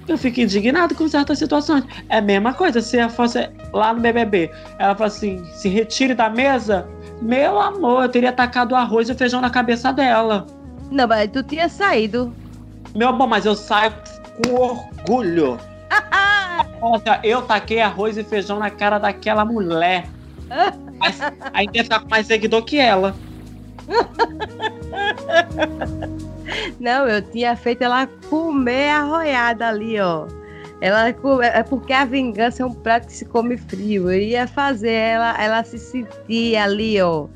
Eu 0.07 0.17
fico 0.17 0.41
indignado 0.41 0.93
com 0.95 1.07
certas 1.07 1.39
situações. 1.39 1.85
É 2.09 2.17
a 2.17 2.21
mesma 2.21 2.53
coisa, 2.53 2.81
se 2.81 2.97
ela 2.97 3.09
fosse 3.09 3.49
lá 3.71 3.93
no 3.93 4.01
BBB, 4.01 4.51
ela 4.77 4.93
fala 4.93 5.07
assim, 5.07 5.43
se 5.53 5.69
retire 5.69 6.13
da 6.13 6.29
mesa, 6.29 6.85
meu 7.21 7.57
amor, 7.57 8.03
eu 8.03 8.09
teria 8.09 8.33
tacado 8.33 8.75
arroz 8.75 9.07
e 9.07 9.13
o 9.13 9.15
feijão 9.15 9.39
na 9.39 9.49
cabeça 9.49 9.93
dela. 9.93 10.45
Não, 10.91 11.07
mas 11.07 11.31
tu 11.31 11.41
tinha 11.41 11.69
saído. 11.69 12.33
Meu 12.93 13.09
amor, 13.09 13.27
mas 13.27 13.45
eu 13.45 13.55
saio 13.55 13.93
com 14.43 14.53
orgulho. 14.53 15.57
Ó, 16.81 16.99
eu 17.23 17.41
taquei 17.41 17.79
arroz 17.79 18.17
e 18.17 18.23
feijão 18.25 18.59
na 18.59 18.69
cara 18.69 18.99
daquela 18.99 19.45
mulher. 19.45 20.05
Mas 20.99 21.19
ainda 21.53 21.83
ficar 21.83 21.99
com 22.01 22.09
mais 22.09 22.27
seguidor 22.27 22.63
que 22.63 22.77
ela. 22.77 23.15
Não, 26.79 27.07
eu 27.07 27.21
tinha 27.21 27.55
feito 27.55 27.83
ela 27.83 28.07
comer 28.29 28.89
arroiada 28.89 29.67
ali, 29.67 29.99
ó. 29.99 30.27
Ela 30.81 31.07
é 31.07 31.63
porque 31.63 31.93
a 31.93 32.05
vingança 32.05 32.63
é 32.63 32.65
um 32.65 32.73
prato 32.73 33.07
que 33.07 33.13
se 33.13 33.25
come 33.25 33.57
frio. 33.57 34.11
Eu 34.11 34.19
ia 34.19 34.47
fazer 34.47 34.91
ela, 34.91 35.41
ela 35.41 35.63
se 35.63 35.79
sentir 35.79 36.57
ali, 36.57 37.01
ó, 37.01 37.27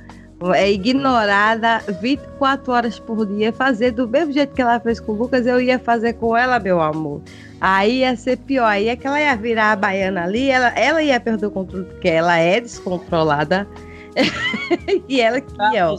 é 0.53 0.71
ignorada 0.71 1.79
24 2.01 2.71
horas 2.71 2.99
por 2.99 3.25
dia, 3.25 3.51
fazer 3.51 3.91
do 3.91 4.07
mesmo 4.07 4.31
jeito 4.31 4.53
que 4.53 4.61
ela 4.61 4.79
fez 4.79 4.99
com 4.99 5.13
o 5.13 5.15
Lucas, 5.15 5.47
eu 5.47 5.59
ia 5.59 5.79
fazer 5.79 6.13
com 6.13 6.37
ela, 6.37 6.59
meu 6.59 6.79
amor. 6.79 7.21
Aí 7.59 8.01
ia 8.01 8.15
ser 8.15 8.37
pior, 8.37 8.65
aí 8.65 8.87
é 8.87 8.95
que 8.95 9.07
ela 9.07 9.19
ia 9.19 9.35
virar 9.35 9.71
a 9.71 9.75
baiana 9.75 10.23
ali, 10.23 10.49
ela, 10.49 10.67
ela 10.69 11.01
ia 11.01 11.19
perder 11.19 11.47
o 11.47 11.51
controle, 11.51 11.85
porque 11.85 12.07
ela 12.07 12.37
é 12.37 12.61
descontrolada. 12.61 13.67
e 15.09 15.19
ela 15.19 15.41
que, 15.41 15.51
ó. 15.81 15.97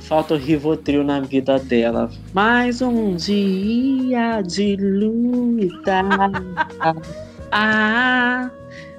Falta 0.00 0.34
o 0.34 0.36
Rivotril 0.36 1.02
na 1.04 1.20
vida 1.20 1.58
dela. 1.58 2.10
Mais 2.32 2.80
um 2.82 3.16
dia 3.16 4.40
de 4.42 4.76
luta. 4.76 6.02
ah, 7.50 8.50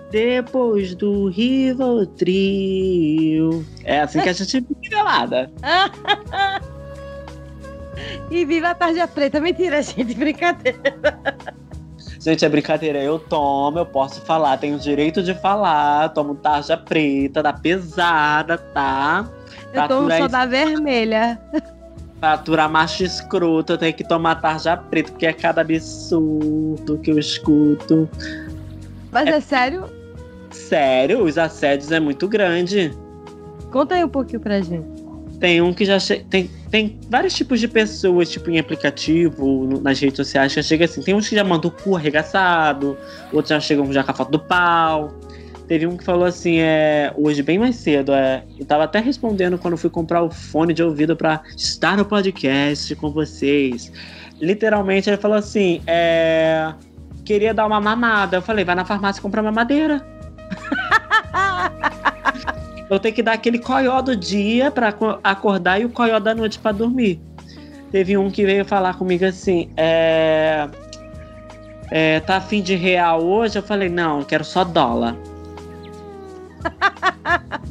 depois 0.10 0.96
do 0.96 1.28
Rivotril. 1.30 2.16
É 3.84 4.02
assim 4.02 4.22
que 4.22 4.30
a 4.30 4.34
gente 4.34 4.52
fica 4.62 4.76
pelada. 4.89 5.52
E 8.30 8.46
viva 8.46 8.70
a 8.70 8.76
tarja 8.76 9.08
preta. 9.08 9.39
Mentira, 9.39 9.82
gente. 9.82 10.14
Brincadeira. 10.14 10.80
Gente, 12.26 12.43
é 12.43 12.49
brincadeira. 12.49 12.97
Eu 13.03 13.19
tomo, 13.19 13.78
eu 13.78 13.86
posso 13.86 14.19
falar, 14.21 14.57
tenho 14.57 14.78
o 14.78 14.80
direito 14.80 15.21
de 15.21 15.36
falar. 15.36 16.09
Tomo 16.09 16.34
tarja 16.34 16.76
preta, 16.76 17.43
da 17.43 17.53
pesada, 17.53 18.57
tá? 18.57 19.30
Eu 19.71 19.88
tomo 19.88 20.11
só 20.11 20.28
da 20.28 20.43
vermelha. 20.43 21.39
Pra 22.19 22.34
aturar 22.34 22.67
macho 22.67 23.03
escroto, 23.03 23.73
eu 23.73 23.78
tenho 23.78 23.93
que 23.93 24.03
tomar 24.03 24.41
tarja 24.41 24.76
preta, 24.76 25.11
porque 25.11 25.28
é 25.28 25.34
cada 25.34 25.61
absurdo 25.61 26.97
que 26.97 27.11
eu 27.11 27.19
escuto. 27.19 28.09
Mas 29.11 29.28
é 29.28 29.39
sério? 29.39 29.86
Sério, 30.49 31.23
os 31.23 31.38
assédios 31.38 31.91
é 31.91 31.99
muito 31.99 32.28
grande. 32.28 32.91
Conta 33.71 33.93
aí 33.93 34.03
um 34.03 34.09
pouquinho 34.09 34.39
pra 34.39 34.61
gente. 34.61 34.88
Tem 35.39 35.61
um 35.61 35.71
que 35.71 35.86
já 35.86 35.99
che... 35.99 36.26
tem, 36.28 36.49
tem 36.76 36.99
vários 37.09 37.34
tipos 37.34 37.61
de 37.61 37.69
pessoas, 37.69 38.30
tipo 38.30 38.51
em 38.51 38.59
aplicativo, 38.59 39.80
nas 39.82 39.97
redes 39.97 40.17
sociais, 40.17 40.53
que 40.53 40.61
chega 40.61 40.84
assim. 40.84 41.01
Tem 41.01 41.15
uns 41.15 41.30
que 41.30 41.34
já 41.34 41.41
mandam 41.41 41.71
o 41.71 41.73
cu 41.73 41.95
arregaçado, 41.95 42.97
outros 43.32 43.47
já 43.51 43.61
chegam 43.61 43.93
já 43.93 44.03
com 44.03 44.11
a 44.11 44.13
foto 44.13 44.32
do 44.32 44.39
pau. 44.39 45.17
Teve 45.69 45.88
um 45.88 45.95
que 45.95 46.03
falou 46.03 46.26
assim, 46.26 46.57
é, 46.59 47.13
hoje 47.15 47.41
bem 47.41 47.57
mais 47.57 47.78
cedo, 47.78 48.11
é, 48.11 48.43
eu 48.59 48.65
tava 48.65 48.84
até 48.84 48.99
respondendo 48.99 49.57
quando 49.57 49.78
fui 49.78 49.89
comprar 49.89 50.21
o 50.21 50.30
fone 50.30 50.73
de 50.73 50.84
ouvido 50.84 51.15
pra 51.15 51.43
estar 51.55 51.95
no 51.95 52.03
podcast 52.03 52.93
com 52.95 53.09
vocês. 53.09 53.89
Literalmente 54.41 55.09
ele 55.09 55.15
falou 55.15 55.38
assim, 55.38 55.82
é, 55.88 56.73
queria 57.23 57.53
dar 57.53 57.67
uma 57.67 57.80
mamada. 57.80 58.36
Eu 58.36 58.41
falei, 58.41 58.65
vai 58.65 58.76
na 58.76 58.84
farmácia 58.84 59.21
comprar 59.21 59.41
mamadeira. 59.41 60.05
Eu 62.90 63.00
tenho 63.00 63.16
que 63.16 63.24
dar 63.24 63.34
aquele 63.34 63.60
coió 63.60 64.02
do 64.02 64.16
dia 64.16 64.68
aco- 64.68 65.20
acordar 65.24 65.80
e 65.80 65.86
o 65.86 65.90
coió 65.90 66.20
da 66.20 66.36
noite 66.36 66.60
pra 66.60 66.72
dormir. 66.72 67.20
Teve 67.92 68.18
um 68.18 68.30
que 68.30 68.46
veio 68.46 68.66
falar 68.66 68.96
comigo 68.96 69.26
assim: 69.26 69.70
é, 69.76 70.68
é, 71.92 72.20
tá 72.20 72.38
afim 72.38 72.62
de 72.62 72.76
real 72.76 73.24
hoje? 73.24 73.58
Eu 73.58 73.64
falei: 73.64 73.90
não, 73.90 74.20
eu 74.20 74.26
quero 74.26 74.44
só 74.44 74.64
dólar. 74.64 75.16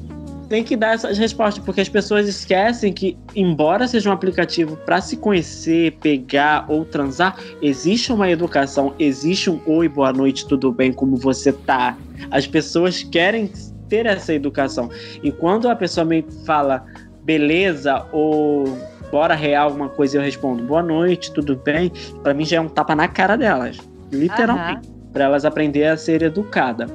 Tem 0.49 0.63
que 0.63 0.77
dar 0.77 0.95
essas 0.95 1.17
respostas, 1.17 1.65
porque 1.65 1.81
as 1.81 1.89
pessoas 1.89 2.29
esquecem 2.29 2.93
que, 2.93 3.17
embora 3.35 3.89
seja 3.89 4.11
um 4.11 4.13
aplicativo 4.13 4.77
para 4.77 5.01
se 5.01 5.17
conhecer, 5.17 5.93
pegar 6.03 6.67
ou 6.69 6.85
transar, 6.85 7.37
existe 7.63 8.13
uma 8.13 8.31
educação, 8.31 8.95
existe 8.99 9.51
um 9.51 9.61
oi, 9.67 9.89
boa 9.89 10.13
noite, 10.13 10.47
tudo 10.47 10.71
bem, 10.71 10.93
como 10.93 11.17
você 11.17 11.53
tá. 11.53 11.97
As 12.31 12.47
pessoas 12.47 13.03
querem 13.03 13.51
ter 13.89 14.07
essa 14.07 14.33
educação. 14.33 14.91
E 15.23 15.31
quando 15.31 15.69
a 15.69 15.77
pessoa 15.77 16.05
me 16.05 16.25
fala 16.45 16.85
beleza 17.25 18.05
ou 18.13 18.79
bora 19.11 19.35
real 19.35 19.69
alguma 19.69 19.89
coisa, 19.89 20.19
eu 20.19 20.23
respondo 20.23 20.65
boa 20.65 20.83
noite, 20.83 21.33
tudo 21.33 21.57
bem, 21.57 21.93
Pra 22.23 22.35
mim 22.35 22.45
já 22.45 22.57
é 22.57 22.61
um 22.61 22.69
tapa 22.69 22.95
na 22.95 23.09
cara 23.09 23.37
delas, 23.37 23.79
literalmente. 24.13 24.89
Pra 25.13 25.25
elas 25.25 25.45
aprenderem 25.45 25.91
a 25.91 25.97
ser 25.97 26.23
educada. 26.23 26.89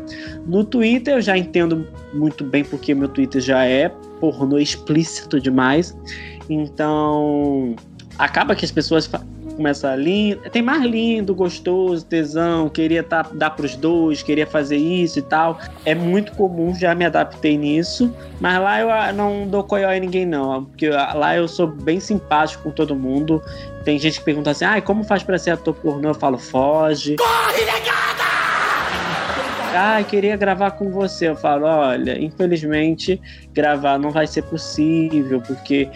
No 0.46 0.66
Twitter 0.66 1.14
eu 1.16 1.22
já 1.22 1.38
entendo 1.38 1.88
muito 2.14 2.44
bem 2.44 2.66
porque 2.66 2.94
meu 2.94 3.08
Twitter 3.08 3.42
já 3.42 3.64
é 3.64 3.88
pornô 4.20 4.60
explícito 4.60 5.40
demais. 5.40 5.98
Então 6.50 7.76
acaba 8.18 8.54
que 8.56 8.66
as 8.66 8.72
pessoas 8.72 9.10
fa- 9.60 9.70
começam 9.70 9.92
a 9.92 9.96
lindo, 9.96 10.42
tem 10.50 10.62
mais 10.62 10.82
lindo, 10.84 11.36
gostoso, 11.36 12.06
tesão, 12.06 12.70
queria 12.70 13.04
tá, 13.04 13.26
dar 13.34 13.50
pros 13.52 13.76
dois, 13.76 14.24
queria 14.24 14.48
fazer 14.48 14.78
isso 14.78 15.20
e 15.20 15.22
tal. 15.22 15.60
É 15.86 15.94
muito 15.94 16.32
comum, 16.34 16.74
já 16.74 16.96
me 16.96 17.06
adaptei 17.06 17.58
nisso. 17.58 18.14
Mas 18.40 18.60
lá 18.60 18.80
eu 18.80 18.90
ah, 18.90 19.12
não 19.12 19.48
dou 19.48 19.64
coió 19.64 19.92
em 19.92 20.00
ninguém, 20.00 20.26
não. 20.26 20.66
Porque 20.66 20.88
ah, 20.88 21.14
lá 21.14 21.36
eu 21.36 21.48
sou 21.48 21.68
bem 21.68 22.00
simpático 22.00 22.64
com 22.64 22.72
todo 22.72 22.96
mundo. 22.96 23.42
Tem 23.84 24.00
gente 24.00 24.20
que 24.20 24.26
pergunta 24.26 24.52
assim: 24.52 24.66
ah, 24.66 24.82
como 24.82 25.04
faz 25.04 25.24
pra 25.24 25.38
ser 25.38 25.52
ator 25.52 25.76
pornô? 25.76 26.10
Eu 26.10 26.16
falo, 26.16 26.38
foge. 26.38 27.16
Corre, 27.18 27.66
negada! 27.66 28.20
Ah, 29.72 30.04
queria 30.04 30.36
gravar 30.36 30.72
com 30.72 30.90
você. 30.90 31.30
Eu 31.30 31.36
falo, 31.36 31.66
olha, 31.66 32.20
infelizmente 32.20 33.22
gravar 33.54 34.00
não 34.00 34.10
vai 34.10 34.26
ser 34.26 34.42
possível, 34.44 35.42
porque 35.42 35.88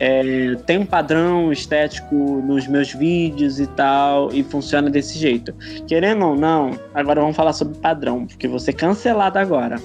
é, 0.00 0.54
tem 0.66 0.78
um 0.78 0.86
padrão 0.86 1.52
estético 1.52 2.14
nos 2.14 2.66
meus 2.66 2.92
vídeos 2.92 3.58
e 3.58 3.66
tal, 3.66 4.32
e 4.32 4.42
funciona 4.42 4.88
desse 4.88 5.18
jeito. 5.18 5.52
Querendo 5.86 6.26
ou 6.26 6.36
não, 6.36 6.78
agora 6.94 7.20
vamos 7.20 7.36
falar 7.36 7.52
sobre 7.52 7.78
padrão, 7.78 8.26
porque 8.26 8.46
vou 8.46 8.58
ser 8.58 8.74
cancelado 8.74 9.38
agora. 9.38 9.80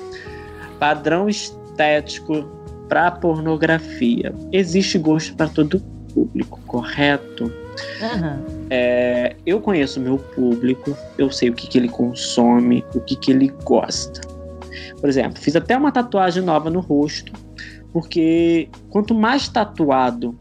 Padrão 0.80 1.28
estético 1.28 2.45
para 2.88 3.09
pornografia. 3.11 4.34
Existe 4.51 4.97
gosto 4.99 5.36
para 5.36 5.47
todo 5.47 5.80
público, 6.14 6.59
correto? 6.68 7.51
É, 8.70 9.36
eu 9.45 9.59
conheço 9.59 9.99
o 9.99 10.03
meu 10.03 10.18
público, 10.18 10.95
eu 11.18 11.32
sei 11.32 11.49
o 11.49 11.53
que, 11.53 11.68
que 11.68 11.78
ele 11.78 11.89
consome, 11.89 12.86
o 12.93 12.99
que, 12.99 13.16
que 13.16 13.32
ele 13.32 13.51
gosta. 13.64 14.22
Por 14.99 15.09
exemplo, 15.09 15.41
fiz 15.41 15.55
até 15.55 15.76
uma 15.76 15.91
tatuagem 15.91 16.43
nova 16.43 16.70
no 16.70 16.80
rosto, 16.80 17.32
porque 17.94 18.68
quanto 18.89 19.14
mais 19.14 19.48
tatuado 19.48 20.36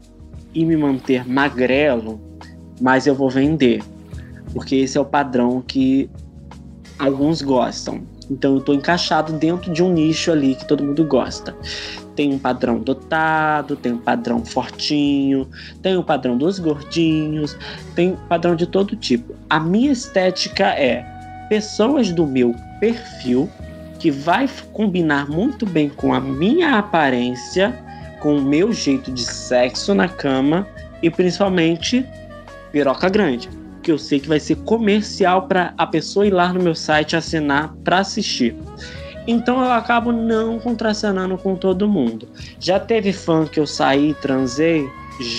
e 0.53 0.65
me 0.65 0.75
manter 0.75 1.25
magrelo, 1.27 2.19
mais 2.81 3.05
eu 3.05 3.13
vou 3.13 3.29
vender. 3.29 3.83
Porque 4.51 4.75
esse 4.75 4.97
é 4.97 5.01
o 5.01 5.05
padrão 5.05 5.61
que 5.65 6.09
alguns 6.97 7.41
gostam. 7.41 8.01
Então 8.29 8.55
eu 8.55 8.61
tô 8.61 8.73
encaixado 8.73 9.33
dentro 9.33 9.71
de 9.71 9.83
um 9.83 9.93
nicho 9.93 10.31
ali 10.31 10.55
que 10.55 10.67
todo 10.67 10.83
mundo 10.83 11.05
gosta. 11.05 11.55
Tem 12.15 12.33
um 12.33 12.39
padrão 12.39 12.79
dotado, 12.79 13.75
tem 13.75 13.93
um 13.93 13.97
padrão 13.97 14.43
fortinho, 14.43 15.47
tem 15.81 15.97
o 15.97 16.03
padrão 16.03 16.37
dos 16.37 16.59
gordinhos, 16.59 17.57
tem 17.95 18.15
padrão 18.27 18.55
de 18.55 18.65
todo 18.65 18.95
tipo. 18.95 19.35
A 19.49 19.59
minha 19.59 19.91
estética 19.91 20.67
é 20.69 21.05
pessoas 21.49 22.11
do 22.11 22.25
meu 22.25 22.55
perfil 22.79 23.49
que 24.03 24.11
vai 24.11 24.49
combinar 24.73 25.29
muito 25.29 25.65
bem 25.65 25.87
com 25.87 26.13
a 26.13 26.19
minha 26.19 26.77
aparência, 26.77 27.73
com 28.19 28.35
o 28.35 28.41
meu 28.41 28.73
jeito 28.73 29.09
de 29.09 29.23
sexo 29.23 29.95
na 29.95 30.09
cama 30.09 30.67
e 31.01 31.09
principalmente 31.09 32.05
piroca 32.69 33.07
grande, 33.07 33.49
que 33.81 33.89
eu 33.89 33.97
sei 33.97 34.19
que 34.19 34.27
vai 34.27 34.41
ser 34.41 34.57
comercial 34.57 35.47
para 35.47 35.73
a 35.77 35.87
pessoa 35.87 36.27
ir 36.27 36.31
lá 36.31 36.51
no 36.51 36.61
meu 36.61 36.75
site 36.75 37.15
assinar 37.15 37.73
para 37.81 37.99
assistir. 37.99 38.53
Então 39.25 39.63
eu 39.63 39.71
acabo 39.71 40.11
não 40.11 40.59
contracenando 40.59 41.37
com 41.37 41.55
todo 41.55 41.87
mundo. 41.87 42.27
Já 42.59 42.81
teve 42.81 43.13
fã 43.13 43.45
que 43.45 43.57
eu 43.57 43.65
saí, 43.65 44.13
transei? 44.15 44.85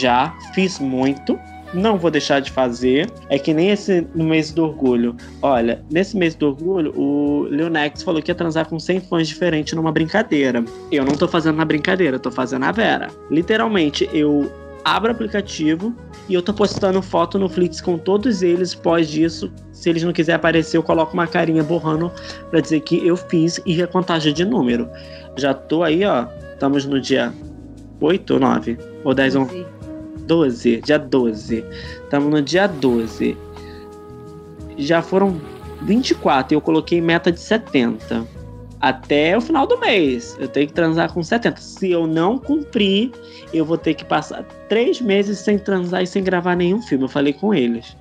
Já, 0.01 0.35
fiz 0.55 0.79
muito. 0.79 1.39
Não 1.75 1.99
vou 1.99 2.11
deixar 2.11 2.41
de 2.41 2.53
fazer. 2.53 3.11
É 3.29 3.39
que 3.39 3.53
nem 3.53 3.71
esse 3.71 4.07
no 4.15 4.25
mês 4.25 4.53
do 4.53 4.65
orgulho. 4.65 5.17
Olha, 5.43 5.85
nesse 5.91 6.17
mês 6.17 6.35
do 6.35 6.47
orgulho, 6.47 6.97
o 6.97 7.43
Leonex 7.51 8.03
falou 8.03 8.23
que 8.23 8.31
ia 8.31 8.35
transar 8.35 8.69
com 8.69 8.79
100 8.79 9.01
fãs 9.01 9.27
diferentes 9.27 9.75
numa 9.75 9.91
brincadeira. 9.91 10.65
Eu 10.93 11.05
não 11.05 11.15
tô 11.15 11.27
fazendo 11.27 11.57
na 11.57 11.65
brincadeira, 11.65 12.19
tô 12.19 12.31
fazendo 12.31 12.65
a 12.65 12.73
Vera. 12.73 13.09
Literalmente, 13.29 14.09
eu 14.13 14.51
abro 14.85 15.11
o 15.11 15.15
aplicativo 15.15 15.95
e 16.29 16.35
eu 16.35 16.43
tô 16.43 16.53
postando 16.53 17.01
foto 17.03 17.39
no 17.39 17.49
Flix 17.49 17.81
com 17.81 17.99
todos 17.99 18.43
eles. 18.43 18.75
Pós 18.75 19.09
disso, 19.09 19.53
se 19.73 19.91
eles 19.91 20.05
não 20.05 20.13
quiserem 20.13 20.37
aparecer, 20.37 20.77
eu 20.77 20.83
coloco 20.83 21.15
uma 21.15 21.27
carinha 21.27 21.65
borrando 21.65 22.13
pra 22.51 22.61
dizer 22.61 22.81
que 22.81 23.05
eu 23.05 23.17
fiz 23.17 23.61
e 23.67 23.83
a 23.83 23.87
contagem 23.87 24.33
de 24.33 24.45
número. 24.45 24.89
Já 25.37 25.53
tô 25.53 25.83
aí, 25.83 26.05
ó. 26.05 26.27
Estamos 26.53 26.85
no 26.85 27.01
dia 27.01 27.33
8 28.01 28.35
ou 28.35 28.41
9? 28.41 28.79
Ou 29.03 29.15
10 29.15 29.37
ou 29.37 29.51
12, 30.27 30.81
dia 30.83 30.99
12. 30.99 31.65
Estamos 32.03 32.31
no 32.31 32.43
dia 32.43 32.67
12. 32.67 33.37
Já 34.77 35.03
foram 35.03 35.41
24 35.83 36.55
e 36.55 36.57
eu 36.57 36.61
coloquei 36.61 37.01
meta 37.01 37.31
de 37.31 37.41
70. 37.41 38.27
Até 38.81 39.37
o 39.37 39.41
final 39.41 39.67
do 39.67 39.79
mês. 39.79 40.37
Eu 40.39 40.49
tenho 40.49 40.67
que 40.67 40.75
transar 40.75 41.13
com 41.13 41.23
70. 41.23 41.59
Se 41.61 41.91
eu 41.91 42.07
não 42.07 42.37
cumprir, 42.37 43.13
eu 43.53 43.65
vou 43.65 43.79
ter 43.79 43.95
que 43.95 44.05
passar 44.05 44.43
três 44.69 45.01
meses 45.01 45.39
sem 45.39 45.59
transar 45.59 46.03
e 46.03 46.07
sem 46.07 46.23
gravar 46.23 46.55
nenhum 46.55 46.83
filme. 46.83 47.05
Eu 47.05 47.09
falei 47.09 47.33
com 47.33 47.55
eles. 47.55 47.97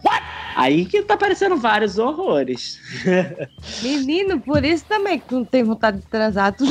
Aí 0.55 0.86
que 0.86 1.01
tá 1.01 1.13
aparecendo 1.13 1.57
vários 1.57 1.97
horrores. 1.97 2.80
Menino, 3.82 4.39
por 4.39 4.63
isso 4.63 4.86
também 4.88 5.19
que 5.19 5.28
tu 5.28 5.36
não 5.36 5.45
tem 5.45 5.63
vontade 5.63 5.99
de 5.99 6.05
transar. 6.05 6.53
Tu... 6.53 6.65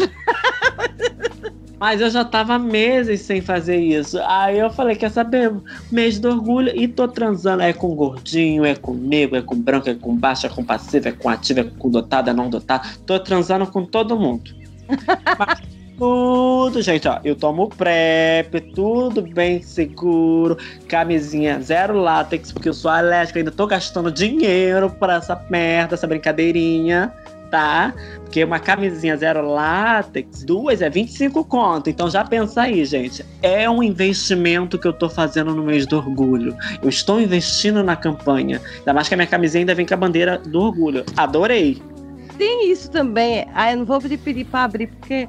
Mas 1.83 2.01
eu 2.01 2.09
já 2.11 2.25
tava 2.25 2.61
meses 2.61 3.23
sem 3.23 3.41
fazer 3.41 3.77
isso. 3.77 4.17
Aí 4.29 4.57
eu 4.57 4.71
falei, 4.71 4.95
quer 4.95 5.11
saber? 5.11 5.53
Mês 5.91 6.17
do 6.17 6.29
orgulho 6.29 6.71
e 6.77 6.87
tô 6.87 7.09
transando. 7.09 7.61
É 7.61 7.73
com 7.73 7.93
gordinho, 7.97 8.65
é 8.65 8.77
com 8.77 8.95
negro, 8.95 9.37
é 9.37 9.43
com 9.43 9.57
branco, 9.57 9.91
é 9.91 9.95
com 9.97 10.15
baixo, 10.15 10.47
é 10.47 10.49
com 10.49 10.63
passivo, 10.65 11.09
é 11.09 11.11
com 11.11 11.29
ativo, 11.29 11.59
é 11.59 11.65
com 11.65 11.91
dotado, 11.91 12.31
é 12.31 12.33
não 12.33 12.49
dotado. 12.49 12.89
Tô 13.05 13.19
transando 13.19 13.67
com 13.67 13.85
todo 13.85 14.17
mundo. 14.17 14.55
Mas 15.37 15.61
Tudo, 15.99 16.81
gente, 16.81 17.09
ó. 17.09 17.19
Eu 17.25 17.35
tomo 17.35 17.69
PrEP, 17.69 18.61
tudo 18.73 19.21
bem 19.21 19.61
seguro. 19.61 20.57
Camisinha 20.87 21.61
zero 21.61 21.99
látex, 22.01 22.53
porque 22.53 22.69
eu 22.69 22.75
sou 22.75 22.93
alérgica, 22.93 23.41
ainda 23.41 23.51
tô 23.51 23.67
gastando 23.67 24.13
dinheiro 24.13 24.89
pra 24.89 25.17
essa 25.17 25.35
merda, 25.51 25.97
essa 25.97 26.07
brincadeirinha, 26.07 27.13
tá? 27.53 27.93
Porque 28.23 28.43
uma 28.43 28.59
camisinha 28.59 29.15
zero 29.15 29.47
látex, 29.47 30.43
duas 30.43 30.81
é 30.81 30.89
25 30.89 31.45
conto. 31.45 31.91
Então 31.91 32.09
já 32.09 32.25
pensa 32.25 32.63
aí, 32.63 32.83
gente. 32.87 33.23
É 33.43 33.69
um 33.69 33.83
investimento 33.83 34.79
que 34.79 34.89
eu 34.89 34.93
tô 34.93 35.11
fazendo 35.11 35.55
no 35.55 35.63
mês 35.63 35.87
do 35.87 35.99
orgulho. 35.99 36.57
Eu 36.83 36.89
estou 36.89 37.21
investindo 37.21 37.85
na 37.85 37.95
campanha. 37.95 38.59
Ainda 38.79 38.95
mais 38.95 39.07
que 39.07 39.13
a 39.13 39.19
minha 39.19 39.27
camisinha 39.27 39.61
ainda 39.61 39.75
vem 39.75 39.85
com 39.85 39.93
a 39.93 39.99
bandeira 39.99 40.39
do 40.39 40.63
orgulho. 40.63 41.05
Adorei. 41.15 41.83
Tem 42.39 42.73
isso 42.73 42.91
também. 42.91 43.47
Ah, 43.55 43.71
eu 43.71 43.79
não 43.79 43.85
vou 43.85 44.01
pedir, 44.01 44.47
pra 44.47 44.65
abrir, 44.65 44.87
porque. 44.87 45.29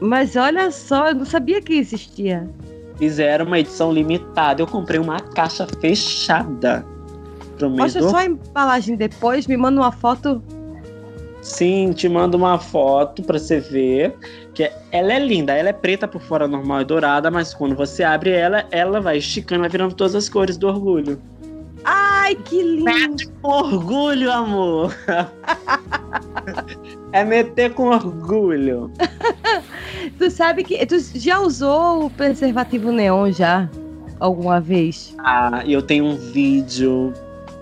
Mas 0.00 0.34
olha 0.34 0.72
só, 0.72 1.10
eu 1.10 1.14
não 1.14 1.24
sabia 1.24 1.62
que 1.62 1.74
existia. 1.74 2.50
Fizeram 2.98 3.46
uma 3.46 3.60
edição 3.60 3.92
limitada. 3.92 4.60
Eu 4.60 4.66
comprei 4.66 4.98
uma 4.98 5.20
caixa 5.20 5.68
fechada 5.80 6.84
Mostra 7.68 8.00
do 8.00 8.10
só 8.10 8.16
a 8.18 8.24
embalagem 8.24 8.96
depois, 8.96 9.46
me 9.46 9.56
manda 9.56 9.80
uma 9.80 9.92
foto. 9.92 10.42
Sim, 11.42 11.92
te 11.92 12.08
mando 12.08 12.36
uma 12.36 12.58
foto 12.58 13.22
pra 13.22 13.38
você 13.38 13.60
ver. 13.60 14.14
Que 14.54 14.64
é- 14.64 14.76
ela 14.92 15.12
é 15.12 15.18
linda, 15.18 15.54
ela 15.54 15.70
é 15.70 15.72
preta 15.72 16.06
por 16.06 16.20
fora 16.20 16.46
normal 16.46 16.82
e 16.82 16.84
dourada, 16.84 17.30
mas 17.30 17.54
quando 17.54 17.74
você 17.74 18.02
abre 18.02 18.30
ela, 18.30 18.66
ela 18.70 19.00
vai 19.00 19.18
esticando, 19.18 19.60
vai 19.60 19.70
virando 19.70 19.94
todas 19.94 20.14
as 20.14 20.28
cores 20.28 20.56
do 20.56 20.68
orgulho. 20.68 21.20
Ai, 21.84 22.34
que 22.34 22.62
lindo! 22.62 23.32
Orgulho, 23.42 24.30
amor! 24.30 24.94
é 27.12 27.24
meter 27.24 27.72
com 27.72 27.88
orgulho. 27.88 28.90
Tu 30.18 30.30
sabe 30.30 30.64
que. 30.64 30.84
Tu 30.86 30.98
já 31.14 31.40
usou 31.40 32.06
o 32.06 32.10
preservativo 32.10 32.92
neon 32.92 33.32
já? 33.32 33.68
Alguma 34.18 34.60
vez? 34.60 35.14
Ah, 35.18 35.62
eu 35.66 35.82
tenho 35.82 36.04
um 36.04 36.16
vídeo. 36.16 37.12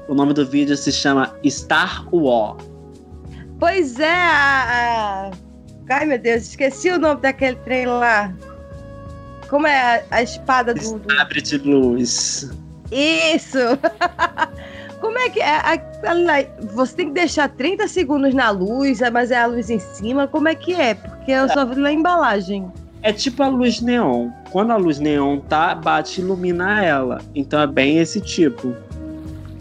O 0.09 0.15
nome 0.15 0.33
do 0.33 0.45
vídeo 0.45 0.77
se 0.77 0.91
chama 0.91 1.35
Star 1.47 2.07
War. 2.13 2.57
Pois 3.59 3.99
é, 3.99 4.13
a, 4.13 5.31
a- 5.31 5.31
Ai, 5.91 6.05
meu 6.07 6.19
Deus, 6.19 6.43
esqueci 6.43 6.91
o 6.91 6.99
nome 6.99 7.21
daquele 7.23 7.57
trem 7.57 7.87
lá. 7.87 8.33
Como 9.49 9.67
é 9.67 9.97
a, 9.97 10.03
a 10.11 10.23
espada 10.23 10.75
do. 10.75 10.99
do- 10.99 11.21
Abre 11.21 11.41
de 11.41 11.57
luz. 11.59 12.51
Isso! 12.93 13.59
Como 15.01 15.17
é 15.17 15.31
que 15.31 15.41
é? 15.41 15.49
A- 15.59 15.75
a- 15.75 16.67
Você 16.75 16.97
tem 16.97 17.07
que 17.07 17.13
deixar 17.15 17.49
30 17.49 17.87
segundos 17.89 18.35
na 18.35 18.51
luz, 18.51 18.99
mas 19.13 19.31
é 19.31 19.39
a 19.41 19.47
luz 19.47 19.71
em 19.71 19.79
cima. 19.79 20.27
Como 20.27 20.49
é 20.49 20.55
que 20.55 20.75
é? 20.75 20.95
Porque 20.95 21.31
eu 21.31 21.49
só 21.49 21.65
vi 21.65 21.77
na 21.77 21.93
embalagem. 21.93 22.71
É 23.03 23.13
tipo 23.13 23.43
a 23.45 23.49
luz 23.49 23.81
neon. 23.81 24.31
Quando 24.51 24.73
a 24.73 24.77
luz 24.77 24.99
neon 24.99 25.39
tá, 25.41 25.73
bate 25.75 26.21
e 26.21 26.25
ilumina 26.25 26.85
ela. 26.85 27.21
Então 27.35 27.61
é 27.61 27.67
bem 27.67 27.99
esse 27.99 28.21
tipo. 28.21 28.75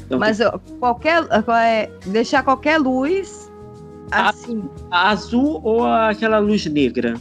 Então, 0.06 0.18
Mas 0.18 0.40
qualquer. 0.80 1.24
é, 1.64 1.90
deixar 2.08 2.42
qualquer 2.44 2.80
luz. 2.80 3.47
Assim. 4.12 4.64
a 4.92 5.10
azul 5.10 5.62
ou 5.64 5.86
aquela 5.86 6.40
luz 6.40 6.66
negra? 6.66 7.16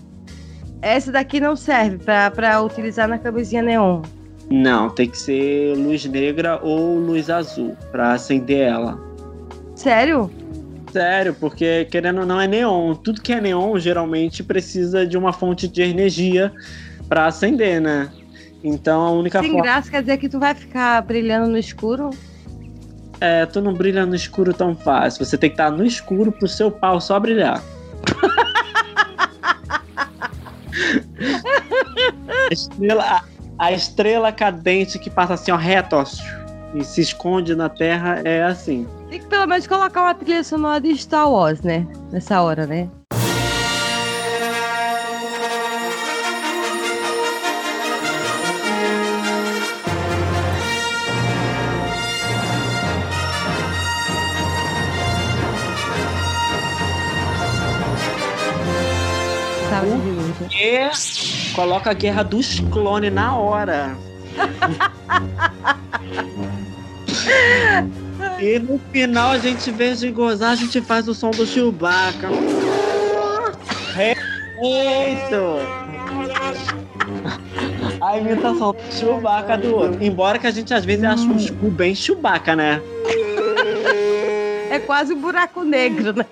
Essa 0.82 1.11
daqui 1.11 1.41
não 1.41 1.57
serve 1.57 1.99
pra, 1.99 2.30
pra 2.30 2.62
utilizar 2.62 3.09
na 3.09 3.18
camisinha 3.18 3.62
neon. 3.62 4.03
Não, 4.51 4.89
tem 4.91 5.09
que 5.09 5.18
ser 5.18 5.76
luz 5.76 6.05
negra 6.05 6.61
ou 6.62 6.99
luz 6.99 7.28
azul 7.28 7.76
pra 7.91 8.12
acender 8.12 8.68
ela. 8.68 9.01
Sério? 9.74 10.30
Sério, 10.93 11.34
porque 11.34 11.87
querendo 11.87 12.20
ou 12.20 12.26
não 12.26 12.41
é 12.41 12.47
neon. 12.47 12.95
Tudo 12.95 13.20
que 13.20 13.32
é 13.32 13.41
neon 13.41 13.78
geralmente 13.78 14.43
precisa 14.43 15.07
de 15.07 15.18
uma 15.18 15.32
fonte 15.32 15.66
de 15.66 15.82
energia 15.82 16.53
pra 17.09 17.26
acender, 17.26 17.80
né? 17.80 18.11
Então 18.62 19.03
a 19.03 19.11
única 19.11 19.41
Sem 19.41 19.51
forma 19.51 19.64
graça 19.64 19.91
quer 19.91 20.01
dizer 20.01 20.18
que 20.18 20.28
tu 20.28 20.39
vai 20.39 20.55
ficar 20.55 21.03
brilhando 21.03 21.51
no 21.51 21.59
escuro? 21.59 22.11
É 23.21 23.47
tu 23.47 23.61
não 23.61 23.73
brilha 23.73 24.05
no 24.07 24.14
escuro 24.14 24.53
tão 24.53 24.75
fácil. 24.75 25.25
Você 25.25 25.39
tem 25.39 25.51
que 25.51 25.55
estar 25.55 25.71
no 25.71 25.85
escuro 25.85 26.31
pro 26.33 26.49
seu 26.49 26.71
pau 26.71 27.01
só 27.01 27.19
brilhar. 27.19 27.62
a, 32.51 32.53
estrela, 32.53 33.05
a, 33.05 33.23
a 33.59 33.73
estrela 33.73 34.33
cadente 34.33 34.99
que 34.99 35.11
passa 35.11 35.35
assim, 35.35 35.51
ó, 35.51 35.57
reto, 35.57 35.97
ó, 35.97 36.05
e 36.75 36.85
se 36.85 37.01
esconde 37.01 37.55
na 37.55 37.69
terra 37.69 38.21
é 38.25 38.43
assim. 38.43 38.87
Tem 39.09 39.21
que 39.21 39.27
pelo 39.27 39.47
menos 39.47 39.67
colocar 39.67 40.03
uma 40.03 40.14
trilha 40.14 40.45
sonora 40.45 40.81
de 40.81 40.97
Star 40.97 41.31
Wars, 41.31 41.62
né? 41.62 41.87
Nessa 42.12 42.43
hora, 42.43 42.67
né? 42.67 42.89
Coloca 61.55 61.91
a 61.91 61.95
guerra 61.95 62.23
dos 62.23 62.61
clones 62.73 63.12
na 63.12 63.37
hora. 63.37 63.97
e 68.39 68.59
no 68.59 68.79
final 68.93 69.31
a 69.33 69.39
gente, 69.39 69.71
em 69.71 69.95
de 69.95 70.11
gozar, 70.11 70.51
a 70.53 70.55
gente 70.57 70.81
faz 70.81 71.09
o 71.09 71.14
som 71.14 71.31
do 71.31 71.47
Chewbacca. 71.47 72.29
Respeito! 73.95 75.57
A 78.01 78.19
imitação 78.19 78.73
do 78.73 78.93
Chewbacca 78.93 79.57
do 79.57 79.75
outro. 79.75 80.05
Embora 80.05 80.39
que 80.39 80.47
a 80.47 80.51
gente 80.51 80.75
às 80.75 80.85
vezes 80.85 81.05
ache 81.05 81.27
um 81.27 81.71
bem 81.71 81.95
Chewbacca, 81.95 82.55
né? 82.55 82.83
É 84.71 84.79
quase 84.79 85.14
um 85.14 85.21
buraco 85.21 85.62
negro, 85.64 86.12
né? 86.12 86.27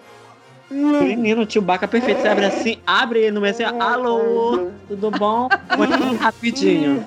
Menino, 0.75 1.43
o 1.43 1.51
Chewbacca 1.51 1.87
perfeito. 1.87 2.20
Você 2.20 2.29
abre 2.29 2.45
assim, 2.47 2.79
abre 2.87 3.20
ele 3.20 3.31
no 3.31 3.41
meio 3.41 3.55
assim, 3.55 3.62
alô, 3.62 4.70
tudo 4.89 5.11
bom? 5.12 5.49
Põe 5.77 6.16
rapidinho. 6.16 7.07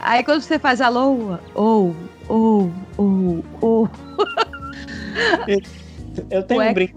Aí 0.00 0.22
quando 0.22 0.42
você 0.42 0.58
faz 0.58 0.80
alô, 0.80 1.38
ou, 1.54 1.96
ou, 2.28 2.72
ou, 2.96 3.44
ou. 3.60 3.90
Eu 6.30 6.42
tenho, 6.42 6.60
Ué. 6.60 6.70
um 6.70 6.74
brin... 6.74 6.88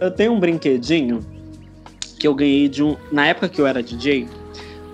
eu 0.00 0.10
tenho 0.10 0.32
um 0.32 0.40
brinquedinho 0.40 1.20
que 2.18 2.26
eu 2.26 2.34
ganhei 2.34 2.68
de 2.68 2.82
um. 2.82 2.96
Na 3.12 3.26
época 3.26 3.48
que 3.48 3.60
eu 3.60 3.66
era 3.66 3.82
DJ, 3.82 4.28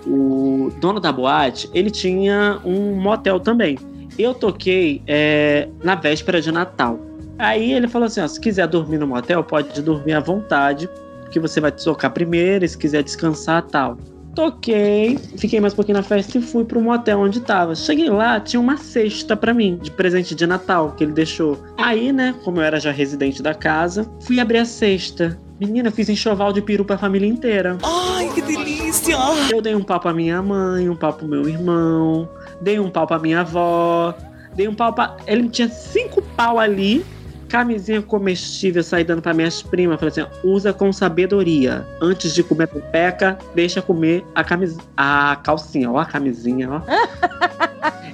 o 0.05 0.71
dono 0.79 0.99
da 0.99 1.11
boate, 1.11 1.69
ele 1.73 1.89
tinha 1.89 2.59
um 2.65 2.95
motel 2.95 3.39
também. 3.39 3.77
Eu 4.17 4.33
toquei 4.33 5.01
é, 5.07 5.69
na 5.83 5.95
véspera 5.95 6.41
de 6.41 6.51
Natal. 6.51 6.99
Aí 7.41 7.73
ele 7.73 7.87
falou 7.87 8.05
assim: 8.05 8.21
ó, 8.21 8.27
se 8.27 8.39
quiser 8.39 8.67
dormir 8.67 8.99
no 8.99 9.07
motel, 9.07 9.43
pode 9.43 9.81
dormir 9.81 10.13
à 10.13 10.19
vontade, 10.19 10.87
porque 11.21 11.39
você 11.39 11.59
vai 11.59 11.71
tocar 11.71 12.11
primeiro, 12.11 12.63
e 12.63 12.69
se 12.69 12.77
quiser 12.77 13.01
descansar 13.01 13.63
tal. 13.63 13.97
Toquei, 14.35 15.17
fiquei 15.37 15.59
mais 15.59 15.73
um 15.73 15.75
pouquinho 15.75 15.97
na 15.97 16.03
festa 16.03 16.37
e 16.37 16.41
fui 16.41 16.63
pro 16.63 16.79
motel 16.79 17.19
onde 17.19 17.41
tava. 17.41 17.75
Cheguei 17.75 18.09
lá, 18.09 18.39
tinha 18.39 18.59
uma 18.61 18.77
cesta 18.77 19.35
pra 19.35 19.53
mim, 19.53 19.77
de 19.81 19.91
presente 19.91 20.33
de 20.35 20.45
Natal, 20.45 20.91
que 20.91 21.03
ele 21.03 21.11
deixou. 21.11 21.61
Aí, 21.77 22.13
né, 22.13 22.33
como 22.43 22.59
eu 22.59 22.63
era 22.63 22.79
já 22.79 22.91
residente 22.91 23.41
da 23.41 23.53
casa, 23.53 24.09
fui 24.21 24.39
abrir 24.39 24.59
a 24.59 24.65
cesta. 24.65 25.37
Menina, 25.59 25.91
fiz 25.91 26.09
enxoval 26.09 26.53
de 26.53 26.61
peru 26.61 26.85
pra 26.85 26.97
família 26.97 27.27
inteira. 27.27 27.77
Ai, 27.83 28.29
que 28.33 28.41
delícia! 28.41 29.17
Eu 29.51 29.61
dei 29.61 29.75
um 29.75 29.83
pau 29.83 29.99
pra 29.99 30.13
minha 30.13 30.41
mãe, 30.41 30.87
um 30.87 30.95
pau 30.95 31.11
pro 31.11 31.27
meu 31.27 31.49
irmão, 31.49 32.29
dei 32.61 32.79
um 32.79 32.89
pau 32.89 33.05
pra 33.05 33.19
minha 33.19 33.41
avó, 33.41 34.15
dei 34.55 34.67
um 34.67 34.75
pau 34.75 34.93
pra. 34.93 35.17
Ele 35.27 35.49
tinha 35.49 35.67
cinco 35.67 36.21
pau 36.37 36.57
ali, 36.57 37.03
camisinha 37.51 38.01
comestível 38.01 38.81
saí 38.81 39.03
dando 39.03 39.21
pra 39.21 39.33
minhas 39.33 39.61
primas. 39.61 39.99
Falei 39.99 40.11
assim: 40.11 40.25
usa 40.43 40.71
com 40.71 40.91
sabedoria. 40.93 41.85
Antes 42.01 42.33
de 42.33 42.41
comer 42.41 42.63
a 42.63 42.67
pepeca, 42.67 43.37
deixa 43.53 43.81
comer 43.81 44.25
a, 44.33 44.43
camis... 44.43 44.77
a 44.95 45.37
calcinha, 45.43 45.91
ó, 45.91 45.99
a 45.99 46.05
camisinha, 46.05 46.69
ó. 46.71 46.81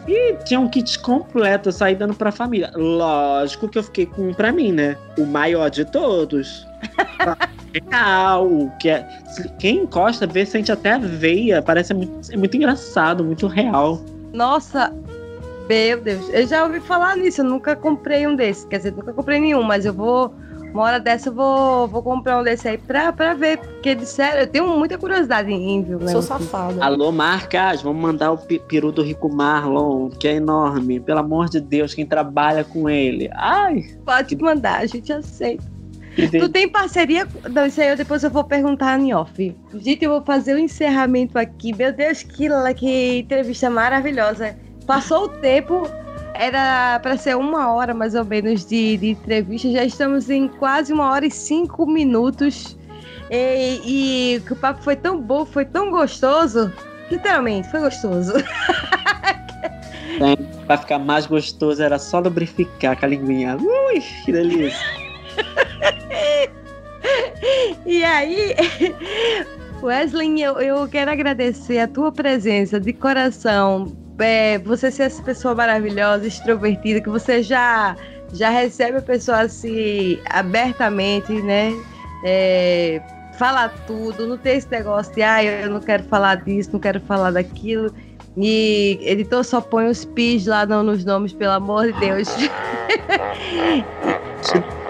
E 0.07 0.35
tinha 0.45 0.57
um 0.57 0.69
kit 0.69 0.97
completo, 0.99 1.67
eu 1.67 1.73
saí 1.73 1.93
dando 1.93 2.13
pra 2.13 2.31
família. 2.31 2.71
Lógico 2.73 3.67
que 3.67 3.77
eu 3.77 3.83
fiquei 3.83 4.05
com 4.05 4.29
um 4.29 4.33
pra 4.33 4.53
mim, 4.53 4.71
né? 4.71 4.95
O 5.17 5.25
maior 5.25 5.69
de 5.69 5.83
todos. 5.83 6.65
Real, 7.91 8.73
que 8.79 8.87
é. 8.87 9.05
Quem 9.59 9.79
encosta 9.79 10.25
vê, 10.25 10.45
sente 10.45 10.71
até 10.71 10.93
a 10.93 10.97
veia. 10.97 11.61
Parece 11.61 11.93
muito, 11.93 12.31
é 12.31 12.37
muito 12.37 12.55
engraçado, 12.55 13.21
muito 13.21 13.47
real. 13.47 14.01
Nossa, 14.31 14.93
meu 15.67 16.01
Deus. 16.01 16.29
Eu 16.29 16.47
já 16.47 16.63
ouvi 16.63 16.79
falar 16.79 17.15
nisso, 17.17 17.41
eu 17.41 17.45
nunca 17.45 17.75
comprei 17.75 18.25
um 18.27 18.35
desses. 18.35 18.65
Quer 18.65 18.77
dizer, 18.77 18.93
nunca 18.93 19.13
comprei 19.13 19.39
nenhum, 19.39 19.63
mas 19.63 19.85
eu 19.85 19.93
vou. 19.93 20.33
Uma 20.73 20.83
hora 20.83 20.99
dessa 20.99 21.29
eu 21.29 21.33
vou, 21.33 21.87
vou 21.87 22.03
comprar 22.03 22.39
um 22.39 22.43
desse 22.43 22.67
aí 22.67 22.77
pra, 22.77 23.11
pra 23.11 23.33
ver. 23.33 23.57
Porque, 23.57 23.95
disseram, 23.95 24.41
eu 24.41 24.47
tenho 24.47 24.67
muita 24.67 24.97
curiosidade 24.97 25.51
em, 25.51 25.77
em 25.77 25.81
ver 25.81 25.95
o 25.95 26.09
Sou 26.09 26.21
safada. 26.21 26.83
Alô, 26.83 27.11
marcas, 27.11 27.81
vamos 27.81 28.01
mandar 28.01 28.31
o 28.31 28.37
peru 28.37 28.91
do 28.91 29.01
Rico 29.01 29.33
Marlon, 29.33 30.09
que 30.09 30.27
é 30.27 30.35
enorme. 30.35 30.99
Pelo 30.99 31.19
amor 31.19 31.49
de 31.49 31.59
Deus, 31.59 31.93
quem 31.93 32.05
trabalha 32.05 32.63
com 32.63 32.89
ele. 32.89 33.29
Ai, 33.33 33.85
Pode 34.05 34.35
mandar, 34.35 34.81
a 34.81 34.85
gente 34.85 35.11
aceita. 35.11 35.77
Tu 36.31 36.49
tem 36.49 36.67
parceria? 36.67 37.27
Não, 37.49 37.67
isso 37.67 37.79
aí 37.79 37.89
eu, 37.89 37.95
depois 37.95 38.23
eu 38.23 38.31
vou 38.31 38.43
perguntar 38.43 38.99
em 38.99 39.13
off. 39.13 39.55
Gente, 39.75 40.03
eu 40.03 40.11
vou 40.11 40.23
fazer 40.23 40.55
o 40.55 40.59
encerramento 40.59 41.37
aqui. 41.37 41.75
Meu 41.75 41.93
Deus, 41.93 42.23
que, 42.23 42.49
que 42.75 43.19
entrevista 43.19 43.69
maravilhosa. 43.69 44.55
Passou 44.87 45.25
o 45.25 45.27
tempo, 45.27 45.87
era 46.33 46.99
para 47.01 47.17
ser 47.17 47.35
uma 47.35 47.73
hora 47.73 47.93
mais 47.93 48.15
ou 48.15 48.23
menos 48.23 48.65
de, 48.65 48.95
de 48.97 49.09
entrevista. 49.09 49.69
Já 49.69 49.83
estamos 49.83 50.29
em 50.29 50.47
quase 50.47 50.93
uma 50.93 51.11
hora 51.11 51.25
e 51.25 51.31
cinco 51.31 51.85
minutos. 51.85 52.77
E, 53.29 53.81
e 53.83 54.41
o 54.49 54.55
papo 54.55 54.81
foi 54.81 54.95
tão 54.95 55.21
bom, 55.21 55.45
foi 55.45 55.65
tão 55.65 55.91
gostoso. 55.91 56.71
Literalmente, 57.11 57.69
foi 57.69 57.81
gostoso. 57.81 58.33
Pra 60.65 60.77
ficar 60.77 60.99
mais 60.99 61.25
gostoso 61.25 61.83
era 61.83 61.99
só 61.99 62.19
lubrificar 62.19 62.97
com 62.97 63.05
a 63.05 63.09
linguinha. 63.09 63.57
Ui, 63.57 64.01
que 64.25 64.31
delícia. 64.31 64.79
e 67.85 68.03
aí, 68.03 68.55
Wesley, 69.83 70.41
eu, 70.41 70.59
eu 70.59 70.87
quero 70.87 71.11
agradecer 71.11 71.77
a 71.79 71.87
tua 71.87 72.11
presença 72.11 72.79
de 72.79 72.93
coração. 72.93 74.06
É, 74.19 74.57
você 74.59 74.89
ser 74.89 75.03
essa 75.03 75.21
pessoa 75.21 75.53
maravilhosa, 75.53 76.25
extrovertida, 76.25 77.01
que 77.01 77.09
você 77.09 77.43
já, 77.43 77.95
já 78.33 78.49
recebe 78.49 78.97
a 78.97 79.01
pessoa 79.01 79.41
assim 79.41 80.19
abertamente, 80.29 81.33
né? 81.41 81.71
É, 82.23 83.01
fala 83.37 83.69
tudo, 83.69 84.25
não 84.25 84.37
tem 84.37 84.57
esse 84.57 84.69
negócio 84.69 85.13
de 85.13 85.21
ah, 85.21 85.43
eu 85.43 85.69
não 85.69 85.79
quero 85.79 86.03
falar 86.03 86.35
disso, 86.35 86.71
não 86.73 86.79
quero 86.79 86.99
falar 87.01 87.31
daquilo. 87.31 87.93
E 88.37 88.99
editor 89.01 89.43
só 89.43 89.59
põe 89.59 89.87
os 89.87 90.05
pis 90.05 90.45
lá 90.45 90.65
não, 90.65 90.83
nos 90.83 91.03
nomes, 91.03 91.33
pelo 91.33 91.53
amor 91.53 91.91
de 91.91 91.99
Deus. 91.99 92.27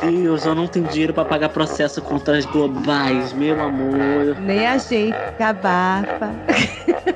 Meu 0.02 0.12
Deus, 0.12 0.46
eu 0.46 0.54
não 0.54 0.68
tenho 0.68 0.86
dinheiro 0.88 1.14
para 1.14 1.26
pagar 1.26 1.50
processo 1.50 2.02
contra 2.02 2.38
as 2.38 2.46
globais, 2.46 3.34
meu 3.34 3.60
amor. 3.60 4.38
Nem 4.42 4.68
a 4.68 4.78
gente, 4.78 5.16
cabafa. 5.38 6.32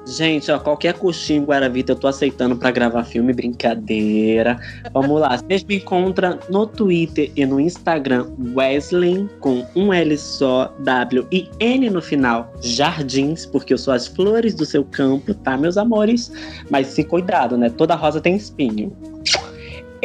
Gente, 0.07 0.51
ó, 0.51 0.59
qualquer 0.59 0.95
coxinho 0.95 1.45
Guaravita 1.45 1.93
eu 1.93 1.97
tô 1.97 2.07
aceitando 2.07 2.57
para 2.57 2.71
gravar 2.71 3.05
filme, 3.05 3.33
brincadeira. 3.33 4.59
Vamos 4.93 5.19
lá, 5.19 5.39
vocês 5.39 5.65
me 5.65 5.77
encontram 5.77 6.39
no 6.51 6.67
Twitter 6.67 7.31
e 7.35 7.47
no 7.47 7.59
Instagram 7.59 8.27
Wesley 8.55 9.27
com 9.41 9.67
um 9.75 9.93
L 9.93 10.17
só, 10.19 10.75
W 10.81 11.27
e 11.33 11.49
N 11.59 11.89
no 11.89 12.03
final, 12.03 12.53
Jardins, 12.61 13.47
porque 13.47 13.73
eu 13.73 13.79
sou 13.79 13.95
as 13.95 14.07
flores 14.07 14.55
do 14.55 14.67
seu 14.67 14.85
campo, 14.85 15.33
tá, 15.33 15.57
meus 15.57 15.79
amores? 15.79 16.31
Mas 16.71 16.89
se 16.89 17.03
cuidado, 17.03 17.57
né? 17.57 17.71
Toda 17.71 17.95
rosa 17.95 18.21
tem 18.21 18.37
espinho. 18.37 18.95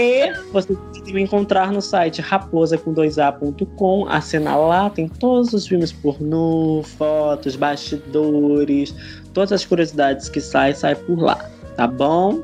E 0.01 0.31
você 0.53 0.73
pode 0.73 1.13
me 1.13 1.21
encontrar 1.23 1.73
no 1.73 1.81
site 1.81 2.21
raposa2a.com. 2.21 4.07
Assina 4.07 4.55
lá, 4.55 4.89
tem 4.89 5.09
todos 5.09 5.51
os 5.51 5.67
filmes 5.67 5.91
pornô, 5.91 6.81
fotos, 6.85 7.57
bastidores, 7.57 8.95
todas 9.33 9.51
as 9.51 9.65
curiosidades 9.65 10.29
que 10.29 10.41
saem, 10.41 10.73
sai 10.73 10.95
por 10.95 11.19
lá, 11.19 11.49
tá 11.75 11.87
bom? 11.87 12.41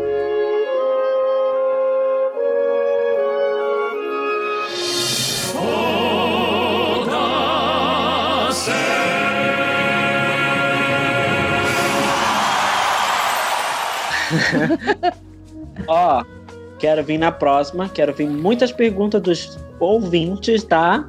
Ó, 15.87 16.25
quero 16.79 17.03
vir 17.05 17.19
na 17.19 17.33
próxima, 17.33 17.89
quero 17.89 18.13
vir 18.13 18.29
muitas 18.29 18.73
perguntas 18.73 19.21
dos 19.23 19.59
ouvintes, 19.79 20.65
tá? 20.65 21.09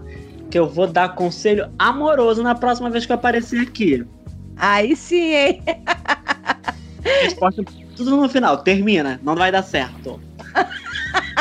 Que 0.50 0.60
eu 0.60 0.68
vou 0.68 0.88
dar 0.88 1.16
conselho 1.16 1.70
amoroso 1.80 2.44
na 2.44 2.56
próxima 2.56 2.90
vez 2.90 3.06
que 3.06 3.12
eu 3.12 3.16
aparecer 3.16 3.62
aqui. 3.62 4.06
Aí 4.58 4.96
sim, 4.96 5.34
hein? 5.34 5.64
Resposta 7.24 7.64
tudo 7.96 8.18
no 8.18 8.30
final, 8.30 8.58
termina, 8.60 9.20
não 9.24 9.36
vai 9.36 9.52
dar 9.52 9.64
certo. 9.64 10.20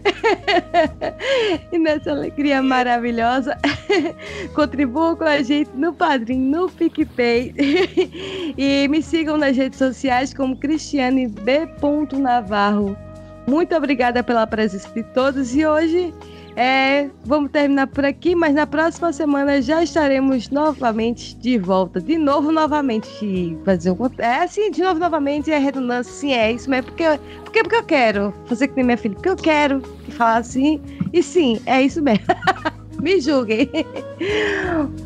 e 1.72 1.78
nessa 1.78 2.10
alegria 2.10 2.62
maravilhosa, 2.62 3.56
contribuam 4.54 5.16
com 5.16 5.24
a 5.24 5.42
gente 5.42 5.70
no 5.74 5.92
Padrim, 5.92 6.38
no 6.38 6.68
PicPay. 6.68 7.54
e 8.56 8.88
me 8.88 9.02
sigam 9.02 9.36
nas 9.36 9.56
redes 9.56 9.78
sociais 9.78 10.34
como 10.34 10.56
Cristiane 10.56 11.28
B. 11.28 11.68
Navarro. 12.18 12.96
Muito 13.46 13.74
obrigada 13.74 14.22
pela 14.22 14.46
presença 14.46 14.88
de 14.90 15.02
todos 15.02 15.54
e 15.54 15.66
hoje 15.66 16.14
é, 16.56 17.08
vamos 17.24 17.50
terminar 17.50 17.86
por 17.86 18.04
aqui, 18.04 18.34
mas 18.34 18.54
na 18.54 18.66
próxima 18.66 19.12
semana 19.12 19.60
já 19.62 19.82
estaremos 19.82 20.50
novamente 20.50 21.36
de 21.36 21.58
volta. 21.58 22.00
De 22.00 22.18
novo, 22.18 22.50
novamente. 22.52 23.56
Fazer 23.64 23.90
um. 23.90 23.96
É 24.18 24.42
assim, 24.42 24.70
de 24.70 24.82
novo, 24.82 24.98
novamente, 24.98 25.50
é 25.50 25.58
redundância, 25.58 26.12
sim, 26.12 26.32
é 26.32 26.52
isso 26.52 26.68
mesmo. 26.68 26.86
Porque, 26.86 27.04
porque, 27.44 27.62
porque 27.62 27.76
eu 27.76 27.84
quero 27.84 28.34
fazer 28.46 28.68
que 28.68 28.76
nem 28.76 28.84
minha 28.84 28.96
filha, 28.96 29.14
porque 29.14 29.28
eu 29.28 29.36
quero 29.36 29.82
falar 30.10 30.38
assim. 30.38 30.80
E 31.12 31.22
sim, 31.22 31.60
é 31.66 31.82
isso 31.82 32.02
mesmo. 32.02 32.24
Me 33.00 33.18
julguem. 33.20 33.70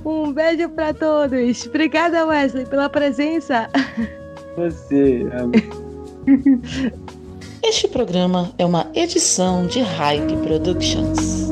Um 0.05 0.33
beijo 0.33 0.69
para 0.71 0.93
todos. 0.93 1.67
Obrigada, 1.67 2.27
Wesley, 2.27 2.67
pela 2.67 2.89
presença. 2.89 3.71
Você, 4.57 5.27
Este 7.67 7.89
programa 7.89 8.53
é 8.59 8.67
uma 8.67 8.91
edição 8.95 9.67
de 9.67 9.81
Hype 9.81 10.37
Productions. 10.37 11.49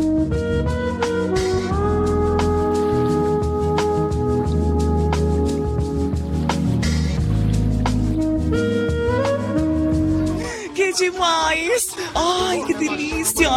Que 10.74 10.92
demais! 10.92 11.96
Ai, 12.14 12.62
que 12.66 12.74
delícia! 12.74 13.48